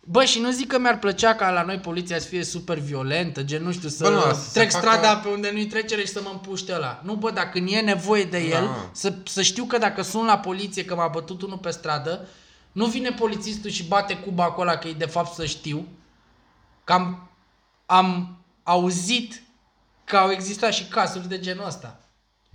Bă, 0.07 0.23
și 0.23 0.39
nu 0.39 0.51
zic 0.51 0.67
că 0.67 0.79
mi-ar 0.79 0.99
plăcea 0.99 1.35
ca 1.35 1.51
la 1.51 1.61
noi 1.63 1.79
poliția 1.79 2.19
să 2.19 2.27
fie 2.27 2.43
super 2.43 2.77
violentă, 2.77 3.43
gen, 3.43 3.63
nu 3.63 3.71
știu, 3.71 3.89
să 3.89 4.03
Bă, 4.03 4.09
nu, 4.09 4.19
să 4.21 4.33
se 4.49 4.59
trec 4.59 4.71
facă- 4.71 4.85
strada 4.87 5.15
pe 5.17 5.27
unde 5.27 5.49
nu-i 5.51 5.65
trecere 5.65 6.01
și 6.01 6.07
să 6.07 6.21
mă 6.23 6.29
împuște 6.31 6.73
ăla. 6.73 7.01
Nu, 7.03 7.15
bă, 7.15 7.31
dacă 7.31 7.59
nu 7.59 7.67
e 7.67 7.81
nevoie 7.81 8.23
de 8.23 8.37
el, 8.37 8.63
Da. 8.65 8.89
să, 8.91 9.13
să 9.25 9.41
știu 9.41 9.63
că 9.63 9.77
dacă 9.77 10.01
sun 10.01 10.25
la 10.25 10.37
poliție 10.39 10.85
că 10.85 10.95
m-a 10.95 11.07
bătut 11.07 11.41
unul 11.41 11.57
pe 11.57 11.69
stradă, 11.69 12.27
nu 12.71 12.85
vine 12.85 13.09
polițistul 13.11 13.69
și 13.69 13.83
bate 13.83 14.17
cuba 14.17 14.43
acolo 14.43 14.71
că 14.71 14.87
e 14.87 14.93
de 14.93 15.05
fapt 15.05 15.33
să 15.33 15.45
știu, 15.45 15.87
că 16.83 16.93
am, 16.93 17.29
am 17.85 18.37
auzit 18.63 19.41
că 20.03 20.17
au 20.17 20.31
existat 20.31 20.73
și 20.73 20.85
cazuri 20.85 21.27
de 21.27 21.39
genul 21.39 21.65
ăsta. 21.65 21.99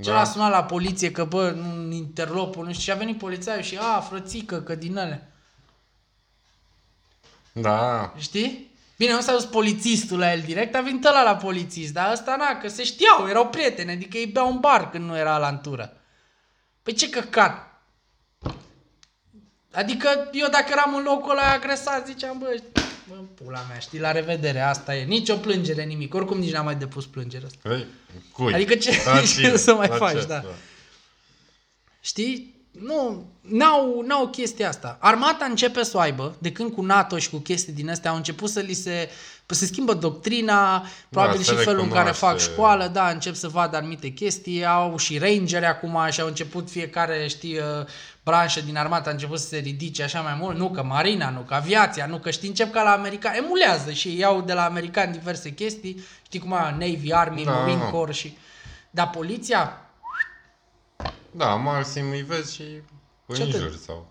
Cel 0.03 0.13
Da. 0.13 0.21
a 0.21 0.25
sunat 0.25 0.51
la 0.51 0.65
poliție 0.65 1.11
că, 1.11 1.25
bă, 1.25 1.51
nu 1.51 1.93
interlopul, 1.95 2.65
nu 2.65 2.71
știu, 2.73 2.83
și 2.83 2.91
a 2.91 2.95
venit 2.95 3.19
polițaiul 3.19 3.63
și, 3.63 3.79
a, 3.97 4.01
frățică, 4.01 4.61
că 4.61 4.75
din 4.75 4.97
ele. 4.97 5.33
Da. 7.53 8.15
Știi? 8.19 8.71
Bine, 8.99 9.13
nu 9.13 9.21
s-a 9.21 9.33
dus 9.33 9.45
polițistul 9.45 10.19
la 10.19 10.33
el 10.33 10.41
direct, 10.41 10.75
a 10.75 10.81
venit 10.81 11.05
ăla 11.05 11.23
la 11.23 11.37
polițist, 11.37 11.93
dar 11.93 12.13
ăsta 12.13 12.37
na, 12.37 12.59
că 12.61 12.69
se 12.69 12.85
știau, 12.85 13.29
erau 13.29 13.47
prieteni, 13.49 13.91
adică 13.91 14.17
ei 14.19 14.27
beau 14.27 14.51
un 14.53 14.59
bar 14.61 14.91
când 14.91 15.05
nu 15.05 15.17
era 15.17 15.39
la 15.39 15.47
antură. 15.47 15.97
Păi 16.83 16.93
ce 16.93 17.11
căcat! 17.11 17.69
Adică 19.73 20.29
eu 20.33 20.49
dacă 20.49 20.67
eram 20.71 20.95
în 20.95 21.03
locul 21.03 21.31
ăla 21.31 21.51
agresat, 21.53 22.07
ziceam, 22.07 22.39
bă, 22.39 22.61
bă, 23.09 23.15
pula 23.45 23.65
mea, 23.69 23.79
știi, 23.79 23.99
la 23.99 24.13
revedere, 24.13 24.61
asta 24.61 24.97
e. 24.97 25.05
Nici 25.05 25.29
o 25.29 25.37
plângere, 25.37 25.85
nimic. 25.85 26.15
Oricum 26.15 26.39
nici 26.39 26.53
n-am 26.53 26.65
mai 26.65 26.75
depus 26.75 27.07
plângere 27.07 27.47
asta. 27.47 27.75
Ei, 27.75 27.87
Cui? 28.33 28.55
Adică 28.55 28.75
ce- 28.75 29.03
La 29.05 29.21
ce 29.27 29.27
cine? 29.27 29.57
să 29.57 29.75
mai 29.75 29.89
La 29.89 29.97
faci, 29.97 30.19
ce? 30.21 30.27
da. 30.27 30.45
Știi? 32.01 32.60
Nu, 32.71 33.25
n-au, 33.41 34.03
n-au 34.07 34.27
chestia 34.27 34.69
asta. 34.69 34.97
Armata 35.01 35.45
începe 35.45 35.83
să 35.83 35.97
o 35.97 36.01
aibă, 36.01 36.35
de 36.39 36.53
când 36.53 36.73
cu 36.73 36.83
NATO 36.83 37.19
și 37.19 37.31
cu 37.31 37.37
chestii 37.37 37.73
din 37.73 37.91
astea 37.91 38.11
au 38.11 38.17
început 38.17 38.51
să 38.51 38.61
li 38.61 38.73
se... 38.73 39.11
Se 39.53 39.67
schimbă 39.67 39.95
doctrina, 39.95 40.85
probabil 41.09 41.37
Da, 41.37 41.43
se 41.43 41.55
și 41.55 41.65
felul 41.65 41.83
în 41.83 41.89
care 41.89 42.11
fac 42.11 42.15
recunoaște. 42.31 42.51
școală, 42.53 42.87
da, 42.87 43.09
încep 43.09 43.35
să 43.35 43.49
vadă 43.49 43.77
anumite 43.77 44.09
chestii, 44.09 44.67
au 44.67 44.97
și 44.97 45.19
rangeri 45.19 45.65
acum 45.67 45.99
și 46.11 46.21
au 46.21 46.27
început 46.27 46.71
fiecare, 46.71 47.27
știi, 47.29 47.57
uh, 47.57 47.87
branșă 48.25 48.61
din 48.61 48.77
armată 48.77 49.09
a 49.09 49.13
început 49.13 49.39
să 49.39 49.47
se 49.47 49.57
ridice 49.57 50.03
așa 50.03 50.21
mai 50.21 50.37
mult, 50.41 50.57
nu 50.57 50.71
că 50.71 50.83
marina, 50.83 51.31
nu 51.31 51.41
că 51.41 51.55
aviația, 51.55 52.07
nu 52.07 52.19
că 52.19 52.31
știi, 52.31 52.49
încep 52.49 52.73
ca 52.73 52.83
la 52.83 52.91
americani, 52.91 53.37
emulează 53.37 53.91
și 53.91 54.17
iau 54.19 54.41
de 54.41 54.53
la 54.53 54.65
americani 54.65 55.13
diverse 55.13 55.51
chestii, 55.51 56.05
știi 56.23 56.41
cum 56.41 56.53
a 56.53 56.71
Navy, 56.79 57.13
Army, 57.13 57.45
Da, 57.45 57.51
Marine 57.51 57.81
da. 57.81 57.85
Corps 57.91 58.17
și... 58.17 58.37
Dar 58.91 59.11
poliția, 59.11 59.90
Da, 61.31 61.47
maxim 61.55 62.11
îi 62.11 62.23
vezi 62.23 62.55
și 62.55 62.63
Ce 63.35 63.43
atât? 63.43 63.55
înjuri 63.55 63.79
sau... 63.87 64.07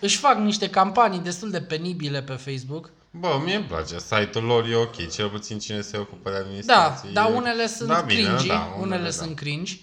își 0.00 0.16
fac 0.16 0.36
niște 0.38 0.70
campanii 0.70 1.18
destul 1.18 1.50
de 1.50 1.60
penibile 1.60 2.22
pe 2.22 2.32
Facebook. 2.32 2.90
Bă, 3.10 3.40
mie 3.44 3.54
îmi 3.54 3.64
place, 3.64 3.98
site-ul 3.98 4.44
lor 4.44 4.66
e 4.70 4.74
ok, 4.74 5.08
cel 5.10 5.28
puțin 5.28 5.58
cine 5.58 5.80
se 5.80 5.96
ocupă 5.96 6.30
de 6.30 6.36
Da, 6.36 6.40
administrație. 6.42 7.10
dar 7.12 7.30
e- 7.30 7.34
unele 7.34 7.66
sunt 7.66 7.88
da, 7.88 8.00
bine, 8.00 8.22
cringy, 8.22 8.46
da, 8.46 8.76
unele, 8.80 9.02
da. 9.04 9.10
sunt 9.10 9.36
cringe. 9.36 9.76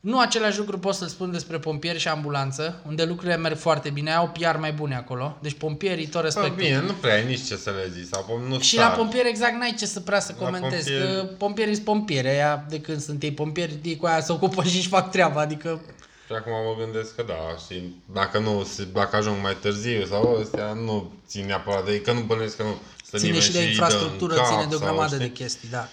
Nu 0.00 0.20
același 0.20 0.58
lucru 0.58 0.78
pot 0.78 0.94
să-l 0.94 1.08
spun 1.08 1.30
despre 1.30 1.58
pompieri 1.58 1.98
și 1.98 2.08
ambulanță, 2.08 2.82
unde 2.86 3.04
lucrurile 3.04 3.36
merg 3.36 3.56
foarte 3.58 3.90
bine, 3.90 4.12
au 4.14 4.28
PR 4.28 4.56
mai 4.58 4.72
bune 4.72 4.94
acolo. 4.96 5.38
Deci 5.42 5.52
pompierii 5.54 6.04
tot 6.06 6.12
Bă, 6.20 6.26
respectul. 6.26 6.56
bine, 6.56 6.80
nu 6.80 6.92
prea 6.92 7.14
ai 7.14 7.24
nici 7.26 7.46
ce 7.46 7.56
să 7.56 7.70
le 7.70 7.90
zici. 7.92 8.06
Sau 8.06 8.22
pom- 8.22 8.48
nu 8.48 8.60
Și 8.60 8.76
sar. 8.76 8.88
la 8.88 8.94
pompieri 8.96 9.28
exact 9.28 9.54
n-ai 9.58 9.74
ce 9.78 9.86
să 9.86 10.00
prea 10.00 10.20
să 10.20 10.34
La 10.38 10.44
comentezi, 10.44 10.90
pompieri- 10.90 11.04
că 11.28 11.34
pompierii 11.38 11.72
sunt 11.74 11.84
pompieri, 11.84 12.28
aia 12.28 12.64
de 12.68 12.80
când 12.80 13.00
sunt 13.00 13.22
ei 13.22 13.32
pompieri, 13.32 13.78
ei 13.82 13.96
cu 13.96 14.06
aia 14.06 14.20
se 14.20 14.32
ocupă 14.32 14.62
și 14.62 14.76
își 14.76 14.88
fac 14.88 15.10
treaba, 15.10 15.40
adică 15.40 15.80
Și 16.28 16.34
acum 16.34 16.52
mă 16.52 16.74
gândesc 16.78 17.14
că 17.14 17.22
da, 17.22 17.56
și 17.66 17.94
dacă 18.12 18.38
nu, 18.38 18.68
dacă 18.92 19.16
ajung 19.16 19.42
mai 19.42 19.56
târziu 19.56 20.04
sau 20.04 20.38
ăstea, 20.40 20.72
nu 20.72 21.12
țin 21.26 21.46
neapărat 21.46 21.84
de 21.84 21.92
ei, 21.92 22.00
că 22.00 22.12
nu 22.12 22.20
bănuiesc 22.20 22.56
că 22.56 22.62
nu 22.62 22.78
stă 23.04 23.16
ține 23.16 23.30
nimeni 23.30 23.44
și 23.44 23.52
de 23.52 23.58
îi 23.58 23.64
dă 23.64 23.70
infrastructură, 23.70 24.32
în 24.32 24.38
cap 24.38 24.48
ține 24.48 24.64
de 24.64 24.74
o 24.74 24.78
sau, 24.78 24.86
grămadă 24.86 25.14
știi? 25.14 25.26
de 25.26 25.32
chestii, 25.32 25.68
da. 25.68 25.88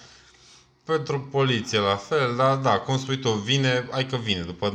Pentru 0.84 1.20
poliție 1.30 1.78
la 1.78 1.96
fel, 1.96 2.36
dar 2.36 2.56
da, 2.56 2.78
cum 2.78 2.98
spui 2.98 3.18
tu, 3.18 3.30
vine, 3.30 3.88
ai 3.90 4.06
că 4.06 4.16
vine 4.16 4.40
după 4.40 4.70
9-10 4.70 4.74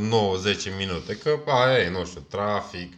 minute, 0.77 1.17
că 1.17 1.39
aia 1.45 1.77
e, 1.77 1.89
nu 1.89 2.05
știu, 2.05 2.25
trafic, 2.29 2.93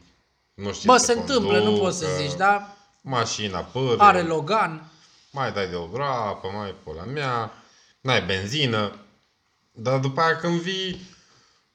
nu 0.54 0.74
știu 0.74 0.92
Bă, 0.92 0.98
să 0.98 1.06
se 1.06 1.14
întâmplă, 1.14 1.60
nu 1.60 1.78
poți 1.78 1.98
să 1.98 2.06
conducă, 2.06 2.24
zici, 2.24 2.38
dar 2.38 2.78
Mașina 3.02 3.60
pârâ, 3.60 3.96
are 3.98 4.22
Logan, 4.22 4.92
mai 5.32 5.52
dai 5.52 5.68
de 5.68 5.76
o 5.76 5.86
groapă, 5.86 6.48
mai 6.48 6.76
pula 6.84 7.04
mea, 7.04 7.52
n-ai 8.02 8.22
benzină, 8.22 8.96
dar 9.72 10.00
după 10.00 10.22
aia 10.22 10.36
când 10.36 10.60
vii, 10.60 11.12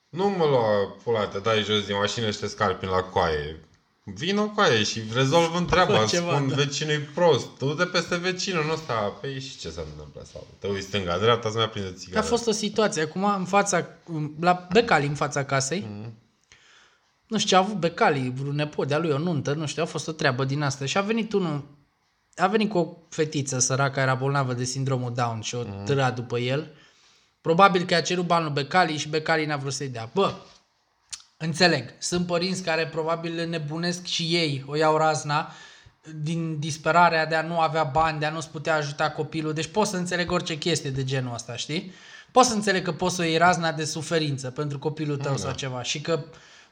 nu 0.09 0.29
mă 0.29 0.45
lua 0.45 0.95
pula, 1.03 1.27
te 1.27 1.39
dai 1.39 1.63
jos 1.63 1.87
din 1.87 1.97
mașină 1.97 2.31
și 2.31 2.39
te 2.39 2.47
scarpi 2.47 2.87
la 2.87 3.03
coaie. 3.03 3.63
Vin 4.05 4.39
o 4.39 4.49
coaie 4.51 4.83
și 4.83 5.03
rezolv 5.13 5.55
întreaba, 5.55 5.99
Fă 5.99 6.07
ceva, 6.07 6.35
spun 6.35 6.49
da. 6.49 6.55
vecinul 6.55 6.93
e 6.93 7.09
prost, 7.15 7.47
du-te 7.59 7.85
peste 7.85 8.17
vecinul 8.17 8.65
nu 8.65 8.73
ăsta, 8.73 8.95
păi 9.21 9.41
și 9.41 9.59
ce 9.59 9.71
s-a 9.71 9.83
întâmplat? 9.91 10.27
Sau 10.27 10.47
te 10.59 10.67
uiți 10.67 10.87
stânga, 10.87 11.19
dreapta, 11.19 11.49
să 11.51 11.57
mai 11.57 11.65
aprinde 11.65 11.89
A 11.89 11.93
țigară. 11.99 12.27
fost 12.27 12.47
o 12.47 12.51
situație 12.51 13.03
acum 13.03 13.25
în 13.25 13.45
fața, 13.45 13.87
la 14.41 14.67
Becali 14.73 15.07
în 15.07 15.15
fața 15.15 15.45
casei. 15.45 15.87
Mhm. 15.91 16.13
Nu 17.27 17.39
știu 17.39 17.49
ce 17.51 17.57
a 17.57 17.59
avut 17.59 17.77
Becali, 17.77 18.33
vreun 18.37 18.55
nepot 18.55 18.89
de-a 18.89 18.99
lui, 18.99 19.11
o 19.11 19.19
nuntă, 19.19 19.53
nu 19.53 19.67
știu, 19.67 19.83
a 19.83 19.87
fost 19.87 20.09
o 20.09 20.13
treabă 20.13 20.45
din 20.45 20.63
asta. 20.63 20.85
Și 20.87 20.99
a 20.99 21.01
venit 21.01 21.33
unul, 21.33 21.65
a 22.37 22.47
venit 22.47 22.71
cu 22.71 22.79
o 22.79 22.97
fetiță 23.09 23.59
săracă, 23.59 24.01
era 24.01 24.15
bolnavă 24.15 24.53
de 24.53 24.65
sindromul 24.65 25.13
Down 25.15 25.41
și 25.41 25.55
o 25.55 25.63
Mhm. 25.63 25.85
târa 25.85 26.11
după 26.11 26.39
el. 26.39 26.71
Probabil 27.49 27.85
că 27.85 27.95
a 27.95 28.01
cerut 28.01 28.27
bani 28.27 28.45
lui 28.45 28.53
Becali 28.53 28.97
și 28.97 29.09
Becali 29.09 29.47
n-a 29.47 29.57
vrut 29.57 29.73
să-i 29.73 29.89
dea. 29.89 30.11
Bă, 30.15 30.35
înțeleg, 31.37 31.85
sunt 31.99 32.27
părinți 32.27 32.63
care 32.63 32.87
probabil 32.87 33.49
nebunesc 33.49 34.05
și 34.05 34.23
ei, 34.23 34.65
o 34.67 34.77
iau 34.77 34.97
razna, 34.97 35.53
din 36.23 36.59
disperarea 36.59 37.27
de 37.27 37.35
a 37.35 37.43
nu 37.43 37.59
avea 37.61 37.85
bani, 37.85 38.19
de 38.19 38.27
a 38.27 38.31
nu-ți 38.31 38.51
putea 38.51 38.75
ajuta 38.75 39.11
copilul. 39.11 39.53
Deci 39.53 39.67
pot 39.67 39.87
să 39.87 39.97
înțeleg 39.97 40.31
orice 40.31 40.59
chestie 40.59 40.91
de 40.91 41.05
genul 41.05 41.35
ăsta, 41.35 41.57
știi? 41.57 41.93
Pot 42.33 42.45
să 42.45 42.55
înțeleg 42.55 42.85
că 42.85 42.93
poți 42.93 43.15
să 43.15 43.23
o 43.23 43.25
iei 43.25 43.37
razna 43.37 43.73
de 43.73 43.85
suferință 43.85 44.51
pentru 44.51 44.79
copilul 44.79 45.17
tău 45.17 45.37
sau 45.37 45.53
ceva 45.53 45.83
și 45.83 46.01
că 46.01 46.25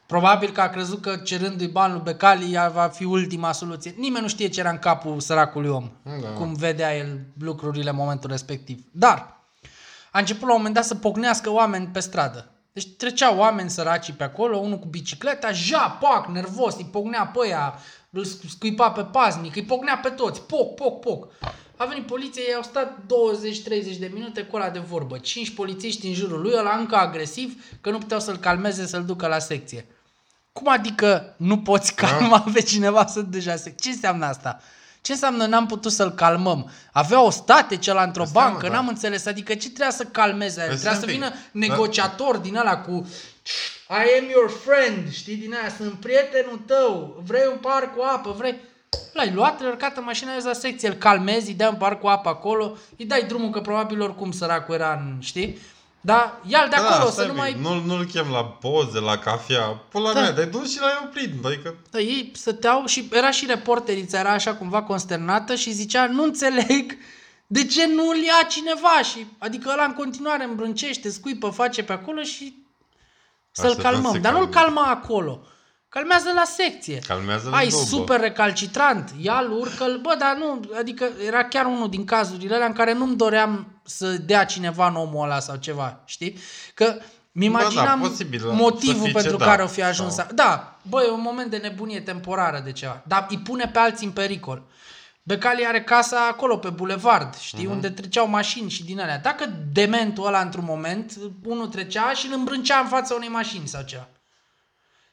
probabil 0.05 0.51
că 0.51 0.61
a 0.61 0.69
crezut 0.69 1.01
că 1.01 1.15
cerându-i 1.15 1.67
bani 1.67 1.93
lui 1.93 2.01
Becali 2.03 2.53
ea 2.53 2.69
va 2.69 2.87
fi 2.87 3.03
ultima 3.03 3.51
soluție. 3.51 3.93
Nimeni 3.97 4.21
nu 4.21 4.29
știe 4.29 4.47
ce 4.47 4.59
era 4.59 4.69
în 4.69 4.79
capul 4.79 5.19
săracului 5.19 5.69
om, 5.69 5.91
Da. 6.03 6.27
cum 6.27 6.53
vedea 6.53 6.97
el 6.97 7.19
lucrurile 7.39 7.89
în 7.89 7.95
momentul 7.95 8.29
respectiv. 8.29 8.83
Dar 8.91 9.36
a 10.17 10.19
început 10.19 10.47
la 10.47 10.53
un 10.53 10.57
moment 10.57 10.75
dat 10.75 10.85
să 10.85 10.95
pocnească 10.95 11.49
oameni 11.51 11.87
pe 11.87 11.99
stradă. 11.99 12.51
Deci 12.73 12.87
treceau 12.87 13.37
oameni 13.37 13.69
săraci 13.69 14.11
pe 14.11 14.23
acolo, 14.23 14.57
unul 14.57 14.79
cu 14.79 14.87
bicicleta, 14.87 15.51
ja, 15.51 15.97
pac, 16.01 16.27
nervos, 16.27 16.75
îi 16.75 16.89
pocnea 16.91 17.25
pe 17.25 17.39
ăia, 17.39 17.79
îl 18.09 18.23
scuipa 18.23 18.91
pe 18.91 19.03
paznic, 19.03 19.55
îi 19.55 19.63
pocnea 19.63 19.97
pe 19.97 20.09
toți, 20.09 20.41
poc, 20.41 20.75
poc, 20.75 20.99
poc. 20.99 21.27
A 21.75 21.85
venit 21.85 22.05
poliția, 22.05 22.41
ei 22.47 22.53
au 22.53 22.61
stat 22.61 22.97
20-30 23.93 23.97
de 23.99 24.11
minute 24.13 24.41
cu 24.41 24.55
ăla 24.55 24.69
de 24.69 24.79
vorbă. 24.79 25.17
Cinci 25.17 25.53
polițiști 25.53 26.07
în 26.07 26.13
jurul 26.13 26.41
lui, 26.41 26.53
ăla 26.57 26.75
încă 26.75 26.95
agresiv, 26.95 27.63
că 27.81 27.89
nu 27.89 27.97
puteau 27.97 28.19
să-l 28.19 28.37
calmeze, 28.37 28.85
să-l 28.85 29.05
ducă 29.05 29.27
la 29.27 29.39
secție. 29.39 29.87
Cum 30.51 30.67
adică 30.67 31.35
nu 31.37 31.59
poți 31.59 31.95
calma 31.95 32.45
pe 32.53 32.61
cineva 32.61 33.05
să 33.05 33.21
deja 33.21 33.55
secție? 33.55 33.89
Ce 33.89 33.89
înseamnă 33.89 34.25
asta? 34.25 34.59
Ce 35.07 35.13
înseamnă 35.13 35.45
n-am 35.45 35.65
putut 35.65 35.91
să-l 35.91 36.11
calmăm? 36.11 36.69
Avea 36.91 37.21
o 37.21 37.29
statece 37.29 37.93
la 37.93 38.03
într-o 38.03 38.21
Înseamnă, 38.21 38.49
bancă, 38.51 38.67
da. 38.67 38.73
n-am 38.73 38.87
înțeles. 38.87 39.25
Adică 39.25 39.53
ce 39.53 39.67
trebuia 39.67 39.89
să 39.89 40.03
calmeze? 40.03 40.59
aia? 40.59 40.69
Păi 40.69 40.77
Trebuia 40.77 40.99
să 40.99 41.05
stai 41.05 41.13
un 41.13 41.19
vină 41.19 41.31
pic. 41.51 41.69
negociator 41.69 42.37
din 42.37 42.55
ăla 42.55 42.77
cu 42.77 43.07
I 43.89 44.19
am 44.19 44.29
your 44.29 44.49
friend, 44.49 45.11
știi, 45.11 45.35
din 45.35 45.53
aia, 45.53 45.73
sunt 45.77 45.93
prietenul 45.93 46.61
tău, 46.65 47.21
vrei 47.25 47.47
un 47.51 47.57
par 47.57 47.93
cu 47.95 48.01
apă, 48.15 48.35
vrei... 48.37 48.55
L-ai 49.13 49.31
luat, 49.33 49.59
l-ai 49.61 49.69
urcat 49.69 49.97
în 49.97 50.03
mașina 50.03 50.31
aia 50.31 50.41
la 50.43 50.53
secție, 50.53 50.87
îl 50.87 50.93
calmezi, 50.93 51.47
îi 51.47 51.53
dai 51.55 51.67
un 51.67 51.75
par 51.75 51.97
cu 51.99 52.07
apă 52.07 52.29
acolo, 52.29 52.77
îi 52.97 53.05
dai 53.05 53.23
drumul 53.27 53.49
că 53.49 53.61
probabil 53.61 54.01
oricum 54.01 54.31
săracul 54.31 54.75
era 54.75 54.93
în, 54.93 55.17
știi? 55.19 55.57
Dar 56.01 56.39
ia-l 56.45 56.67
de 56.69 56.75
acolo, 56.75 57.05
să 57.05 57.11
stai 57.11 57.25
nu 57.25 57.31
un 57.31 57.37
mai... 57.37 57.51
pic, 57.51 57.61
Nu, 57.61 57.79
nu-l 57.85 58.05
chem 58.05 58.27
la 58.31 58.43
poze, 58.45 58.99
la 58.99 59.17
cafea. 59.17 59.61
Pula 59.63 60.13
Da. 60.13 60.19
mea, 60.19 60.31
dar 60.31 60.45
dus 60.45 60.71
și 60.71 60.79
l-ai 60.79 61.01
oprit. 61.05 61.45
Adică, 61.45 61.75
Da, 61.91 61.99
ei 61.99 62.31
stăteau 62.35 62.85
și 62.85 63.09
era 63.11 63.31
și 63.31 63.45
reporterița, 63.45 64.19
era 64.19 64.31
așa 64.31 64.53
cumva 64.55 64.81
consternată 64.83 65.55
și 65.55 65.71
zicea, 65.71 66.05
nu 66.07 66.23
înțeleg 66.23 66.97
de 67.47 67.65
ce 67.65 67.87
nu 67.87 68.07
îl 68.09 68.15
ia 68.17 68.45
cineva 68.49 69.01
și 69.03 69.25
adică 69.37 69.69
ăla 69.71 69.83
în 69.83 69.93
continuare 69.93 70.43
îmbrâncește, 70.43 71.09
scuipă, 71.09 71.49
face 71.49 71.83
pe 71.83 71.93
acolo 71.93 72.21
și 72.21 72.65
să-l 73.51 73.65
Așteptăm 73.69 73.91
calmăm. 73.91 74.11
să 74.13 74.17
Dar 74.19 74.31
nu-l 74.33 74.47
calmeze. 74.49 74.59
calma 74.79 74.91
acolo. 74.91 75.41
Calmează 75.89 76.31
la 76.35 76.43
secție. 76.43 76.99
Calmează-l 77.07 77.53
Ai 77.53 77.63
în 77.65 77.69
dubă. 77.69 77.83
super 77.83 78.19
recalcitrant, 78.19 79.13
ia-l, 79.21 79.51
urcă-l, 79.51 79.99
bă, 80.01 80.15
dar 80.19 80.35
nu, 80.35 80.59
adică 80.79 81.09
era 81.25 81.43
chiar 81.43 81.65
unul 81.65 81.89
din 81.89 82.05
cazurile 82.05 82.55
alea 82.55 82.67
în 82.67 82.73
care 82.73 82.93
nu-mi 82.93 83.15
doream 83.15 83.76
să 83.87 84.07
dea 84.11 84.45
cineva 84.45 84.87
în 84.87 84.95
omul 84.95 85.23
ăla 85.23 85.39
sau 85.39 85.55
ceva, 85.55 85.99
știi? 86.05 86.37
Că 86.73 86.95
mi 87.31 87.49
Ba 87.49 87.57
da, 87.57 87.63
imaginam 87.63 87.99
posibil, 87.99 88.39
să 88.39 88.45
motivul 88.51 89.03
fie 89.03 89.11
pentru 89.11 89.31
cedat 89.31 89.47
care 89.47 89.63
o 89.63 89.67
fi 89.67 89.83
ajuns. 89.83 90.13
sau- 90.13 90.25
Sau... 90.25 90.35
Da, 90.35 90.77
bă, 90.81 91.03
e 91.03 91.09
un 91.11 91.21
moment 91.21 91.49
de 91.49 91.57
nebunie 91.57 92.01
temporară 92.01 92.61
de 92.63 92.71
ceva, 92.71 93.01
dar 93.07 93.25
îi 93.29 93.37
pune 93.39 93.69
pe 93.73 93.79
alții 93.79 94.05
în 94.05 94.11
pericol. 94.11 94.61
Becali 95.23 95.65
are 95.67 95.83
casa 95.83 96.27
acolo, 96.27 96.57
pe 96.57 96.69
bulevard, 96.69 97.35
știi, 97.37 97.59
Mhm. 97.63 97.67
uh-huh. 97.71 97.73
unde 97.75 97.89
treceau 97.89 98.27
mașini 98.27 98.69
și 98.69 98.83
din 98.85 98.99
alea. 98.99 99.19
Dacă 99.19 99.45
dementul 99.71 100.25
ăla 100.25 100.39
într-un 100.41 100.63
moment, 100.67 101.13
unul 101.43 101.67
trecea 101.67 102.13
și 102.13 102.27
îl 102.27 102.33
îmbrâncea 102.33 102.77
în 102.79 102.87
fața 102.87 103.15
unei 103.15 103.27
mașini 103.29 103.67
sau 103.67 103.81
ceva. 103.83 104.07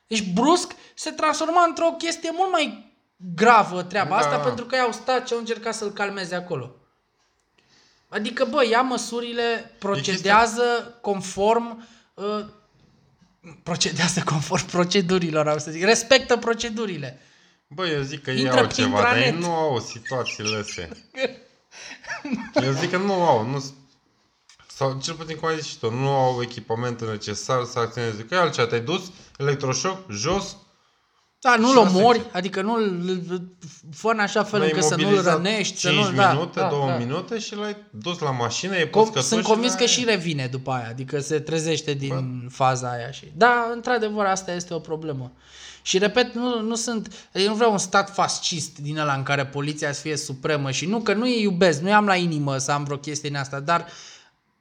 Deci 0.06 0.32
brusc 0.32 0.72
se 0.94 1.10
transforma 1.10 1.64
într-o 1.68 1.94
chestie 1.98 2.30
mult 2.36 2.50
mai 2.50 2.92
gravă 3.34 3.82
treaba 3.82 4.08
Da. 4.10 4.16
asta 4.16 4.36
pentru 4.38 4.64
că 4.64 4.74
ei 4.74 4.80
au 4.80 4.92
stat 4.92 5.26
și 5.26 5.32
au 5.32 5.38
încercat 5.38 5.74
să-l 5.74 5.90
calmeze 5.90 6.34
acolo. 6.34 6.70
Adică, 8.14 8.44
bă, 8.44 8.66
ia 8.70 8.82
măsurile, 8.82 9.74
procedează 9.78 10.98
conform 11.00 11.88
uh, 12.14 12.44
procedează 13.62 14.22
conform 14.24 14.66
procedurilor, 14.66 15.48
am 15.48 15.58
să 15.58 15.70
zic. 15.70 15.82
Respectă 15.82 16.36
procedurile. 16.36 17.20
Bă, 17.66 17.86
eu 17.86 18.02
zic 18.02 18.22
că 18.22 18.30
ei 18.30 18.40
Intră 18.40 18.58
au 18.58 18.66
pe 18.66 18.72
ceva, 18.72 19.00
dar 19.00 19.16
ei 19.16 19.22
intranet. 19.22 19.48
nu 19.48 19.54
au 19.54 19.80
situațiile 19.80 20.56
astea. 20.56 20.88
Eu 22.66 22.72
zic 22.72 22.90
că 22.90 22.96
nu 22.96 23.12
au, 23.12 23.46
nu 23.46 23.64
sau 24.66 25.00
cel 25.02 25.14
puțin 25.14 25.36
cum 25.36 25.48
ai 25.48 25.56
zis 25.56 25.66
și 25.66 25.78
tu, 25.78 25.90
nu 25.90 26.08
au 26.08 26.42
echipamentul 26.42 27.10
necesar 27.10 27.64
să 27.64 27.78
acționeze. 27.78 28.24
Că 28.24 28.34
e 28.34 28.38
altceva, 28.38 28.66
te-ai 28.66 28.80
dus, 28.80 29.10
electroșoc, 29.38 30.10
jos, 30.10 30.56
Da, 31.45 31.57
nu-l 31.57 31.72
Și 31.72 31.78
asta 31.78 31.99
omori, 31.99 32.20
adică 32.32 32.62
nu-l 32.62 33.03
fă 33.92 34.09
în 34.09 34.18
așa 34.18 34.42
fel 34.45 34.59
L-ai 34.59 34.68
încât 34.68 34.84
să 34.84 34.95
nu-l 34.95 35.01
imobilizat 35.01 35.34
rănești, 35.34 35.78
să 35.78 35.88
5 35.88 36.05
nu 36.05 36.12
da, 36.12 36.32
minute, 36.32 36.61
da, 36.61 36.68
2 36.68 36.84
da. 36.86 36.97
minute 36.97 37.38
și 37.38 37.55
l-ai 37.55 37.76
dus 37.90 38.18
la 38.18 38.30
mașină, 38.30 38.76
e 38.76 38.86
Com- 38.88 38.90
pus 38.90 39.26
sunt 39.26 39.42
convins 39.42 39.72
că 39.72 39.78
l-ai- 39.78 39.88
și 39.88 40.05
revine 40.05 40.49
după 40.51 40.70
aia, 40.70 40.88
adică 40.88 41.20
se 41.20 41.38
trezește 41.38 41.92
din 41.92 42.49
faza 42.51 42.90
aia 42.90 43.11
și... 43.11 43.32
Da, 43.36 43.70
într-adevăr, 43.74 44.24
asta 44.24 44.53
este 44.55 44.74
o 44.74 44.78
problemă. 44.78 45.32
Și 45.82 45.99
repet, 45.99 46.34
nu, 46.34 46.61
nu 46.61 46.74
sunt, 46.74 47.28
eu 47.32 47.49
nu 47.49 47.55
vreau 47.55 47.72
un 47.72 47.78
stat 47.78 48.14
fascist 48.14 48.78
din 48.78 48.99
ăla 48.99 49.14
în 49.14 49.22
care 49.22 49.47
poliția 49.47 49.92
să 49.92 50.01
fie 50.01 50.16
supremă 50.16 50.70
și 50.70 50.86
nu 50.86 51.01
că 51.01 51.14
nu 51.14 51.24
îi 51.24 51.42
iubesc, 51.42 51.80
nu 51.80 51.92
am 51.92 52.07
la 52.07 52.14
inimă 52.16 52.57
să 52.57 52.72
am 52.72 52.84
vreo 52.84 52.97
chestie 52.97 53.28
în 53.28 53.34
asta, 53.34 53.61
dar 53.61 53.86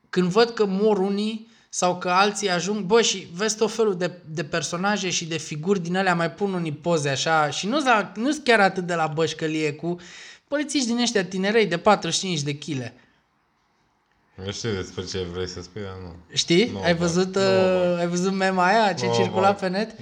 când 0.10 0.28
văd 0.28 0.50
că 0.50 0.66
mor 0.66 0.98
unii 0.98 1.52
sau 1.76 1.98
că 1.98 2.10
alții 2.10 2.50
ajung, 2.50 2.80
bă, 2.86 3.02
și 3.02 3.28
vezi 3.34 3.58
tot 3.58 3.72
felul 3.72 3.98
de, 3.98 4.12
de 4.26 4.44
personaje 4.44 5.10
și 5.10 5.26
de 5.26 5.38
figuri 5.38 5.80
din 5.80 5.96
alea, 5.98 6.16
mai 6.16 6.32
pun 6.32 6.54
unii 6.54 6.72
poze 6.72 7.10
așa 7.10 7.50
și 7.50 7.68
nu 7.68 7.80
sunt 8.16 8.42
chiar 8.44 8.60
atât 8.60 8.84
de 8.86 8.94
la 8.94 9.08
bășcălie 9.08 9.74
cu 9.74 10.00
polițiști 10.48 10.88
din 10.88 11.00
ăștia 11.00 11.26
tinerei 11.26 11.66
de 11.66 11.78
45 11.78 12.42
de 12.42 12.58
kg. 12.58 12.92
Eu 14.46 14.52
știu 14.52 14.72
despre 14.72 15.04
ce 15.06 15.26
vrei 15.34 15.48
să 15.48 15.62
spui, 15.62 15.82
dar 15.82 15.96
nu. 16.02 16.16
Știi? 16.34 16.70
Nu, 16.70 16.82
ai 16.82 16.96
bă. 16.96 17.06
văzut, 17.06 17.36
Nu, 17.36 17.42
uh, 17.42 17.48
bă. 17.48 17.96
ai 18.00 18.08
văzut 18.08 18.32
mema 18.34 18.66
aia 18.66 18.94
ce 18.94 19.06
Nu, 19.06 19.14
circula 19.16 19.52
bă. 19.52 19.58
pe 19.60 19.68
net? 19.68 19.96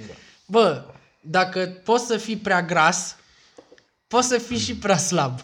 Bă, 0.46 0.84
dacă 1.20 1.80
poți 1.84 2.06
să 2.06 2.16
fii 2.16 2.36
prea 2.36 2.62
gras, 2.62 3.16
poți 4.06 4.28
să 4.28 4.38
fii 4.38 4.58
și 4.58 4.76
prea 4.76 4.96
slab. 4.96 5.40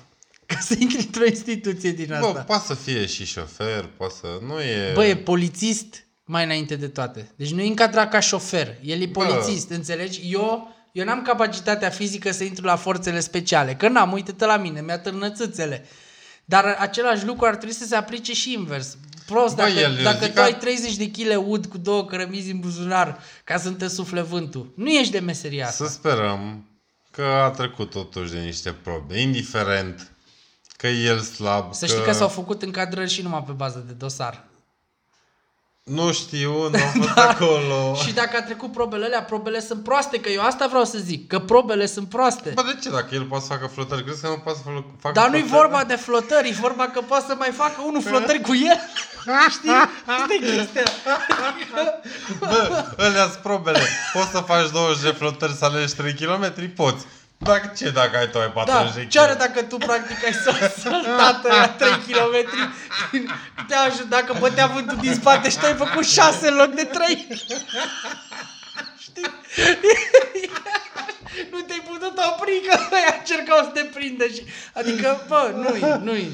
Ca 0.46 0.58
să 0.60 0.74
intri 0.78 0.96
într-o 1.00 1.24
instituție 1.24 1.90
din 1.90 2.06
Bă, 2.20 2.26
asta. 2.26 2.40
poate 2.40 2.64
să 2.66 2.74
fie 2.74 3.06
și 3.06 3.24
șofer, 3.24 3.88
poate 3.96 4.14
să... 4.20 4.26
Nu 4.46 4.60
e... 4.60 4.92
Bă, 4.94 5.04
e 5.04 5.16
polițist 5.16 6.02
mai 6.30 6.44
înainte 6.44 6.76
de 6.76 6.88
toate. 6.88 7.30
Deci 7.36 7.52
nu 7.52 7.60
e 7.62 7.66
încadrat 7.66 8.10
ca 8.10 8.20
șofer. 8.20 8.74
El 8.82 9.00
e 9.02 9.06
polițist, 9.06 9.70
înțelegi? 9.70 10.20
Eu, 10.32 10.74
eu 10.92 11.04
n-am 11.04 11.22
capacitatea 11.22 11.88
fizică 11.90 12.30
să 12.32 12.44
intru 12.44 12.64
la 12.64 12.76
forțele 12.76 13.20
speciale. 13.20 13.74
Că 13.74 13.88
n-am, 13.88 14.12
uite-te 14.12 14.44
la 14.44 14.56
mine, 14.56 14.80
mi-a 14.80 14.98
târnățâțele. 14.98 15.86
Dar 16.44 16.76
același 16.78 17.26
lucru 17.26 17.46
ar 17.46 17.56
trebui 17.56 17.74
să 17.74 17.84
se 17.86 17.96
aplice 17.96 18.32
și 18.34 18.52
invers. 18.52 18.96
Prost, 19.26 19.54
Bă, 19.54 19.62
dacă, 19.62 19.72
el- 19.78 19.96
eu 19.96 20.02
dacă 20.02 20.18
zic 20.18 20.26
tu 20.28 20.32
că- 20.34 20.40
ai 20.40 20.56
30 20.56 20.96
de 20.96 21.10
kg 21.10 21.48
ud 21.48 21.66
cu 21.66 21.78
două 21.78 22.04
cărămizi 22.04 22.50
în 22.50 22.60
buzunar 22.60 23.18
ca 23.44 23.58
să 23.58 23.68
nu 23.68 23.74
te 23.74 23.88
sufle 23.88 24.20
vântul, 24.20 24.72
nu 24.76 24.88
ești 24.90 25.12
de 25.12 25.18
meseria 25.18 25.66
asta. 25.66 25.84
Să 25.86 25.90
sperăm 25.92 26.64
că 27.10 27.22
a 27.22 27.50
trecut 27.50 27.90
totuși 27.90 28.32
de 28.32 28.38
niște 28.38 28.70
probe, 28.82 29.20
indiferent 29.20 30.12
că 30.76 30.86
e 30.86 31.04
el 31.04 31.18
slab, 31.20 31.74
Să 31.74 31.86
știi 31.86 32.02
că 32.02 32.12
s-au 32.12 32.28
făcut 32.28 32.62
încadrări 32.62 33.10
și 33.10 33.22
numai 33.22 33.42
pe 33.46 33.52
bază 33.52 33.84
de 33.86 33.92
dosar. 33.92 34.44
Nu 35.88 36.12
știu, 36.12 36.52
nu 36.52 36.78
am 36.84 36.90
fost 37.00 37.18
acolo. 37.18 37.94
Și 38.06 38.12
dacă 38.12 38.36
a 38.36 38.42
trecut 38.42 38.72
probele 38.72 39.04
alea, 39.04 39.22
probele 39.22 39.60
sunt 39.60 39.82
proaste, 39.82 40.20
că 40.20 40.28
eu 40.28 40.42
asta 40.42 40.66
vreau 40.66 40.84
să 40.84 40.98
zic, 40.98 41.26
că 41.26 41.38
probele 41.38 41.86
sunt 41.86 42.08
proaste. 42.08 42.50
Bă, 42.54 42.62
de 42.62 42.78
ce? 42.82 42.90
Dacă 42.90 43.14
el 43.14 43.22
poate 43.22 43.44
să 43.48 43.52
facă 43.52 43.66
flotări, 43.74 44.04
crezi 44.04 44.20
că 44.20 44.28
nu 44.28 44.34
poate 44.44 44.58
să 44.64 44.70
facă 45.00 45.20
Dar 45.20 45.28
nu-i 45.30 45.40
flotări? 45.40 45.60
vorba 45.68 45.84
de 45.84 45.94
flotări, 45.96 46.48
e 46.48 46.56
vorba 46.60 46.84
că 46.88 47.00
poate 47.00 47.24
să 47.28 47.34
mai 47.38 47.50
facă 47.50 47.82
unul 47.86 48.02
flotări 48.02 48.40
cu 48.40 48.54
el. 48.54 48.78
Știi? 49.56 49.70
Asta 50.04 50.34
e 50.40 50.44
chestia. 50.56 50.82
Bă, 52.38 52.84
alea 52.98 53.22
sunt 53.22 53.42
probele. 53.42 53.80
Poți 54.12 54.28
să 54.30 54.38
faci 54.46 54.70
20 54.70 55.02
de 55.02 55.08
flotări 55.18 55.52
să 55.52 55.64
alegi 55.64 55.94
3 55.94 56.14
km? 56.14 56.72
Poți. 56.74 57.06
Dacă 57.38 57.72
ce 57.76 57.90
dacă 57.90 58.16
ai 58.16 58.28
tu 58.30 58.38
ai 58.38 58.50
40 58.52 58.92
Da, 58.94 59.00
de 59.00 59.06
ce 59.06 59.20
are 59.20 59.32
km? 59.32 59.38
dacă 59.38 59.62
tu 59.62 59.76
practic 59.76 60.24
ai 60.24 60.32
sal- 60.32 60.72
saltat 60.78 61.46
la 61.46 61.68
3 61.68 61.90
km 61.90 62.48
te 63.68 63.74
ajută 63.74 64.04
dacă 64.08 64.36
bătea 64.38 64.66
vântul 64.66 64.96
din 65.00 65.14
spate 65.14 65.50
și 65.50 65.58
tu 65.58 65.66
ai 65.66 65.74
făcut 65.74 66.06
6 66.06 66.48
în 66.48 66.54
loc 66.56 66.74
de 66.74 66.84
3. 66.84 67.26
Știi? 68.98 69.24
nu 71.52 71.58
te-ai 71.60 71.82
putut 71.88 72.18
opri 72.18 72.60
că 72.68 72.78
ăia 72.92 73.14
încercau 73.18 73.58
să 73.62 73.70
te 73.74 73.80
prindă 73.94 74.26
și... 74.26 74.42
Adică, 74.74 75.24
bă, 75.28 75.52
nu-i, 75.54 75.98
nu-i. 76.02 76.32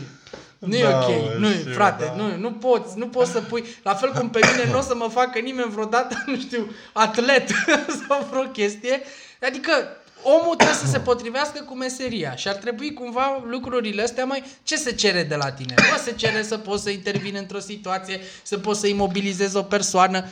Nu 0.59 0.77
e 0.77 0.83
Da, 0.83 0.99
ok, 0.99 1.09
mă, 1.09 1.35
nu 1.39 1.51
știu, 1.53 1.73
frate, 1.73 2.05
da. 2.05 2.13
nu, 2.23 2.37
nu 2.37 2.53
poți, 2.53 2.99
nu 2.99 3.09
poți 3.09 3.31
să 3.31 3.41
pui, 3.41 3.65
la 3.83 3.95
fel 3.95 4.13
cum 4.13 4.31
pe 4.31 4.41
mine 4.53 4.71
nu 4.71 4.79
o 4.79 4.81
să 4.81 4.95
mă 4.95 5.09
facă 5.09 5.39
nimeni 5.39 5.71
vreodată, 5.71 6.23
nu 6.27 6.37
știu, 6.39 6.73
atlet 6.93 7.51
sau 8.09 8.27
vreo 8.31 8.43
chestie, 8.43 9.03
adică 9.43 9.97
omul 10.25 10.55
trebuie 10.55 10.77
să 10.77 10.87
se 10.87 10.99
potrivească 10.99 11.63
cu 11.63 11.75
meseria 11.75 12.37
și 12.37 12.49
ar 12.49 12.55
trebui 12.55 12.93
cumva 12.93 13.43
lucrurile 13.47 14.03
astea 14.03 14.25
mai, 14.25 14.45
ce 14.63 14.77
se 14.77 14.93
cere 14.93 15.23
de 15.23 15.35
la 15.35 15.53
tine? 15.53 15.75
Bă, 15.77 16.01
se 16.05 16.13
cere 16.13 16.43
să 16.43 16.59
poți 16.59 16.83
să 16.83 16.91
intervini 16.91 17.39
într-o 17.39 17.59
situație, 17.59 18.21
să 18.43 18.59
poți 18.59 18.81
să 18.81 18.87
imobilizezi 18.87 19.57
o 19.57 19.63
persoană, 19.63 20.25
90% 20.25 20.27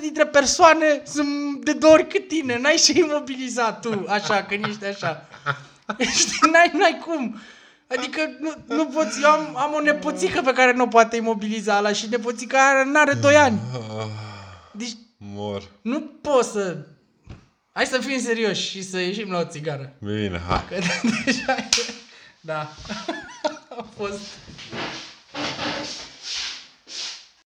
dintre 0.00 0.26
persoane 0.26 1.02
sunt 1.04 1.64
de 1.64 1.72
două 1.72 1.92
ori 1.92 2.08
cât 2.08 2.28
tine, 2.28 2.58
n-ai 2.58 2.76
și 2.76 2.98
imobilizat 2.98 3.80
tu, 3.80 4.04
așa, 4.08 4.42
când 4.42 4.64
ești 4.64 4.84
așa. 4.84 5.28
Știi, 5.98 6.50
n-ai, 6.52 6.70
n-ai 6.74 7.02
cum. 7.06 7.40
Adică 7.96 8.20
nu, 8.40 8.52
nu 8.76 8.86
poți, 8.86 9.22
eu 9.22 9.30
am, 9.30 9.56
am 9.56 9.72
o 9.74 9.80
nepoțică 9.80 10.40
pe 10.40 10.52
care 10.52 10.72
nu 10.72 10.82
o 10.82 10.86
poate 10.86 11.16
imobiliza 11.16 11.76
ala 11.76 11.92
și 11.92 12.08
nepoțica 12.10 12.58
aia 12.58 12.84
n-are 12.84 13.12
2 13.12 13.36
ani. 13.36 13.60
Deci 14.72 14.96
Mor. 15.16 15.62
nu 15.82 16.00
poți 16.00 16.50
să... 16.50 16.76
Hai 17.74 17.86
să 17.86 17.98
fim 17.98 18.18
serioși 18.18 18.68
și 18.68 18.82
să 18.82 18.98
ieșim 18.98 19.30
la 19.30 19.38
o 19.38 19.44
țigară. 19.44 19.92
Bine, 19.98 20.40
ha? 20.48 20.64
Că 20.68 20.74
deja 21.24 21.54
e... 21.58 21.92
Da. 22.40 22.68
A 23.78 23.86
fost... 23.96 24.20